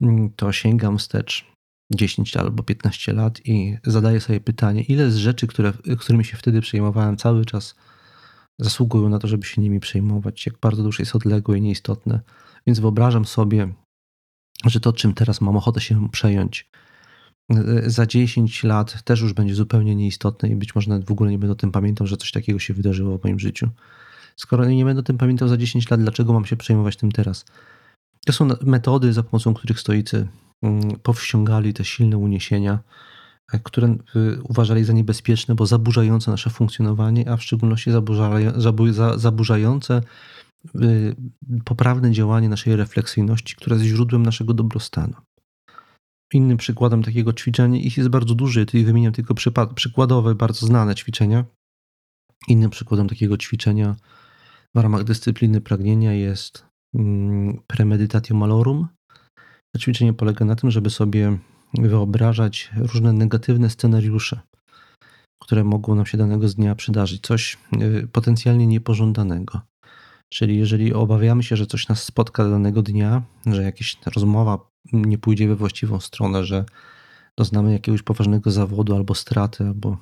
mm, 0.00 0.30
to 0.36 0.52
sięgam 0.52 0.98
wstecz 0.98 1.46
10 1.94 2.36
albo 2.36 2.62
15 2.62 3.12
lat 3.12 3.40
i 3.44 3.76
zadaję 3.84 4.20
sobie 4.20 4.40
pytanie, 4.40 4.82
ile 4.82 5.10
z 5.10 5.16
rzeczy, 5.16 5.46
które, 5.46 5.72
którymi 5.98 6.24
się 6.24 6.36
wtedy 6.36 6.60
przejmowałem, 6.60 7.16
cały 7.16 7.44
czas 7.44 7.74
zasługują 8.58 9.08
na 9.08 9.18
to, 9.18 9.28
żeby 9.28 9.46
się 9.46 9.62
nimi 9.62 9.80
przejmować, 9.80 10.46
jak 10.46 10.58
bardzo 10.58 10.82
dużo 10.82 11.02
jest 11.02 11.16
odległe 11.16 11.58
i 11.58 11.62
nieistotne. 11.62 12.20
Więc 12.66 12.80
wyobrażam 12.80 13.24
sobie, 13.24 13.74
że 14.66 14.80
to, 14.80 14.92
czym 14.92 15.14
teraz 15.14 15.40
mam 15.40 15.56
ochotę 15.56 15.80
się 15.80 16.08
przejąć, 16.08 16.70
e, 17.50 17.90
za 17.90 18.06
10 18.06 18.64
lat 18.64 19.02
też 19.02 19.20
już 19.20 19.32
będzie 19.32 19.54
zupełnie 19.54 19.96
nieistotne 19.96 20.48
i 20.48 20.56
być 20.56 20.74
może 20.74 20.90
nawet 20.90 21.06
w 21.06 21.12
ogóle 21.12 21.30
nie 21.30 21.38
będę 21.38 21.52
o 21.52 21.56
tym 21.56 21.72
pamiętał, 21.72 22.06
że 22.06 22.16
coś 22.16 22.32
takiego 22.32 22.58
się 22.58 22.74
wydarzyło 22.74 23.18
w 23.18 23.24
moim 23.24 23.38
życiu. 23.38 23.68
Skoro 24.40 24.64
nie 24.64 24.84
będę 24.84 25.00
o 25.00 25.02
tym 25.02 25.18
pamiętał 25.18 25.48
za 25.48 25.56
10 25.56 25.90
lat, 25.90 26.00
dlaczego 26.00 26.32
mam 26.32 26.44
się 26.44 26.56
przejmować 26.56 26.96
tym 26.96 27.12
teraz? 27.12 27.44
To 28.26 28.32
są 28.32 28.48
metody, 28.62 29.12
za 29.12 29.22
pomocą 29.22 29.54
których 29.54 29.80
stoicy 29.80 30.28
mm, 30.62 30.90
powściągali 31.02 31.74
te 31.74 31.84
silne 31.84 32.18
uniesienia, 32.18 32.78
e, 33.52 33.58
które 33.58 33.86
e, 33.88 33.96
uważali 34.42 34.84
za 34.84 34.92
niebezpieczne, 34.92 35.54
bo 35.54 35.66
zaburzające 35.66 36.30
nasze 36.30 36.50
funkcjonowanie, 36.50 37.30
a 37.30 37.36
w 37.36 37.42
szczególności 37.42 37.90
zaburzające 39.16 39.94
e, 39.94 40.80
poprawne 41.64 42.12
działanie 42.12 42.48
naszej 42.48 42.76
refleksyjności, 42.76 43.56
które 43.56 43.76
jest 43.76 43.88
źródłem 43.88 44.22
naszego 44.22 44.54
dobrostanu. 44.54 45.14
Innym 46.32 46.56
przykładem 46.56 47.02
takiego 47.02 47.32
ćwiczenia, 47.32 47.80
ich 47.80 47.96
jest 47.96 48.08
bardzo 48.08 48.34
dużo, 48.34 48.60
tutaj 48.60 48.84
wymieniam 48.84 49.12
tylko 49.12 49.34
przykładowe, 49.74 50.34
bardzo 50.34 50.66
znane 50.66 50.94
ćwiczenia. 50.94 51.44
Innym 52.48 52.70
przykładem 52.70 53.08
takiego 53.08 53.36
ćwiczenia 53.36 53.96
w 54.74 54.80
ramach 54.80 55.04
dyscypliny 55.04 55.60
pragnienia 55.60 56.12
jest 56.12 56.64
mm, 56.94 57.60
premedytatio 57.66 58.34
malorum. 58.34 58.88
To 59.74 59.78
ćwiczenie 59.80 60.12
polega 60.12 60.44
na 60.44 60.56
tym, 60.56 60.70
żeby 60.70 60.90
sobie 60.90 61.38
wyobrażać 61.74 62.70
różne 62.76 63.12
negatywne 63.12 63.70
scenariusze, 63.70 64.40
które 65.42 65.64
mogą 65.64 65.94
nam 65.94 66.06
się 66.06 66.18
danego 66.18 66.48
dnia 66.48 66.74
przydarzyć, 66.74 67.22
coś 67.22 67.58
y, 67.82 68.08
potencjalnie 68.12 68.66
niepożądanego. 68.66 69.60
Czyli 70.32 70.56
jeżeli 70.56 70.94
obawiamy 70.94 71.42
się, 71.42 71.56
że 71.56 71.66
coś 71.66 71.88
nas 71.88 72.02
spotka 72.02 72.50
danego 72.50 72.82
dnia, 72.82 73.22
że 73.46 73.62
jakaś 73.62 73.98
rozmowa 74.06 74.58
nie 74.92 75.18
pójdzie 75.18 75.48
we 75.48 75.56
właściwą 75.56 76.00
stronę, 76.00 76.44
że 76.44 76.64
doznamy 77.38 77.72
jakiegoś 77.72 78.02
poważnego 78.02 78.50
zawodu 78.50 78.96
albo 78.96 79.14
straty, 79.14 79.64
albo 79.64 79.96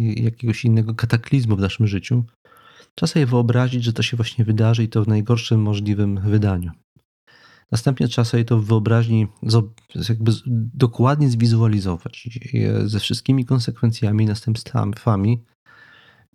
jakiegoś 0.00 0.64
innego 0.64 0.94
kataklizmu 0.94 1.56
w 1.56 1.60
naszym 1.60 1.86
życiu, 1.86 2.24
trzeba 2.94 3.12
sobie 3.12 3.26
wyobrazić, 3.26 3.84
że 3.84 3.92
to 3.92 4.02
się 4.02 4.16
właśnie 4.16 4.44
wydarzy 4.44 4.84
i 4.84 4.88
to 4.88 5.04
w 5.04 5.08
najgorszym 5.08 5.62
możliwym 5.62 6.20
wydaniu. 6.20 6.72
Następnie 7.72 8.08
trzeba 8.08 8.24
sobie 8.24 8.44
to 8.44 8.58
w 8.58 8.64
wyobraźni 8.64 9.26
jakby 10.08 10.32
dokładnie 10.74 11.30
zwizualizować 11.30 12.28
ze 12.84 13.00
wszystkimi 13.00 13.44
konsekwencjami, 13.44 14.26
następstwami, 14.26 15.44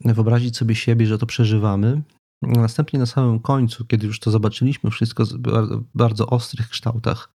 wyobrazić 0.06 0.58
sobie 0.58 0.76
siebie, 0.76 1.06
że 1.06 1.18
to 1.18 1.26
przeżywamy. 1.26 2.02
Następnie 2.42 3.00
na 3.00 3.06
samym 3.06 3.40
końcu, 3.40 3.86
kiedy 3.86 4.08
już 4.08 4.20
to 4.20 4.32
zobaczyliśmy 4.32 4.92
wszystko 4.92 5.26
w 5.26 5.84
bardzo 5.96 6.28
ostrych 6.28 6.70
kształtach, 6.70 7.34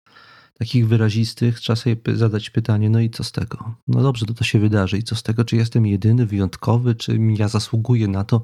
takich 0.60 0.88
wyrazistych, 0.88 1.60
trzeba 1.60 1.76
sobie 1.76 1.98
zadać 2.14 2.50
pytanie, 2.50 2.90
no 2.90 3.00
i 3.00 3.10
co 3.10 3.24
z 3.24 3.32
tego? 3.32 3.76
No 3.88 4.02
dobrze, 4.02 4.26
to 4.26 4.34
to 4.34 4.44
się 4.44 4.60
wydarzy 4.60 4.98
i 4.98 5.04
co 5.04 5.16
z 5.16 5.24
tego? 5.24 5.46
Czy 5.46 5.56
jestem 5.56 5.86
jedyny, 5.86 6.26
wyjątkowy, 6.26 6.96
czy 6.96 7.20
ja 7.38 7.48
zasługuję 7.48 8.08
na 8.08 8.24
to, 8.24 8.44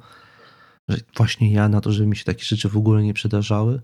że 0.89 0.97
właśnie 1.17 1.51
ja, 1.51 1.69
na 1.69 1.81
to, 1.81 1.91
żeby 1.91 2.07
mi 2.07 2.15
się 2.15 2.23
takie 2.23 2.43
rzeczy 2.43 2.69
w 2.69 2.77
ogóle 2.77 3.03
nie 3.03 3.13
przydarzały? 3.13 3.81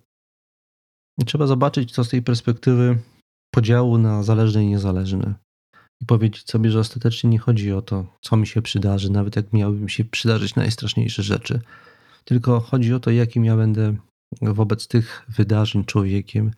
I 1.22 1.26
trzeba 1.26 1.48
zobaczyć 1.48 1.94
to 1.94 2.04
z 2.04 2.10
tej 2.10 2.22
perspektywy 2.22 2.98
podziału 3.54 3.98
na 3.98 4.24
zależne 4.24 4.64
i 4.64 4.68
niezależne. 4.68 5.36
I 6.02 6.06
powiedzieć 6.06 6.50
sobie, 6.50 6.72
że 6.72 6.80
ostatecznie 6.80 7.30
nie 7.30 7.40
chodzi 7.40 7.74
o 7.74 7.82
to, 7.82 8.06
co 8.22 8.38
mi 8.38 8.48
się 8.48 8.62
przydarzy, 8.62 9.12
nawet 9.12 9.36
jak 9.36 9.54
miałyby 9.54 9.80
mi 9.80 9.92
się 9.92 10.06
przydarzyć 10.06 10.56
najstraszniejsze 10.56 11.24
rzeczy. 11.24 11.62
Tylko 12.26 12.60
chodzi 12.60 12.94
o 12.94 13.00
to, 13.00 13.12
jakim 13.12 13.46
ja 13.46 13.58
będę 13.58 13.96
wobec 14.42 14.88
tych 14.88 15.26
wydarzeń 15.30 15.86
człowiekiem, 15.86 16.52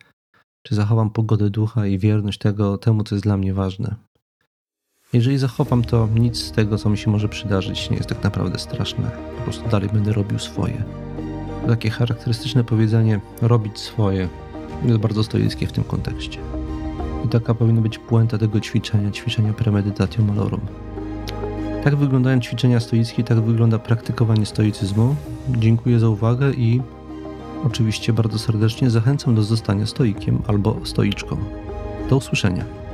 czy 0.66 0.74
zachowam 0.74 1.10
pogodę 1.10 1.50
ducha 1.50 1.86
i 1.86 1.98
wierność 1.98 2.38
tego, 2.38 2.78
temu, 2.78 3.04
co 3.04 3.14
jest 3.14 3.24
dla 3.24 3.36
mnie 3.36 3.54
ważne. 3.54 3.96
Jeżeli 5.12 5.38
zachowam 5.38 5.84
to, 5.84 6.08
nic 6.14 6.36
z 6.36 6.52
tego, 6.52 6.78
co 6.78 6.90
mi 6.90 6.98
się 6.98 7.10
może 7.10 7.28
przydarzyć, 7.28 7.90
nie 7.90 7.96
jest 7.96 8.08
tak 8.08 8.24
naprawdę 8.24 8.58
straszne. 8.58 9.10
Po 9.36 9.42
prostu 9.42 9.68
dalej 9.68 9.88
będę 9.92 10.12
robił 10.12 10.38
swoje. 10.38 10.84
Takie 11.68 11.90
charakterystyczne 11.90 12.64
powiedzenie 12.64 13.20
robić 13.42 13.78
swoje 13.78 14.28
jest 14.84 14.98
bardzo 14.98 15.24
stoickie 15.24 15.66
w 15.66 15.72
tym 15.72 15.84
kontekście. 15.84 16.38
I 17.24 17.28
taka 17.28 17.54
powinna 17.54 17.80
być 17.80 17.98
puenta 17.98 18.38
tego 18.38 18.60
ćwiczenia, 18.60 19.10
ćwiczenia 19.10 19.52
premedytatio 19.52 20.22
malorum. 20.22 20.60
Tak 21.84 21.96
wyglądają 21.96 22.40
ćwiczenia 22.40 22.80
stoickie, 22.80 23.24
tak 23.24 23.40
wygląda 23.40 23.78
praktykowanie 23.78 24.46
stoicyzmu. 24.46 25.16
Dziękuję 25.48 26.00
za 26.00 26.08
uwagę 26.08 26.52
i 26.52 26.82
oczywiście 27.64 28.12
bardzo 28.12 28.38
serdecznie 28.38 28.90
zachęcam 28.90 29.34
do 29.34 29.42
zostania 29.42 29.86
stoikiem 29.86 30.42
albo 30.46 30.76
stoiczką. 30.84 31.36
Do 32.10 32.16
usłyszenia. 32.16 32.85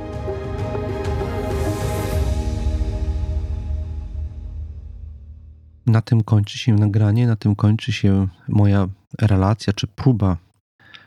Na 5.85 6.01
tym 6.01 6.23
kończy 6.23 6.57
się 6.57 6.73
nagranie, 6.73 7.27
na 7.27 7.35
tym 7.35 7.55
kończy 7.55 7.93
się 7.93 8.27
moja 8.47 8.87
relacja 9.21 9.73
czy 9.73 9.87
próba 9.87 10.37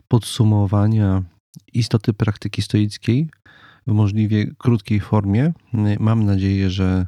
podsumowania 0.09 1.23
istoty 1.73 2.13
praktyki 2.13 2.63
stoickiej 2.63 3.29
w 3.87 3.93
możliwie 3.93 4.47
krótkiej 4.59 5.01
formie. 5.01 5.53
Mam 6.01 6.25
nadzieję, 6.25 6.71
że 6.71 7.07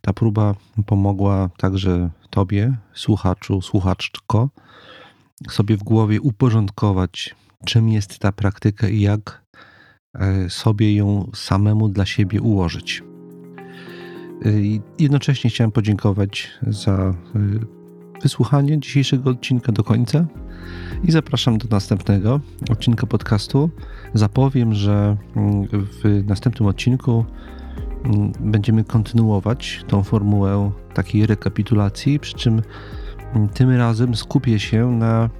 ta 0.00 0.12
próba 0.12 0.54
pomogła 0.86 1.50
także 1.56 2.10
Tobie, 2.30 2.76
słuchaczu, 2.94 3.62
słuchaczko, 3.62 4.50
sobie 5.50 5.76
w 5.76 5.82
głowie 5.82 6.20
uporządkować, 6.20 7.34
czym 7.64 7.88
jest 7.88 8.18
ta 8.18 8.32
praktyka 8.32 8.88
i 8.88 9.00
jak 9.00 9.44
e, 10.14 10.50
sobie 10.50 10.94
ją 10.94 11.30
samemu 11.34 11.88
dla 11.88 12.06
siebie 12.06 12.40
ułożyć. 12.40 13.02
E, 14.44 14.48
jednocześnie 14.98 15.50
chciałem 15.50 15.72
podziękować 15.72 16.50
za 16.66 16.92
e, 16.92 17.14
wysłuchanie 18.22 18.80
dzisiejszego 18.80 19.30
odcinka 19.30 19.72
do 19.72 19.84
końca 19.84 20.26
i 21.04 21.12
zapraszam 21.12 21.58
do 21.58 21.68
następnego 21.70 22.40
odcinka 22.70 23.06
podcastu. 23.06 23.70
Zapowiem, 24.14 24.74
że 24.74 25.16
mm, 25.36 25.66
w 25.72 26.24
następnym 26.26 26.68
odcinku 26.68 27.24
mm, 28.04 28.32
będziemy 28.40 28.84
kontynuować 28.84 29.84
tą 29.88 30.02
formułę 30.02 30.70
takiej 30.94 31.26
rekapitulacji, 31.26 32.20
przy 32.20 32.34
czym 32.34 32.62
mm, 33.34 33.48
tym 33.48 33.70
razem 33.70 34.14
skupię 34.14 34.58
się 34.58 34.90
na 34.90 35.30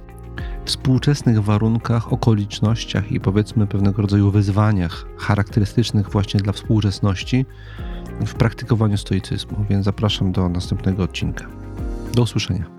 współczesnych 0.65 1.43
warunkach, 1.43 2.13
okolicznościach 2.13 3.11
i 3.11 3.19
powiedzmy 3.19 3.67
pewnego 3.67 4.01
rodzaju 4.01 4.31
wyzwaniach 4.31 5.05
charakterystycznych 5.17 6.09
właśnie 6.09 6.39
dla 6.39 6.53
współczesności 6.53 7.45
w 8.25 8.35
praktykowaniu 8.35 8.97
stoicyzmu. 8.97 9.65
Więc 9.69 9.85
zapraszam 9.85 10.31
do 10.31 10.49
następnego 10.49 11.03
odcinka. 11.03 11.47
Do 12.13 12.21
usłyszenia. 12.21 12.76